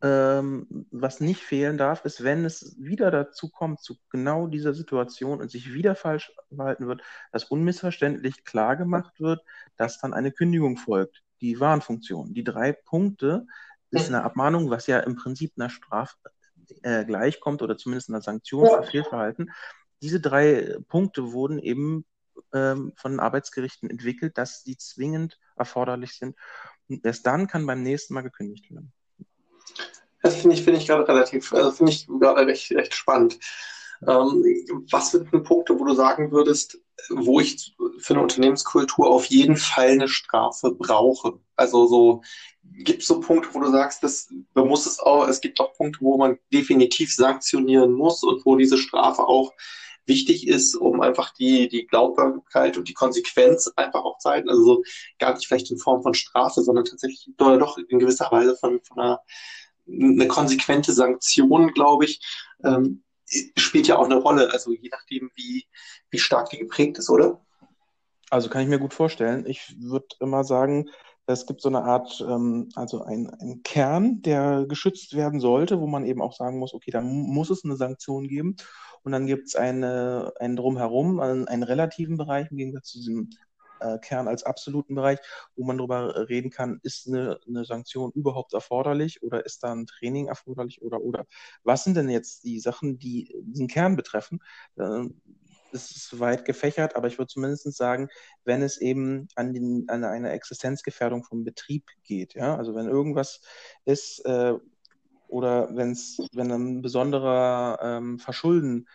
ähm, 0.03 0.87
was 0.91 1.21
nicht 1.21 1.43
fehlen 1.43 1.77
darf, 1.77 2.05
ist, 2.05 2.25
wenn 2.25 2.45
es 2.45 2.77
wieder 2.79 3.11
dazu 3.11 3.51
kommt, 3.51 3.81
zu 3.81 3.97
genau 4.11 4.47
dieser 4.47 4.73
Situation 4.73 5.41
und 5.41 5.51
sich 5.51 5.75
wieder 5.75 5.95
falsch 5.95 6.33
verhalten 6.55 6.87
wird, 6.87 7.03
dass 7.33 7.45
unmissverständlich 7.45 8.45
klar 8.45 8.77
gemacht 8.77 9.21
wird, 9.21 9.43
dass 9.77 9.99
dann 9.99 10.15
eine 10.15 10.33
Kündigung 10.33 10.79
folgt. 10.79 11.23
Die 11.41 11.59
Warnfunktion. 11.61 12.35
Die 12.35 12.45
drei 12.45 12.73
Punkte 12.73 13.47
ist 13.91 14.09
eine 14.09 14.23
Abmahnung, 14.23 14.71
was 14.71 14.87
ja 14.87 15.01
im 15.01 15.17
Prinzip 15.17 15.53
einer 15.57 15.71
Strafe 15.71 16.17
äh, 16.83 17.05
gleichkommt 17.05 17.63
oder 17.63 17.77
zumindest 17.77 18.09
einer 18.09 18.23
Sanktion 18.23 18.69
für 18.69 18.83
Fehlverhalten. 18.85 19.51
diese 20.03 20.21
drei 20.21 20.77
Punkte 20.89 21.33
wurden 21.33 21.59
eben 21.59 22.05
ähm, 22.53 22.93
von 22.97 23.21
Arbeitsgerichten 23.21 23.91
entwickelt, 23.91 24.39
dass 24.39 24.63
die 24.63 24.77
zwingend 24.77 25.39
erforderlich 25.57 26.17
sind. 26.17 26.37
Und 26.89 27.05
erst 27.05 27.27
dann 27.27 27.47
kann 27.47 27.67
beim 27.67 27.83
nächsten 27.83 28.15
Mal 28.15 28.23
gekündigt 28.23 28.71
werden. 28.71 28.93
Das 30.23 30.37
finde 30.37 30.57
ich, 30.57 30.65
finde 30.65 30.81
ich 30.81 30.87
gerade 30.87 31.07
relativ, 31.07 31.53
also 31.53 31.71
finde 31.71 31.93
ich 31.93 32.07
gerade 32.07 32.47
recht, 32.47 32.71
recht 32.73 32.95
spannend. 32.95 33.39
Ähm, 34.07 34.87
was 34.91 35.11
sind 35.11 35.33
denn 35.33 35.43
Punkte, 35.43 35.79
wo 35.79 35.85
du 35.85 35.95
sagen 35.95 36.31
würdest, 36.31 36.79
wo 37.09 37.41
ich 37.41 37.75
für 37.99 38.15
eine 38.15 38.23
Unternehmenskultur 38.23 39.09
auf 39.09 39.27
jeden 39.27 39.57
Fall 39.57 39.91
eine 39.91 40.09
Strafe 40.09 40.71
brauche? 40.73 41.39
Also 41.57 41.87
so 41.87 42.23
gibt 42.63 43.03
es 43.03 43.09
so 43.09 43.21
Punkte, 43.21 43.51
wo 43.53 43.61
du 43.61 43.71
sagst, 43.71 44.03
das, 44.03 44.29
man 44.55 44.69
muss 44.69 44.87
es 44.87 45.01
auch, 45.01 45.27
es 45.29 45.41
gibt 45.41 45.61
auch 45.61 45.73
Punkte, 45.75 46.01
wo 46.03 46.17
man 46.17 46.39
definitiv 46.53 47.15
sanktionieren 47.15 47.93
muss 47.93 48.23
und 48.23 48.45
wo 48.45 48.57
diese 48.57 48.79
Strafe 48.79 49.23
auch 49.23 49.53
wichtig 50.07 50.49
ist, 50.49 50.75
um 50.75 51.01
einfach 51.01 51.33
die, 51.35 51.69
die 51.69 51.87
Glaubwürdigkeit 51.87 52.77
und 52.77 52.89
die 52.89 52.95
Konsequenz 52.95 53.71
einfach 53.77 54.05
auch 54.05 54.19
zu 54.19 54.31
halten. 54.31 54.49
Also 54.49 54.65
so 54.65 54.83
gar 55.19 55.35
nicht 55.35 55.47
vielleicht 55.47 55.71
in 55.71 55.79
Form 55.79 56.03
von 56.03 56.15
Strafe, 56.15 56.63
sondern 56.63 56.85
tatsächlich 56.85 57.31
doch 57.37 57.79
in 57.79 57.99
gewisser 57.99 58.29
Weise 58.31 58.57
von, 58.57 58.81
von 58.83 58.99
einer 58.99 59.21
eine 59.89 60.29
konsequente 60.29 60.93
Sanktion, 60.93 61.73
glaube 61.73 62.05
ich, 62.05 62.21
ähm, 62.65 63.03
spielt 63.57 63.87
ja 63.87 63.97
auch 63.97 64.07
eine 64.07 64.17
Rolle. 64.17 64.51
Also 64.53 64.73
je 64.73 64.89
nachdem, 64.91 65.31
wie, 65.35 65.67
wie 66.11 66.19
stark 66.19 66.51
die 66.51 66.59
geprägt 66.59 66.99
ist, 66.99 67.11
oder? 67.11 67.41
Also 68.31 68.49
kann 68.49 68.63
ich 68.63 68.69
mir 68.69 68.79
gut 68.79 68.95
vorstellen. 68.95 69.45
Ich 69.47 69.75
würde 69.81 70.07
immer 70.21 70.45
sagen, 70.45 70.89
es 71.27 71.47
gibt 71.47 71.61
so 71.61 71.69
eine 71.69 71.83
Art, 71.83 72.25
ähm, 72.27 72.69
also 72.75 73.03
ein, 73.03 73.61
Kern, 73.65 74.23
der 74.23 74.67
geschützt 74.69 75.15
werden 75.15 75.41
sollte, 75.41 75.81
wo 75.81 75.87
man 75.87 76.05
eben 76.05 76.23
auch 76.23 76.33
sagen 76.33 76.59
muss, 76.59 76.75
okay, 76.75 76.91
da 76.91 77.01
muss 77.01 77.51
es 77.51 77.65
eine 77.65 77.77
Sanktion 77.77 78.29
geben. 78.29 78.57
Und 79.03 79.13
dann 79.13 79.27
gibt 79.27 79.49
es 79.49 79.57
eine, 79.57 80.33
einen 80.39 80.57
drumherum, 80.57 81.21
einen, 81.21 81.49
einen 81.49 81.63
relativen 81.63 82.17
Bereich 82.17 82.51
im 82.51 82.57
Gegensatz 82.57 82.89
zu 82.89 82.99
diesem 82.99 83.31
äh, 83.81 83.99
Kern 83.99 84.29
als 84.29 84.43
absoluten 84.45 84.95
Bereich, 84.95 85.19
wo 85.57 85.65
man 85.65 85.79
darüber 85.79 86.29
reden 86.29 86.51
kann, 86.51 86.81
ist 86.83 87.09
eine, 87.09 87.39
eine 87.47 87.65
Sanktion 87.65 88.13
überhaupt 88.13 88.53
erforderlich 88.55 89.23
oder 89.23 89.45
ist 89.45 89.63
da 89.63 89.73
ein 89.73 89.87
Training 89.87 90.29
erforderlich 90.29 90.83
oder 90.83 91.01
oder 91.01 91.27
was 91.65 91.85
sind 91.85 91.97
denn 91.97 92.09
jetzt 92.09 92.45
die 92.45 92.61
Sachen, 92.61 92.99
die 92.99 93.35
diesen 93.43 93.69
Kern 93.69 93.97
betreffen? 93.97 94.41
Äh, 94.77 95.05
es 95.73 95.91
ist 95.93 96.19
weit 96.19 96.45
gefächert, 96.45 96.97
aber 96.97 97.09
ich 97.09 97.19
würde 97.19 97.29
zumindest 97.29 97.73
sagen, 97.77 98.09
wenn 98.45 98.63
es 98.63 98.81
eben 98.81 99.29
an, 99.37 99.53
den, 99.53 99.85
an 99.89 100.05
eine 100.05 100.31
Existenzgefährdung 100.31 101.25
vom 101.25 101.45
Betrieb 101.45 101.85
geht, 102.03 102.35
ja, 102.35 102.57
also 102.57 102.75
wenn 102.75 102.89
irgendwas 102.89 103.41
ist 103.85 104.25
äh, 104.25 104.55
oder 105.29 105.75
wenn's, 105.77 106.21
wenn 106.33 106.51
ein 106.51 106.83
besonderer 106.83 107.79
ähm, 107.83 108.19
Verschulden 108.19 108.89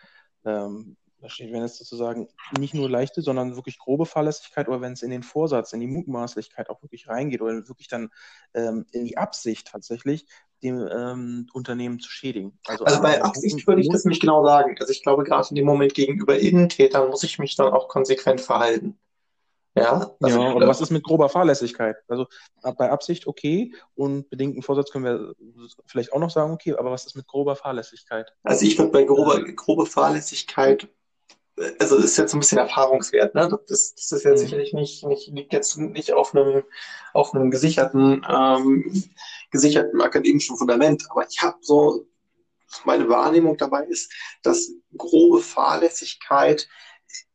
ähm, 0.44 0.98
steht, 1.30 1.52
wenn 1.52 1.64
es 1.64 1.78
sozusagen 1.78 2.28
nicht 2.58 2.74
nur 2.74 2.90
leichte, 2.90 3.22
sondern 3.22 3.56
wirklich 3.56 3.78
grobe 3.78 4.06
Fahrlässigkeit 4.06 4.68
oder 4.68 4.82
wenn 4.82 4.94
es 4.94 5.02
in 5.02 5.12
den 5.12 5.24
Vorsatz, 5.24 5.74
in 5.74 5.80
die 5.80 5.88
Mutmaßlichkeit 5.88 6.70
auch 6.70 6.82
wirklich 6.82 7.08
reingeht 7.08 7.42
oder 7.42 7.68
wirklich 7.68 7.88
dann 7.88 8.10
ähm, 8.54 8.86
in 8.92 9.06
die 9.06 9.18
Absicht 9.18 9.68
tatsächlich, 9.68 10.26
dem 10.64 10.88
ähm, 10.92 11.48
Unternehmen 11.54 12.00
zu 12.00 12.10
schädigen. 12.10 12.58
Also, 12.68 12.86
also 12.86 13.02
bei 13.02 13.22
Absicht 13.22 13.68
würde 13.68 13.82
ich 13.82 13.90
das 13.90 14.06
nicht 14.06 14.22
genau 14.22 14.44
sagen. 14.44 14.76
Also 14.80 14.92
ich 14.92 15.04
glaube, 15.04 15.24
gerade 15.24 15.48
in 15.50 15.56
dem 15.56 15.66
Moment 15.66 15.94
gegenüber 15.94 16.38
Innentätern 16.38 17.10
muss 17.10 17.24
ich 17.24 17.40
mich 17.40 17.56
dann 17.56 17.74
auch 17.74 17.88
konsequent 17.88 18.42
verhalten. 18.42 18.98
Ja, 19.78 20.16
also 20.22 20.42
ja 20.42 20.54
oder 20.54 20.68
was 20.70 20.80
ist 20.80 20.92
mit 20.92 21.04
grober 21.04 21.28
Fahrlässigkeit? 21.28 21.98
Also 22.08 22.28
bei 22.78 22.90
Absicht 22.90 23.28
okay 23.28 23.74
und 23.94 24.30
bedingten 24.30 24.62
Vorsatz 24.62 24.90
können 24.90 25.04
wir 25.04 25.36
vielleicht 25.86 26.14
auch 26.14 26.20
noch 26.20 26.30
sagen, 26.30 26.54
okay, 26.54 26.76
aber 26.76 26.92
was 26.92 27.06
ist 27.06 27.16
mit 27.16 27.28
grober 27.28 27.58
Fahrlässigkeit? 27.58 28.34
Also 28.44 28.66
ich 28.66 28.78
würde 28.78 28.92
bei 28.92 29.04
grober, 29.04 29.44
grobe 29.44 29.86
Fahrlässigkeit 29.86 30.88
also 31.80 31.98
ist 31.98 32.18
jetzt 32.18 32.34
ein 32.34 32.40
bisschen 32.40 32.58
Erfahrungswert, 32.58 33.34
ne? 33.34 33.48
Das, 33.68 33.96
das 33.96 34.12
ist 34.12 34.24
jetzt 34.24 34.42
mhm. 34.42 34.46
sicherlich 34.46 34.74
nicht, 34.74 35.06
nicht, 35.06 35.28
liegt 35.30 35.54
jetzt 35.54 35.78
nicht 35.78 36.12
auf 36.12 36.36
einem, 36.36 36.64
auf 37.14 37.34
einem 37.34 37.50
gesicherten, 37.50 38.26
ähm, 38.30 39.04
gesicherten 39.52 40.02
akademischen 40.02 40.58
Fundament. 40.58 41.06
Aber 41.10 41.26
ich 41.30 41.42
habe 41.42 41.58
so, 41.62 42.08
meine 42.84 43.08
Wahrnehmung 43.08 43.58
dabei 43.58 43.86
ist, 43.86 44.12
dass 44.44 44.72
grobe 44.98 45.40
Fahrlässigkeit 45.40 46.68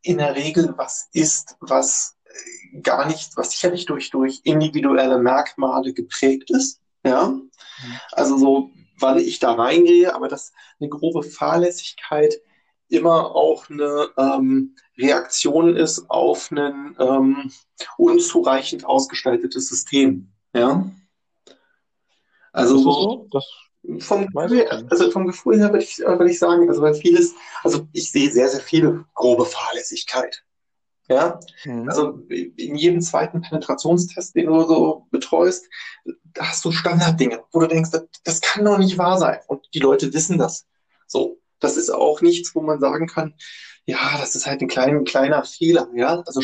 in 0.03 0.19
der 0.19 0.35
Regel 0.35 0.73
was 0.77 1.09
ist, 1.13 1.57
was 1.59 2.17
gar 2.83 3.07
nicht, 3.07 3.35
was 3.37 3.51
sicherlich 3.51 3.85
durch, 3.85 4.11
durch 4.11 4.41
individuelle 4.43 5.17
Merkmale 5.17 5.93
geprägt 5.93 6.51
ist. 6.51 6.79
Ja. 7.03 7.29
Mhm. 7.29 7.51
Also 8.11 8.37
so, 8.37 8.69
wann 8.99 9.17
ich 9.17 9.39
da 9.39 9.53
reingehe, 9.53 10.13
aber 10.13 10.27
dass 10.27 10.53
eine 10.79 10.89
grobe 10.89 11.23
Fahrlässigkeit 11.23 12.35
immer 12.91 13.35
auch 13.35 13.69
eine 13.69 14.09
ähm, 14.17 14.75
Reaktion 14.97 15.75
ist 15.75 16.09
auf 16.09 16.51
ein 16.51 16.95
ähm, 16.99 17.51
unzureichend 17.97 18.85
ausgestaltetes 18.85 19.67
System. 19.67 20.31
Ja. 20.53 20.89
Also 22.51 22.77
so, 22.77 23.29
vom, 23.99 24.27
Gefühl, 24.27 24.67
also 24.67 25.09
vom 25.09 25.25
Gefühl 25.25 25.59
her 25.59 25.71
würde 25.71 25.83
ich, 25.83 25.99
würde 25.99 26.29
ich 26.29 26.37
sagen, 26.37 26.69
also 26.69 26.81
weil 26.81 26.93
vieles, 26.93 27.33
also 27.63 27.87
ich 27.93 28.11
sehe 28.11 28.29
sehr, 28.29 28.49
sehr 28.49 28.59
viele 28.59 29.05
grobe 29.15 29.45
Fahrlässigkeit. 29.45 30.43
Ja, 31.07 31.39
mhm. 31.65 31.89
also 31.89 32.19
in 32.29 32.75
jedem 32.75 33.01
zweiten 33.01 33.41
Penetrationstest, 33.41 34.35
den 34.35 34.45
du 34.45 34.61
so 34.63 35.07
betreust, 35.11 35.65
da 36.33 36.49
hast 36.49 36.63
du 36.63 36.71
Standarddinge, 36.71 37.43
wo 37.51 37.59
du 37.59 37.67
denkst, 37.67 37.91
das, 37.91 38.05
das 38.23 38.41
kann 38.41 38.63
doch 38.63 38.77
nicht 38.77 38.97
wahr 38.97 39.17
sein. 39.17 39.39
Und 39.47 39.67
die 39.73 39.79
Leute 39.79 40.13
wissen 40.13 40.37
das. 40.37 40.67
So 41.07 41.41
das 41.61 41.77
ist 41.77 41.89
auch 41.89 42.21
nichts, 42.21 42.53
wo 42.53 42.61
man 42.61 42.79
sagen 42.79 43.07
kann, 43.07 43.33
ja, 43.85 44.17
das 44.19 44.35
ist 44.35 44.45
halt 44.45 44.61
ein 44.61 44.67
klein, 44.67 45.03
kleiner 45.05 45.43
Fehler, 45.43 45.87
ja. 45.95 46.21
Also, 46.25 46.41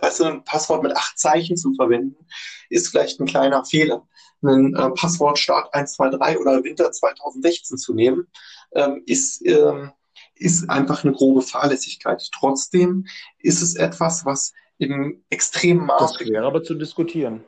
weißt 0.00 0.20
du, 0.20 0.24
ein 0.24 0.44
Passwort 0.44 0.82
mit 0.82 0.96
acht 0.96 1.18
Zeichen 1.18 1.56
zu 1.56 1.74
verwenden, 1.74 2.26
ist 2.68 2.88
vielleicht 2.88 3.20
ein 3.20 3.26
kleiner 3.26 3.64
Fehler. 3.64 4.06
Ein 4.42 4.74
äh, 4.74 4.90
Passwort 4.90 5.38
Start 5.38 5.74
123 5.74 6.38
oder 6.40 6.64
Winter 6.64 6.90
2016 6.90 7.76
zu 7.76 7.94
nehmen, 7.94 8.26
ähm, 8.72 9.02
ist, 9.06 9.44
ähm, 9.46 9.92
ist 10.34 10.68
einfach 10.70 11.04
eine 11.04 11.12
grobe 11.12 11.42
Fahrlässigkeit. 11.42 12.26
Trotzdem 12.32 13.06
ist 13.38 13.60
es 13.60 13.76
etwas, 13.76 14.24
was 14.24 14.52
im 14.78 15.22
extremen 15.28 15.84
Maße. 15.84 16.18
Das 16.20 16.28
wäre 16.28 16.46
aber 16.46 16.62
zu 16.62 16.74
diskutieren. 16.74 17.44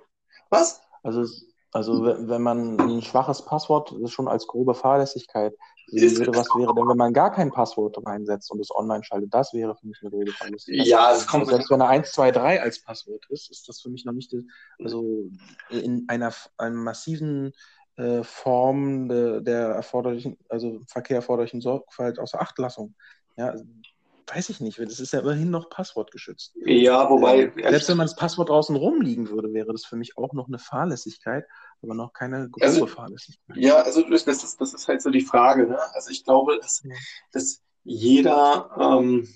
Was? 0.50 0.82
Also, 1.02 1.24
also 1.72 2.04
wenn 2.04 2.42
man 2.42 2.78
ein 2.78 3.02
schwaches 3.02 3.42
Passwort 3.46 3.94
schon 4.10 4.28
als 4.28 4.46
grobe 4.46 4.74
Fahrlässigkeit 4.74 5.54
würde, 5.92 6.34
was 6.34 6.48
wäre 6.56 6.74
denn, 6.74 6.88
wenn 6.88 6.96
man 6.96 7.12
gar 7.12 7.30
kein 7.30 7.50
Passwort 7.50 7.96
reinsetzt 8.04 8.50
und 8.50 8.60
es 8.60 8.74
online 8.74 9.04
schaltet? 9.04 9.32
Das 9.32 9.52
wäre 9.52 9.76
für 9.76 9.86
mich 9.86 9.98
eine 10.00 10.10
grobe 10.10 10.32
Fahrlässigkeit. 10.32 10.86
Ja, 10.86 11.12
es 11.12 11.26
kommt. 11.26 11.42
Also 11.42 11.52
selbst 11.52 11.70
wenn 11.70 11.80
er 11.80 11.88
1, 11.88 12.12
2, 12.12 12.30
3 12.30 12.62
als 12.62 12.82
Passwort 12.82 13.26
ist, 13.28 13.50
ist 13.50 13.68
das 13.68 13.80
für 13.80 13.90
mich 13.90 14.04
noch 14.04 14.12
nicht, 14.12 14.34
also 14.82 15.28
in 15.68 16.04
einer, 16.08 16.32
einer 16.56 16.76
massiven 16.76 17.52
äh, 17.96 18.22
Form 18.22 19.08
de, 19.08 19.42
der 19.42 19.68
erforderlichen, 19.68 20.38
also 20.48 20.80
Verkehr 20.86 21.16
erforderlichen 21.16 21.60
Sorgfalt 21.60 22.18
außer 22.18 22.40
Achtlassung. 22.40 22.94
Ja, 23.36 23.54
weiß 24.26 24.50
ich 24.50 24.60
nicht, 24.60 24.78
das 24.78 25.00
ist 25.00 25.12
ja 25.12 25.20
immerhin 25.20 25.50
noch 25.50 25.68
passwortgeschützt. 25.70 26.54
Ja, 26.64 27.08
wobei. 27.08 27.52
Äh, 27.56 27.70
selbst 27.70 27.88
wenn 27.88 27.96
man 27.96 28.06
das 28.06 28.16
Passwort 28.16 28.48
draußen 28.48 28.76
rumliegen 28.76 29.28
würde, 29.30 29.52
wäre 29.52 29.72
das 29.72 29.84
für 29.84 29.96
mich 29.96 30.16
auch 30.16 30.32
noch 30.32 30.48
eine 30.48 30.58
Fahrlässigkeit, 30.58 31.46
aber 31.82 31.94
noch 31.94 32.12
keine 32.12 32.48
große 32.50 32.66
also, 32.66 32.86
Fahrlässigkeit. 32.86 33.56
Ja, 33.56 33.82
also 33.82 34.02
das 34.02 34.26
ist, 34.26 34.60
das 34.60 34.74
ist 34.74 34.88
halt 34.88 35.02
so 35.02 35.10
die 35.10 35.22
Frage. 35.22 35.66
Ne? 35.66 35.78
Also 35.94 36.10
ich 36.10 36.24
glaube, 36.24 36.58
dass, 36.60 36.82
ja. 36.84 36.94
dass 37.32 37.62
jeder, 37.84 38.70
ähm, 38.78 39.28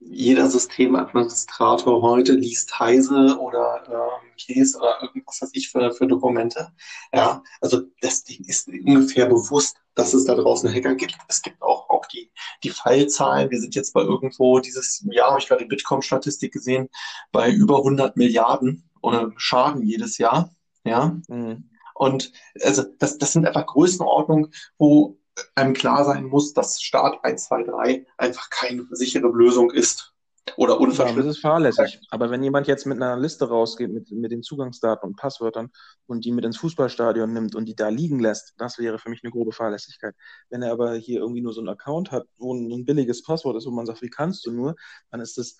jeder 0.00 0.48
Systemadministrator 0.48 2.02
heute 2.02 2.32
liest 2.32 2.78
Heise 2.78 3.38
oder 3.40 3.82
ähm, 3.88 4.30
Case 4.38 4.78
oder 4.78 5.02
irgendwas 5.02 5.42
weiß 5.42 5.50
ich 5.54 5.70
für, 5.70 5.92
für 5.92 6.06
Dokumente. 6.06 6.72
Ja, 7.12 7.42
also 7.60 7.82
das 8.00 8.24
Ding 8.24 8.44
ist 8.44 8.68
ungefähr 8.68 9.26
bewusst, 9.26 9.76
dass 9.94 10.14
es 10.14 10.24
da 10.24 10.34
draußen 10.34 10.72
Hacker 10.72 10.94
gibt. 10.94 11.16
Es 11.28 11.42
gibt 11.42 11.60
auch 11.60 11.87
die, 12.12 12.32
die 12.62 12.70
Fallzahlen. 12.70 13.50
Wir 13.50 13.60
sind 13.60 13.74
jetzt 13.74 13.92
bei 13.94 14.00
irgendwo 14.02 14.60
dieses 14.60 15.04
Jahr, 15.10 15.30
habe 15.30 15.40
ich 15.40 15.48
gerade 15.48 15.64
die 15.64 15.68
Bitkom-Statistik 15.68 16.52
gesehen, 16.52 16.88
bei 17.32 17.50
über 17.50 17.78
100 17.78 18.16
Milliarden 18.16 18.88
Schaden 19.36 19.82
jedes 19.82 20.18
Jahr. 20.18 20.54
Ja. 20.84 21.16
Mhm. 21.28 21.70
Und 21.94 22.32
also 22.62 22.84
das, 22.98 23.18
das 23.18 23.32
sind 23.32 23.46
einfach 23.46 23.66
Größenordnungen, 23.66 24.52
wo 24.78 25.18
einem 25.54 25.74
klar 25.74 26.04
sein 26.04 26.24
muss, 26.24 26.52
dass 26.52 26.80
Start 26.80 27.24
1, 27.24 27.46
2, 27.46 27.62
3 27.64 28.06
einfach 28.16 28.50
keine 28.50 28.86
sichere 28.90 29.28
Lösung 29.28 29.70
ist. 29.70 30.14
Oder 30.56 30.80
unverschlüsselt. 30.80 31.16
Ja, 31.16 31.22
das 31.22 31.36
ist 31.36 31.42
fahrlässig. 31.42 32.00
Aber 32.10 32.30
wenn 32.30 32.42
jemand 32.42 32.66
jetzt 32.66 32.86
mit 32.86 32.96
einer 32.96 33.16
Liste 33.16 33.48
rausgeht, 33.48 33.90
mit, 33.90 34.10
mit 34.10 34.32
den 34.32 34.42
Zugangsdaten 34.42 35.08
und 35.08 35.16
Passwörtern 35.16 35.70
und 36.06 36.24
die 36.24 36.32
mit 36.32 36.44
ins 36.44 36.56
Fußballstadion 36.58 37.32
nimmt 37.32 37.54
und 37.54 37.66
die 37.66 37.74
da 37.74 37.88
liegen 37.88 38.20
lässt, 38.20 38.54
das 38.58 38.78
wäre 38.78 38.98
für 38.98 39.10
mich 39.10 39.22
eine 39.22 39.30
grobe 39.30 39.52
Fahrlässigkeit. 39.52 40.14
Wenn 40.50 40.62
er 40.62 40.72
aber 40.72 40.94
hier 40.94 41.20
irgendwie 41.20 41.42
nur 41.42 41.52
so 41.52 41.60
einen 41.60 41.68
Account 41.68 42.10
hat, 42.10 42.26
wo 42.38 42.54
ein 42.54 42.84
billiges 42.84 43.22
Passwort 43.22 43.56
ist, 43.56 43.66
wo 43.66 43.70
man 43.70 43.86
sagt, 43.86 44.02
wie 44.02 44.10
kannst 44.10 44.46
du 44.46 44.52
nur, 44.52 44.76
dann 45.10 45.20
ist 45.20 45.38
das 45.38 45.56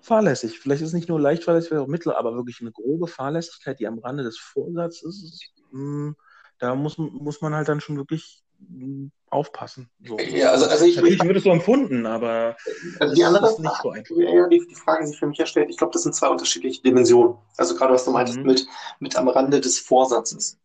fahrlässig. 0.00 0.58
Vielleicht 0.58 0.82
ist 0.82 0.88
es 0.88 0.94
nicht 0.94 1.08
nur 1.08 1.20
leicht 1.20 1.44
fahrlässig, 1.44 1.68
vielleicht 1.68 1.84
auch 1.84 1.88
mittel, 1.88 2.12
aber 2.12 2.34
wirklich 2.34 2.60
eine 2.60 2.72
grobe 2.72 3.06
Fahrlässigkeit, 3.06 3.78
die 3.80 3.86
am 3.86 3.98
Rande 3.98 4.22
des 4.22 4.38
Vorsatzes 4.38 5.22
ist. 5.22 5.52
Mh, 5.72 5.80
hm, 5.80 6.16
da 6.58 6.74
muss, 6.74 6.98
muss 6.98 7.40
man 7.40 7.54
halt 7.54 7.68
dann 7.68 7.80
schon 7.80 7.96
wirklich 7.96 8.42
aufpassen. 9.30 9.90
So. 10.04 10.18
Ja, 10.18 10.50
also, 10.50 10.66
also 10.66 10.84
ich, 10.84 10.96
Natürlich 10.96 11.22
wird 11.22 11.36
es 11.36 11.44
so 11.44 11.50
empfunden, 11.50 12.06
aber 12.06 12.56
also 12.98 13.14
die 13.14 13.24
andere 13.24 13.50
ist 13.50 13.58
nicht 13.58 13.82
so 13.82 13.90
einfach. 13.90 14.16
Ja, 14.16 14.48
die, 14.48 14.66
die 14.66 14.74
Frage, 14.74 15.04
die 15.04 15.08
sich 15.10 15.18
für 15.18 15.26
mich 15.26 15.38
erstellt, 15.38 15.68
ich 15.70 15.76
glaube, 15.76 15.92
das 15.92 16.02
sind 16.02 16.14
zwei 16.14 16.28
unterschiedliche 16.28 16.82
Dimensionen. 16.82 17.36
Also 17.56 17.74
gerade 17.76 17.94
was 17.94 18.04
du 18.04 18.10
meintest 18.10 18.38
Mhm. 18.38 18.46
mit, 18.46 18.66
mit 19.00 19.16
am 19.16 19.28
Rande 19.28 19.60
des 19.60 19.78
Vorsatzes. 19.78 20.58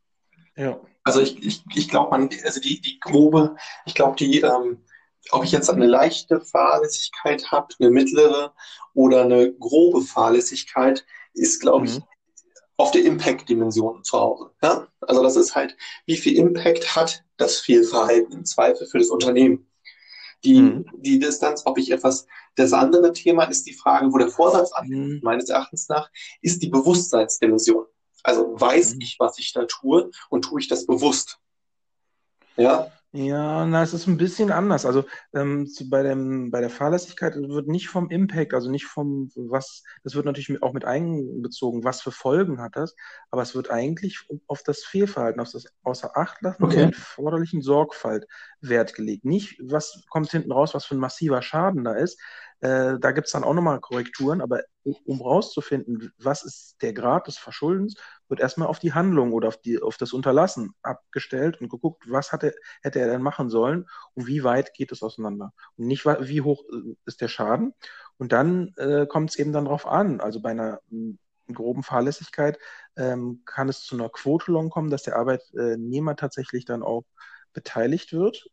Ja. 0.56 0.80
Also 1.04 1.20
ich, 1.20 1.44
ich, 1.46 1.64
ich 1.76 1.90
glaube, 1.90 2.12
man, 2.12 2.30
also 2.46 2.62
die, 2.62 2.80
die 2.80 3.00
grobe, 3.00 3.56
ich 3.86 3.94
glaube, 3.94 4.16
die, 4.16 4.40
ähm, 4.42 4.84
ob 5.32 5.44
ich 5.44 5.52
jetzt 5.52 5.70
eine 5.70 5.86
leichte 5.86 6.40
Fahrlässigkeit 6.40 7.52
habe, 7.52 7.68
eine 7.80 7.90
mittlere 7.90 8.54
oder 8.94 9.24
eine 9.24 9.54
grobe 9.54 10.02
Fahrlässigkeit, 10.02 11.06
ist, 11.34 11.60
glaube 11.62 11.86
ich, 11.88 11.96
Mhm. 12.00 12.04
Auf 12.78 12.92
der 12.92 13.04
Impact-Dimension 13.06 14.04
zu 14.04 14.20
Hause. 14.20 14.52
Ja? 14.62 14.88
Also 15.02 15.22
das 15.24 15.36
ist 15.36 15.56
halt, 15.56 15.78
wie 16.06 16.18
viel 16.18 16.38
Impact 16.38 16.96
hat 16.96 17.24
das 17.38 17.60
Fehlverhalten 17.60 18.32
im 18.34 18.46
Zweifel 18.46 18.88
für 18.88 18.98
das 19.00 19.10
Unternehmen? 19.10 19.70
Die, 20.44 20.60
Mhm. 20.62 20.86
die 20.98 21.20
Distanz, 21.20 21.62
ob 21.66 21.78
ich 21.78 21.92
etwas, 21.92 22.28
das 22.56 22.74
andere 22.74 23.14
Thema 23.14 23.46
ist 23.46 23.66
die 23.66 23.74
Frage, 23.74 24.12
wo 24.12 24.18
der 24.18 24.28
Vorsatz 24.30 24.74
anfängt, 24.74 25.08
Mhm. 25.14 25.20
meines 25.24 25.50
Erachtens 25.50 25.88
nach, 25.88 26.10
ist 26.42 26.62
die 26.62 26.68
Bewusstseinsdimension. 26.70 27.86
Also 28.24 28.60
weiß 28.60 28.96
Mhm. 28.96 29.02
ich, 29.02 29.16
was 29.20 29.38
ich 29.40 29.54
da 29.54 29.66
tue 29.66 30.12
und 30.30 30.44
tue 30.44 30.60
ich 30.60 30.68
das 30.68 30.86
bewusst? 30.86 31.40
Ja, 32.58 32.92
Ja, 33.16 33.64
na, 33.68 33.84
es 33.84 33.94
ist 33.94 34.08
ein 34.08 34.18
bisschen 34.18 34.52
anders. 34.52 34.88
Also 34.88 35.04
ähm, 35.36 35.68
zu, 35.68 35.88
bei 35.88 36.02
dem, 36.02 36.50
bei 36.50 36.62
der 36.62 36.72
Fahrlässigkeit 36.72 37.36
wird 37.36 37.68
nicht 37.68 37.88
vom 37.90 38.10
Impact, 38.10 38.56
also 38.56 38.72
nicht 38.72 38.86
vom 38.88 39.30
was, 39.36 39.84
das 40.04 40.16
wird 40.16 40.26
natürlich 40.26 40.50
mit, 40.50 40.64
auch 40.64 40.74
mit 40.74 40.84
einbezogen, 40.84 41.84
was 41.84 42.02
für 42.02 42.12
Folgen 42.12 42.60
hat 42.60 42.76
das, 42.76 42.96
aber 43.30 43.44
es 43.44 43.54
wird 43.54 43.70
eigentlich 43.70 44.28
auf 44.48 44.64
das 44.64 44.84
Fehlverhalten, 44.84 45.40
auf 45.42 45.52
das 45.52 45.66
Außerachtlassen 45.84 46.66
Okay. 46.66 46.76
der 46.76 46.86
erforderlichen 46.86 47.62
Sorgfalt 47.62 48.26
Wert 48.64 48.94
gelegt. 48.94 49.26
Nicht, 49.26 49.60
was 49.62 50.04
kommt 50.10 50.32
hinten 50.32 50.52
raus, 50.52 50.74
was 50.74 50.86
für 50.86 50.96
ein 50.96 51.00
massiver 51.00 51.42
Schaden 51.42 51.84
da 51.84 51.94
ist. 51.94 52.20
Äh, 52.62 52.98
da 53.00 53.12
gibt's 53.12 53.32
dann 53.32 53.44
auch 53.44 53.54
nochmal 53.54 53.82
Korrekturen, 53.82 54.42
aber 54.42 54.62
um, 54.84 55.22
rauszufinden, 55.22 56.14
was 56.18 56.44
ist 56.44 56.78
der 56.82 56.94
Grad 56.94 57.28
des 57.28 57.38
Verschuldens, 57.38 57.96
wird 58.30 58.40
erstmal 58.40 58.70
auf 58.70 58.80
die 58.80 58.94
Handlung 58.94 59.34
oder 59.34 59.50
auf, 59.50 59.58
die, 59.58 59.82
auf 59.82 59.98
das 59.98 60.14
Unterlassen 60.14 60.74
abgestellt 60.82 61.60
und 61.60 61.68
geguckt, 61.68 62.06
was 62.08 62.32
hat 62.32 62.44
er, 62.44 62.54
hätte 62.82 63.00
er 63.00 63.08
denn 63.08 63.22
machen 63.22 63.50
sollen 63.50 63.86
und 64.14 64.28
wie 64.28 64.46
weit 64.46 64.74
geht 64.74 64.94
es 64.94 65.04
auseinander. 65.04 65.52
Und 65.76 65.88
nicht, 65.88 66.06
wie 66.06 66.42
hoch 66.42 66.64
äh, 66.72 66.96
ist 67.06 67.20
der 67.20 67.28
Schaden. 67.28 67.74
Und 68.18 68.32
dann 68.32 68.74
äh, 68.78 69.08
kommt 69.08 69.32
es 69.32 69.36
eben 69.38 69.52
dann 69.52 69.66
drauf 69.66 69.86
an. 69.86 70.22
Also 70.22 70.42
bei 70.42 70.52
einer 70.52 70.80
groben 71.52 71.84
Fahrlässigkeit 71.84 72.58
ähm, 72.96 73.42
kann 73.46 73.68
es 73.68 73.84
zu 73.84 73.96
einer 73.96 74.08
Quotelung 74.08 74.70
kommen, 74.70 74.90
dass 74.90 75.04
der 75.04 75.18
Arbeitnehmer 75.18 76.16
tatsächlich 76.16 76.64
dann 76.64 76.82
auch 76.82 77.04
beteiligt 77.54 78.14
wird 78.14 78.48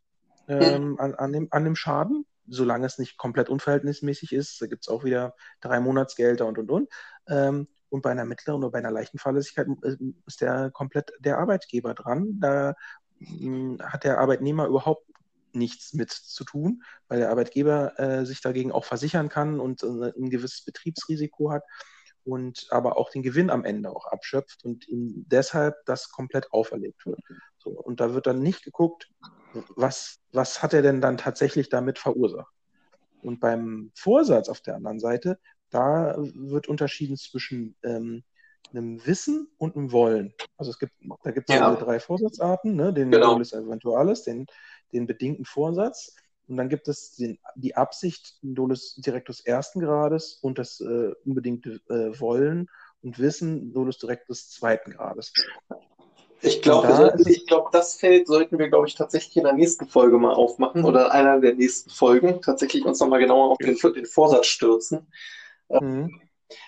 ähm, 0.50 0.98
an, 0.98 1.14
an, 1.14 1.32
dem, 1.32 1.48
an 1.50 1.64
dem 1.64 1.76
Schaden, 1.76 2.26
solange 2.46 2.86
es 2.86 2.98
nicht 2.98 3.16
komplett 3.16 3.48
unverhältnismäßig 3.48 4.32
ist. 4.32 4.60
Da 4.60 4.66
gibt 4.66 4.84
es 4.84 4.88
auch 4.88 5.04
wieder 5.04 5.34
drei 5.60 5.80
Monatsgelder 5.80 6.46
und 6.46 6.58
und 6.58 6.70
und. 6.70 6.88
Ähm, 7.28 7.68
und 7.88 8.02
bei 8.02 8.10
einer 8.10 8.24
mittleren 8.24 8.62
oder 8.62 8.72
bei 8.72 8.78
einer 8.78 8.90
leichten 8.90 9.18
Fahrlässigkeit 9.18 9.66
äh, 9.82 9.96
ist 10.26 10.40
der 10.40 10.70
komplett 10.70 11.12
der 11.20 11.38
Arbeitgeber 11.38 11.94
dran. 11.94 12.38
Da 12.40 12.74
mh, 13.18 13.84
hat 13.84 14.04
der 14.04 14.18
Arbeitnehmer 14.18 14.66
überhaupt 14.66 15.04
nichts 15.52 15.94
mit 15.94 16.10
zu 16.10 16.44
tun, 16.44 16.82
weil 17.08 17.18
der 17.18 17.30
Arbeitgeber 17.30 17.98
äh, 17.98 18.24
sich 18.24 18.40
dagegen 18.40 18.72
auch 18.72 18.84
versichern 18.84 19.28
kann 19.28 19.58
und 19.58 19.82
äh, 19.82 20.12
ein 20.16 20.30
gewisses 20.30 20.64
Betriebsrisiko 20.64 21.50
hat 21.50 21.64
und 22.24 22.66
aber 22.70 22.96
auch 22.96 23.10
den 23.10 23.22
Gewinn 23.22 23.50
am 23.50 23.64
Ende 23.64 23.90
auch 23.90 24.06
abschöpft 24.06 24.64
und 24.64 24.86
ihm 24.88 25.24
deshalb 25.28 25.74
das 25.86 26.10
komplett 26.10 26.52
auferlegt 26.52 27.06
wird. 27.06 27.20
So, 27.58 27.70
und 27.70 28.00
da 28.00 28.14
wird 28.14 28.26
dann 28.26 28.42
nicht 28.42 28.62
geguckt, 28.62 29.10
was, 29.76 30.18
was 30.32 30.62
hat 30.62 30.74
er 30.74 30.82
denn 30.82 31.00
dann 31.00 31.16
tatsächlich 31.16 31.68
damit 31.68 31.98
verursacht. 31.98 32.52
Und 33.22 33.40
beim 33.40 33.90
Vorsatz 33.94 34.48
auf 34.48 34.60
der 34.60 34.76
anderen 34.76 35.00
Seite, 35.00 35.38
da 35.70 36.16
wird 36.18 36.68
unterschieden 36.68 37.16
zwischen 37.16 37.76
ähm, 37.82 38.22
einem 38.72 39.04
Wissen 39.06 39.48
und 39.58 39.76
einem 39.76 39.92
Wollen. 39.92 40.32
Also 40.56 40.70
es 40.70 40.78
gibt, 40.78 40.92
da 41.22 41.30
gibt 41.30 41.50
es 41.50 41.56
Ja. 41.56 41.74
drei 41.74 42.00
Vorsatzarten, 42.00 42.74
ne? 42.76 42.92
den 42.92 43.10
Genau. 43.10 43.32
Dolus 43.32 43.52
Eventualis, 43.52 44.22
den, 44.22 44.46
den 44.92 45.06
bedingten 45.06 45.44
Vorsatz. 45.44 46.14
Und 46.48 46.56
dann 46.56 46.68
gibt 46.68 46.88
es 46.88 47.14
den, 47.16 47.38
die 47.54 47.76
Absicht 47.76 48.38
Dolus 48.42 48.96
Directus 48.96 49.40
ersten 49.40 49.80
Grades 49.80 50.38
und 50.42 50.58
das 50.58 50.80
äh, 50.80 51.12
unbedingte 51.24 51.80
äh, 51.88 52.18
Wollen 52.18 52.68
und 53.02 53.18
Wissen 53.18 53.72
Dolus 53.72 53.98
Directus 53.98 54.50
zweiten 54.50 54.92
Grades. 54.92 55.32
Ich 56.42 56.62
glaube, 56.62 56.88
Da 56.88 57.14
ich 57.18 57.46
glaube, 57.46 57.68
das 57.72 57.94
Feld 57.94 58.26
sollten 58.26 58.58
wir, 58.58 58.68
glaube 58.68 58.86
ich, 58.88 58.94
tatsächlich 58.94 59.36
in 59.36 59.44
der 59.44 59.52
nächsten 59.52 59.86
Folge 59.86 60.18
mal 60.18 60.34
aufmachen 60.34 60.84
oder 60.84 61.06
in 61.06 61.10
einer 61.12 61.40
der 61.40 61.54
nächsten 61.54 61.90
Folgen 61.90 62.40
tatsächlich 62.40 62.84
uns 62.84 63.00
nochmal 63.00 63.20
genauer 63.20 63.52
auf 63.52 63.58
den, 63.58 63.76
den 63.76 64.06
Vorsatz 64.06 64.46
stürzen. 64.46 65.06
Mhm. 65.68 66.20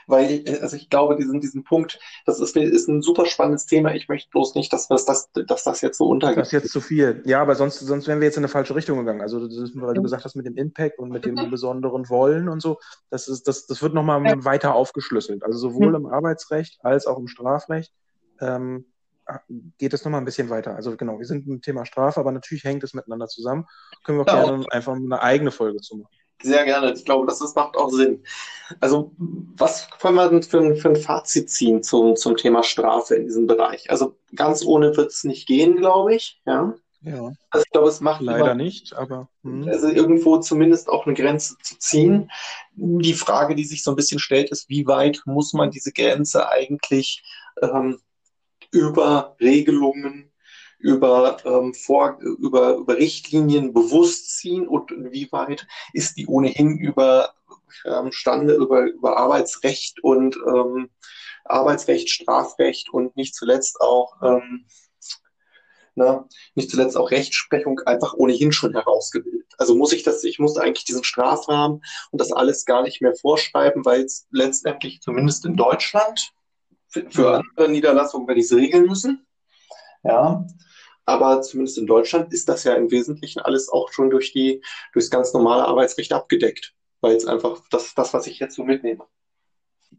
Weil, 0.06 0.44
also 0.60 0.76
ich 0.76 0.90
glaube, 0.90 1.16
diesen, 1.16 1.40
diesen 1.40 1.64
Punkt, 1.64 1.98
das 2.24 2.40
ist, 2.40 2.56
ist 2.56 2.88
ein 2.88 3.02
super 3.02 3.26
spannendes 3.26 3.66
Thema. 3.66 3.94
Ich 3.94 4.08
möchte 4.08 4.30
bloß 4.30 4.54
nicht, 4.54 4.72
dass 4.72 4.88
das, 4.88 5.04
dass, 5.04 5.30
dass 5.32 5.64
das 5.64 5.80
jetzt 5.80 5.98
so 5.98 6.06
untergeht. 6.06 6.38
Das 6.38 6.48
ist 6.48 6.52
jetzt 6.52 6.70
zu 6.70 6.80
viel. 6.80 7.22
Ja, 7.24 7.42
aber 7.42 7.54
sonst, 7.54 7.80
sonst 7.80 8.06
wären 8.06 8.20
wir 8.20 8.26
jetzt 8.26 8.36
in 8.36 8.42
eine 8.42 8.48
falsche 8.48 8.74
Richtung 8.74 8.98
gegangen. 8.98 9.20
Also, 9.20 9.44
das 9.44 9.56
ist, 9.56 9.72
weil 9.74 9.94
du 9.94 10.02
gesagt 10.02 10.24
hast, 10.24 10.36
mit 10.36 10.46
dem 10.46 10.56
Impact 10.56 10.98
und 10.98 11.10
mit 11.10 11.24
dem 11.24 11.50
besonderen 11.50 12.08
Wollen 12.08 12.48
und 12.48 12.62
so, 12.62 12.78
das 13.10 13.26
ist, 13.28 13.48
das, 13.48 13.66
das 13.66 13.82
wird 13.82 13.94
nochmal 13.94 14.22
weiter 14.44 14.74
aufgeschlüsselt. 14.74 15.42
Also 15.42 15.58
sowohl 15.58 15.94
im 15.94 16.06
Arbeitsrecht 16.06 16.78
als 16.82 17.06
auch 17.06 17.18
im 17.18 17.26
Strafrecht 17.26 17.92
ähm, 18.40 18.91
geht 19.78 19.92
es 19.92 20.04
nochmal 20.04 20.20
ein 20.20 20.24
bisschen 20.24 20.50
weiter. 20.50 20.74
Also 20.74 20.96
genau, 20.96 21.18
wir 21.18 21.26
sind 21.26 21.46
im 21.46 21.60
Thema 21.60 21.84
Strafe, 21.86 22.20
aber 22.20 22.32
natürlich 22.32 22.64
hängt 22.64 22.84
es 22.84 22.94
miteinander 22.94 23.28
zusammen. 23.28 23.66
Können 24.04 24.18
wir 24.18 24.22
auch 24.22 24.26
Ja. 24.28 24.44
gerne 24.44 24.64
einfach 24.70 24.94
eine 24.94 25.22
eigene 25.22 25.50
Folge 25.50 25.80
zu 25.80 25.96
machen. 25.96 26.12
Sehr 26.42 26.64
gerne. 26.64 26.92
Ich 26.92 27.04
glaube, 27.04 27.26
das 27.26 27.40
ist, 27.40 27.54
macht 27.54 27.76
auch 27.76 27.90
Sinn. 27.90 28.24
Also, 28.80 29.12
was 29.18 29.88
können 30.00 30.16
wir 30.16 30.28
denn 30.28 30.42
für 30.42 30.58
ein, 30.58 30.76
für 30.76 30.88
ein 30.88 30.96
Fazit 30.96 31.50
ziehen 31.50 31.82
zum, 31.84 32.16
zum 32.16 32.36
Thema 32.36 32.64
Strafe 32.64 33.14
in 33.14 33.24
diesem 33.26 33.46
Bereich? 33.46 33.90
Also, 33.90 34.16
ganz 34.34 34.64
ohne 34.64 34.96
wird 34.96 35.12
es 35.12 35.22
nicht 35.24 35.46
gehen, 35.46 35.76
glaube 35.76 36.14
ich. 36.16 36.40
Ja. 36.44 36.74
Ja, 37.04 37.32
Also, 37.50 37.64
ich 37.64 37.70
glaube, 37.70 37.88
es 37.88 38.00
macht 38.00 38.22
leider 38.22 38.52
immer, 38.52 38.54
nicht, 38.54 38.94
aber 38.94 39.28
hm. 39.42 39.68
also 39.68 39.88
irgendwo 39.88 40.38
zumindest 40.38 40.88
auch 40.88 41.04
eine 41.04 41.14
Grenze 41.14 41.56
zu 41.62 41.76
ziehen. 41.78 42.30
Die 42.76 43.14
Frage, 43.14 43.56
die 43.56 43.64
sich 43.64 43.82
so 43.82 43.90
ein 43.90 43.96
bisschen 43.96 44.20
stellt, 44.20 44.50
ist, 44.50 44.68
wie 44.68 44.86
weit 44.86 45.22
muss 45.26 45.52
man 45.52 45.70
diese 45.72 45.92
Grenze 45.92 46.48
eigentlich 46.48 47.24
ähm, 47.60 47.98
über 48.72 49.36
Regelungen, 49.40 50.32
über, 50.78 51.36
ähm, 51.44 51.74
vor, 51.74 52.18
über, 52.20 52.74
über 52.74 52.96
Richtlinien 52.96 53.72
bewusst 53.72 54.36
ziehen 54.36 54.66
und 54.66 54.90
inwieweit 54.90 55.66
ist 55.92 56.16
die 56.16 56.26
ohnehin 56.26 56.76
über 56.76 57.34
ähm, 57.84 58.10
Stande, 58.10 58.54
über, 58.54 58.82
über 58.86 59.16
Arbeitsrecht 59.16 60.02
und 60.02 60.36
ähm, 60.36 60.90
Arbeitsrecht, 61.44 62.10
Strafrecht 62.10 62.92
und 62.92 63.16
nicht 63.16 63.34
zuletzt 63.34 63.80
auch 63.80 64.20
ähm, 64.22 64.66
na, 65.94 66.26
nicht 66.54 66.70
zuletzt 66.70 66.96
auch 66.96 67.10
Rechtsprechung 67.10 67.80
einfach 67.80 68.14
ohnehin 68.14 68.50
schon 68.50 68.72
herausgebildet. 68.72 69.52
Also 69.58 69.74
muss 69.74 69.92
ich 69.92 70.02
das, 70.02 70.24
ich 70.24 70.38
muss 70.38 70.56
eigentlich 70.56 70.86
diesen 70.86 71.04
Strafrahmen 71.04 71.82
und 72.10 72.20
das 72.20 72.32
alles 72.32 72.64
gar 72.64 72.82
nicht 72.82 73.02
mehr 73.02 73.14
vorschreiben, 73.14 73.84
weil 73.84 74.02
es 74.02 74.26
letztendlich 74.30 75.00
zumindest 75.00 75.44
in 75.44 75.56
Deutschland 75.56 76.32
für, 76.92 77.42
andere 77.56 77.70
Niederlassungen 77.70 78.28
werde 78.28 78.40
ich 78.40 78.46
es 78.46 78.54
regeln 78.54 78.86
müssen. 78.86 79.26
Ja, 80.02 80.46
aber 81.04 81.42
zumindest 81.42 81.78
in 81.78 81.86
Deutschland 81.86 82.32
ist 82.32 82.48
das 82.48 82.64
ja 82.64 82.74
im 82.74 82.90
Wesentlichen 82.90 83.40
alles 83.40 83.68
auch 83.68 83.92
schon 83.92 84.10
durch 84.10 84.32
die, 84.32 84.62
durchs 84.92 85.10
ganz 85.10 85.32
normale 85.32 85.64
Arbeitsrecht 85.64 86.12
abgedeckt, 86.12 86.74
weil 87.00 87.16
es 87.16 87.26
einfach 87.26 87.60
das, 87.70 87.94
das, 87.94 88.14
was 88.14 88.26
ich 88.26 88.38
jetzt 88.38 88.54
so 88.54 88.64
mitnehme. 88.64 89.04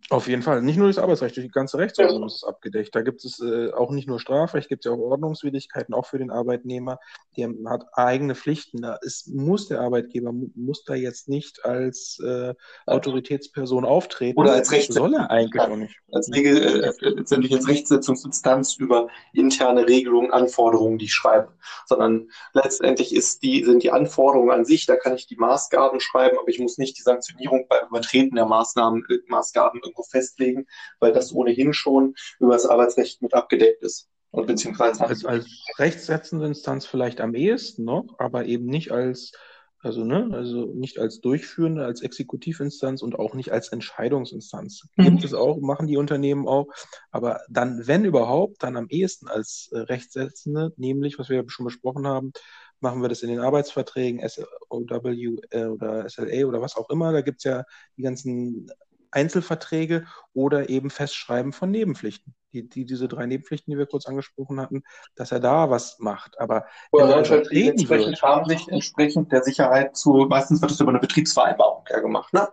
Auf 0.09 0.27
jeden 0.27 0.41
Fall. 0.41 0.61
Nicht 0.61 0.77
nur 0.77 0.87
das 0.87 0.97
Arbeitsrecht, 0.97 1.35
durch 1.37 1.45
die 1.45 1.51
ganze 1.51 1.77
Rechtsordnung 1.77 2.21
Ja. 2.21 2.25
ist 2.27 2.35
es 2.37 2.43
abgedeckt. 2.43 2.93
Da 2.95 3.01
gibt 3.01 3.23
es 3.23 3.39
äh, 3.39 3.71
auch 3.71 3.91
nicht 3.91 4.07
nur 4.07 4.19
Strafrecht, 4.19 4.67
gibt 4.69 4.85
es 4.85 4.89
ja 4.89 4.95
auch 4.95 4.99
Ordnungswidrigkeiten, 5.01 5.93
auch 5.93 6.05
für 6.05 6.17
den 6.19 6.31
Arbeitnehmer. 6.31 6.99
Der 7.37 7.49
hat 7.67 7.85
eigene 7.93 8.35
Pflichten. 8.35 8.81
Da 8.81 8.97
ist, 9.01 9.27
muss 9.33 9.67
der 9.67 9.81
Arbeitgeber, 9.81 10.31
mu- 10.31 10.49
muss 10.55 10.83
da 10.83 10.93
jetzt 10.95 11.29
nicht 11.29 11.63
als 11.65 12.19
äh, 12.19 12.53
Autoritätsperson 12.85 13.85
auftreten. 13.85 14.39
Oder 14.39 14.53
als 14.53 14.71
Rechts- 14.71 14.93
Soll 14.95 15.13
er 15.13 15.29
eigentlich 15.29 15.61
auch 15.61 15.75
nicht. 15.75 15.95
als 16.11 16.31
Regel, 16.33 16.83
äh, 16.83 17.09
letztendlich 17.09 17.53
als 17.53 17.67
Rechtsetzungsinstanz 17.67 18.75
über 18.77 19.07
interne 19.33 19.87
Regelungen, 19.87 20.31
Anforderungen, 20.31 20.97
die 20.97 21.05
ich 21.05 21.13
schreibe, 21.13 21.53
sondern 21.85 22.29
letztendlich 22.53 23.15
ist 23.15 23.43
die, 23.43 23.63
sind 23.63 23.83
die 23.83 23.91
Anforderungen 23.91 24.51
an 24.51 24.65
sich, 24.65 24.85
da 24.85 24.95
kann 24.95 25.15
ich 25.15 25.27
die 25.27 25.35
Maßgaben 25.37 25.99
schreiben, 25.99 26.37
aber 26.39 26.47
ich 26.49 26.59
muss 26.59 26.77
nicht 26.77 26.97
die 26.97 27.01
Sanktionierung 27.03 27.67
beim 27.69 27.87
Übertreten 27.87 28.35
der 28.35 28.45
Maßnahmen, 28.45 29.05
äh, 29.09 29.17
Maßgaben 29.27 29.81
irgendwo 29.83 30.03
festlegen, 30.03 30.65
weil 30.99 31.13
das 31.13 31.33
ohnehin 31.33 31.73
schon 31.73 32.15
über 32.39 32.53
das 32.53 32.65
Arbeitsrecht 32.65 33.21
mit 33.21 33.33
abgedeckt 33.33 33.83
ist. 33.83 34.09
Und 34.33 34.47
beziehungsweise 34.47 35.05
Als, 35.05 35.25
als 35.25 35.47
rechtssetzende 35.77 36.47
Instanz 36.47 36.87
vielleicht 36.87 37.21
am 37.21 37.35
ehesten 37.35 37.83
noch, 37.83 38.15
aber 38.17 38.45
eben 38.45 38.65
nicht 38.65 38.91
als, 38.91 39.31
also, 39.77 40.03
ne, 40.03 40.27
also 40.33 40.65
nicht 40.73 40.97
als 40.97 41.21
durchführende, 41.21 41.85
als 41.85 42.01
Exekutivinstanz 42.01 43.03
und 43.03 43.19
auch 43.19 43.35
nicht 43.35 43.51
als 43.51 43.67
Entscheidungsinstanz. 43.67 44.87
Mhm. 44.95 45.03
Gibt 45.03 45.23
es 45.23 45.35
auch, 45.35 45.59
machen 45.59 45.85
die 45.85 45.97
Unternehmen 45.97 46.47
auch, 46.47 46.65
aber 47.11 47.41
dann, 47.47 47.85
wenn 47.85 48.05
überhaupt, 48.05 48.63
dann 48.63 48.75
am 48.75 48.87
ehesten 48.89 49.27
als 49.27 49.69
äh, 49.71 49.77
rechtssetzende, 49.77 50.73
nämlich, 50.77 51.19
was 51.19 51.29
wir 51.29 51.37
ja 51.37 51.43
schon 51.45 51.65
besprochen 51.65 52.07
haben, 52.07 52.33
machen 52.79 53.03
wir 53.03 53.09
das 53.09 53.21
in 53.21 53.29
den 53.29 53.39
Arbeitsverträgen, 53.39 54.27
SOW 54.27 55.41
äh, 55.51 55.65
oder 55.65 56.09
SLA 56.09 56.47
oder 56.47 56.59
was 56.59 56.75
auch 56.75 56.89
immer. 56.89 57.11
Da 57.11 57.21
gibt 57.21 57.37
es 57.37 57.43
ja 57.43 57.65
die 57.97 58.01
ganzen 58.01 58.67
Einzelverträge 59.13 60.05
oder 60.33 60.69
eben 60.69 60.89
Festschreiben 60.89 61.53
von 61.53 61.71
Nebenpflichten. 61.71 62.33
Die, 62.51 62.69
die, 62.69 62.85
diese 62.85 63.07
drei 63.07 63.25
Nebenpflichten, 63.25 63.71
die 63.71 63.77
wir 63.77 63.87
kurz 63.87 64.05
angesprochen 64.05 64.59
hatten, 64.59 64.83
dass 65.15 65.31
er 65.31 65.39
da 65.39 65.69
was 65.69 65.97
macht. 65.99 66.39
Aber 66.39 66.65
wenn 66.91 67.09
er 67.09 67.17
entsprechend 67.17 67.89
wird, 67.89 68.21
haben 68.21 68.47
sich 68.47 68.67
entsprechend 68.67 69.31
der 69.31 69.43
Sicherheit 69.43 69.95
zu, 69.95 70.27
meistens 70.29 70.61
wird 70.61 70.71
das 70.71 70.79
über 70.79 70.91
eine 70.91 70.99
Betriebsvereinbarung 70.99 71.83
ja 71.89 71.99
gemacht. 71.99 72.33
Ne? 72.33 72.47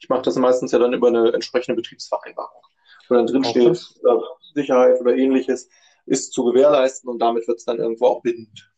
Ich 0.00 0.08
mache 0.08 0.22
das 0.22 0.36
meistens 0.36 0.72
ja 0.72 0.78
dann 0.78 0.92
über 0.92 1.08
eine 1.08 1.32
entsprechende 1.32 1.76
Betriebsvereinbarung. 1.76 2.62
Wo 3.08 3.14
dann 3.14 3.26
drin 3.26 3.44
steht, 3.44 3.66
äh, 3.66 4.54
Sicherheit 4.54 5.00
oder 5.00 5.14
ähnliches 5.14 5.68
ist 6.06 6.32
zu 6.32 6.44
gewährleisten 6.44 7.10
und 7.10 7.18
damit 7.18 7.46
wird 7.48 7.58
es 7.58 7.64
dann 7.64 7.78
irgendwo 7.78 8.06
auch 8.06 8.22
bindend. 8.22 8.70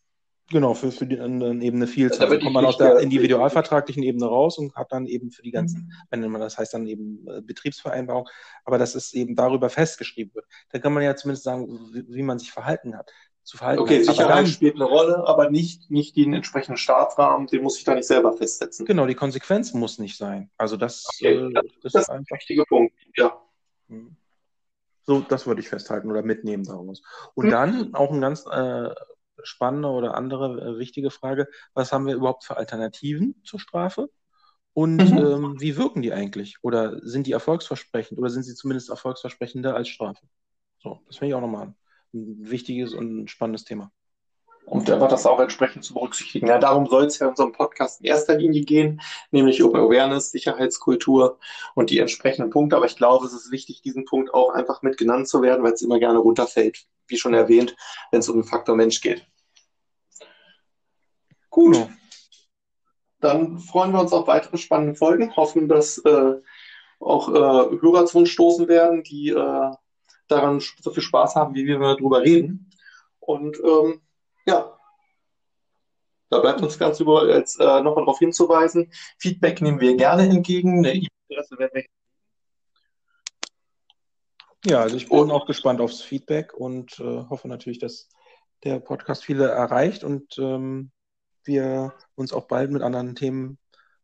Genau, 0.51 0.73
für, 0.73 0.91
für 0.91 1.07
die 1.07 1.21
anderen 1.21 1.61
eben 1.61 1.77
eine 1.77 1.87
Vielzahl. 1.87 2.29
Da 2.29 2.39
kommt 2.39 2.55
man 2.55 2.65
aus 2.65 2.79
der 2.79 3.01
individualvertraglichen 3.01 4.03
Ebene 4.03 4.27
raus 4.27 4.57
und 4.57 4.75
hat 4.77 4.93
dann 4.93 5.07
eben 5.07 5.31
für 5.31 5.43
die 5.43 5.51
ganzen, 5.51 5.93
mhm. 6.11 6.23
wenn 6.23 6.31
man 6.31 6.41
das 6.41 6.57
heißt 6.57 6.73
dann 6.73 6.87
eben 6.87 7.27
äh, 7.29 7.43
Betriebsvereinbarung, 7.43 8.27
aber 8.65 8.79
dass 8.79 8.95
es 8.95 9.13
eben 9.13 9.37
darüber 9.37 9.69
festgeschrieben 9.69 10.35
wird. 10.35 10.47
Da 10.71 10.79
kann 10.79 10.95
man 10.95 11.03
ja 11.03 11.15
zumindest 11.17 11.45
sagen, 11.45 11.69
wie, 11.93 12.05
wie 12.09 12.23
man 12.23 12.39
sich 12.39 12.51
verhalten 12.51 12.97
hat. 12.97 13.13
Zu 13.43 13.59
verhalten 13.59 13.83
okay, 13.83 13.99
hat. 13.99 14.07
Sicherheit 14.07 14.39
dann, 14.39 14.47
spielt 14.47 14.77
eine 14.77 14.85
Rolle, 14.85 15.27
aber 15.27 15.51
nicht, 15.51 15.91
nicht 15.91 16.17
den 16.17 16.33
entsprechenden 16.33 16.79
Staatsrahmen, 16.79 17.47
den 17.47 17.63
muss 17.63 17.77
ich 17.77 17.85
da 17.85 17.95
nicht 17.95 18.07
selber 18.07 18.33
festsetzen. 18.33 18.87
Genau, 18.87 19.07
die 19.07 19.15
Konsequenz 19.15 19.75
muss 19.75 19.99
nicht 19.99 20.17
sein. 20.17 20.51
Also 20.57 20.79
das, 20.79 21.07
okay, 21.15 21.35
äh, 21.35 21.53
das, 21.53 21.93
das, 21.93 22.03
ist 22.03 22.11
ein 22.11 22.25
wichtiger 22.31 22.65
Punkt, 22.65 22.95
ja. 23.17 23.39
Mhm. 23.89 24.17
So, 25.03 25.21
das 25.21 25.47
würde 25.47 25.63
ich 25.63 25.69
festhalten 25.69 26.11
oder 26.11 26.23
mitnehmen 26.23 26.65
daraus. 26.65 27.01
Und 27.35 27.47
hm. 27.47 27.51
dann 27.51 27.95
auch 27.95 28.13
ein 28.13 28.21
ganz 28.21 28.45
äh, 28.45 28.91
spannende 29.43 29.89
oder 29.89 30.15
andere 30.15 30.61
äh, 30.61 30.79
wichtige 30.79 31.11
Frage, 31.11 31.49
was 31.75 31.93
haben 31.93 32.07
wir 32.07 32.15
überhaupt 32.15 32.45
für 32.45 32.57
Alternativen 32.57 33.41
zur 33.45 33.61
Strafe? 33.61 34.09
Und 34.73 34.99
mhm. 34.99 35.19
ähm, 35.19 35.61
wie 35.61 35.77
wirken 35.77 36.03
die 36.03 36.13
eigentlich? 36.13 36.59
Oder 36.63 37.01
sind 37.03 37.27
die 37.27 37.33
erfolgsversprechend 37.33 38.19
oder 38.19 38.31
sind 38.31 38.45
sie 38.45 38.55
zumindest 38.55 38.91
erfolgsversprechender 38.91 39.75
als 39.75 39.89
Strafe? 39.89 40.27
So, 40.79 41.01
das 41.07 41.17
finde 41.17 41.31
ich 41.31 41.35
auch 41.35 41.41
nochmal 41.41 41.75
ein 42.15 42.51
wichtiges 42.51 42.95
und 42.95 43.29
spannendes 43.29 43.65
Thema. 43.65 43.91
Und 44.69 44.91
einfach 44.91 45.09
das 45.09 45.25
auch 45.25 45.41
entsprechend 45.41 45.85
zu 45.85 45.95
berücksichtigen. 45.95 46.47
Ja, 46.47 46.59
darum 46.59 46.87
soll 46.87 47.05
es 47.07 47.19
ja 47.19 47.27
in 47.27 47.31
unserem 47.31 47.53
Podcast 47.53 48.01
in 48.01 48.07
erster 48.07 48.37
Linie 48.37 48.63
gehen, 48.63 49.01
nämlich 49.31 49.65
Open 49.65 49.81
Awareness, 49.81 50.31
Sicherheitskultur 50.31 51.39
und 51.75 51.89
die 51.89 51.99
entsprechenden 51.99 52.51
Punkte. 52.51 52.77
Aber 52.77 52.85
ich 52.85 52.97
glaube, 52.97 53.25
es 53.27 53.33
ist 53.33 53.51
wichtig, 53.51 53.81
diesen 53.81 54.05
Punkt 54.05 54.35
auch 54.35 54.51
einfach 54.51 54.83
mit 54.83 54.99
genannt 54.99 55.27
zu 55.27 55.41
werden, 55.41 55.65
weil 55.65 55.73
es 55.73 55.81
immer 55.81 55.99
gerne 55.99 56.19
runterfällt, 56.19 56.87
wie 57.07 57.17
schon 57.17 57.33
erwähnt, 57.33 57.77
wenn 58.11 58.21
es 58.21 58.29
um 58.29 58.37
den 58.37 58.45
Faktor 58.45 58.77
Mensch 58.77 59.01
geht. 59.01 59.27
Gut. 61.49 61.75
Genau. 61.75 61.89
Dann 63.21 63.59
freuen 63.59 63.93
wir 63.93 64.01
uns 64.01 64.13
auf 64.13 64.27
weitere 64.27 64.59
spannende 64.59 64.95
Folgen, 64.95 65.35
hoffen, 65.35 65.67
dass 65.67 65.99
äh, 65.99 66.35
auch 67.01 67.29
äh, 67.31 67.81
Hörer 67.81 68.05
zu 68.05 68.19
uns 68.19 68.29
stoßen 68.29 68.69
werden, 68.69 69.03
die 69.03 69.31
äh, 69.31 69.71
daran 70.29 70.61
so 70.61 70.91
viel 70.91 71.03
Spaß 71.03 71.37
haben, 71.37 71.55
wie 71.55 71.67
wir 71.67 71.79
darüber 71.79 72.21
reden. 72.21 72.71
Und 73.19 73.59
ähm, 73.65 74.03
ja, 74.49 74.79
da 76.31 76.41
bleibt 76.41 76.63
uns 76.63 76.79
ganz 76.79 77.01
über 77.01 77.29
jetzt 77.29 77.61
äh, 77.61 77.81
nochmal 77.81 78.05
darauf 78.05 78.19
hinzuweisen. 78.19 78.91
Feedback 79.19 79.61
nehmen 79.61 79.81
wir 79.81 79.97
gerne 79.97 80.25
entgegen. 80.25 80.79
Eine 80.79 80.95
E-Mail-Adresse 80.95 81.59
werden 81.59 81.71
wir 81.75 81.85
ja, 84.65 84.81
also 84.81 84.97
ich 84.97 85.09
bin 85.09 85.19
und, 85.19 85.31
auch 85.31 85.47
gespannt 85.47 85.81
aufs 85.81 86.01
Feedback 86.01 86.53
und 86.53 86.99
äh, 86.99 87.25
hoffe 87.31 87.47
natürlich, 87.47 87.79
dass 87.79 88.09
der 88.65 88.81
Podcast 88.81 89.25
viele 89.25 89.49
erreicht 89.49 90.03
und 90.03 90.37
ähm, 90.39 90.91
wir 91.45 91.95
uns 92.17 92.33
auch 92.33 92.49
bald 92.49 92.73
mit 92.73 92.83
anderen 92.83 93.15
Themen 93.15 93.59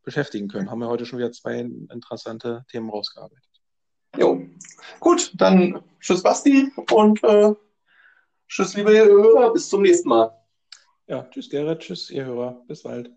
beschäftigen 0.04 0.46
können. 0.48 0.70
Haben 0.70 0.78
wir 0.78 0.88
heute 0.88 1.06
schon 1.06 1.18
wieder 1.18 1.32
zwei 1.32 1.58
interessante 1.58 2.64
Themen 2.70 2.88
rausgearbeitet. 2.88 3.42
Jo, 4.16 4.42
gut, 5.00 5.32
dann 5.34 5.82
tschüss 5.98 6.22
Basti 6.22 6.70
und 6.92 7.22
äh, 7.24 7.52
tschüss 8.48 8.74
liebe 8.74 8.92
Hörer, 8.92 9.52
bis 9.52 9.68
zum 9.68 9.82
nächsten 9.82 10.08
Mal. 10.08 10.30
Ja, 11.06 11.22
tschüss 11.30 11.50
Gerrit, 11.50 11.80
tschüss 11.80 12.10
ihr 12.10 12.24
Hörer, 12.24 12.62
bis 12.66 12.82
bald. 12.82 13.10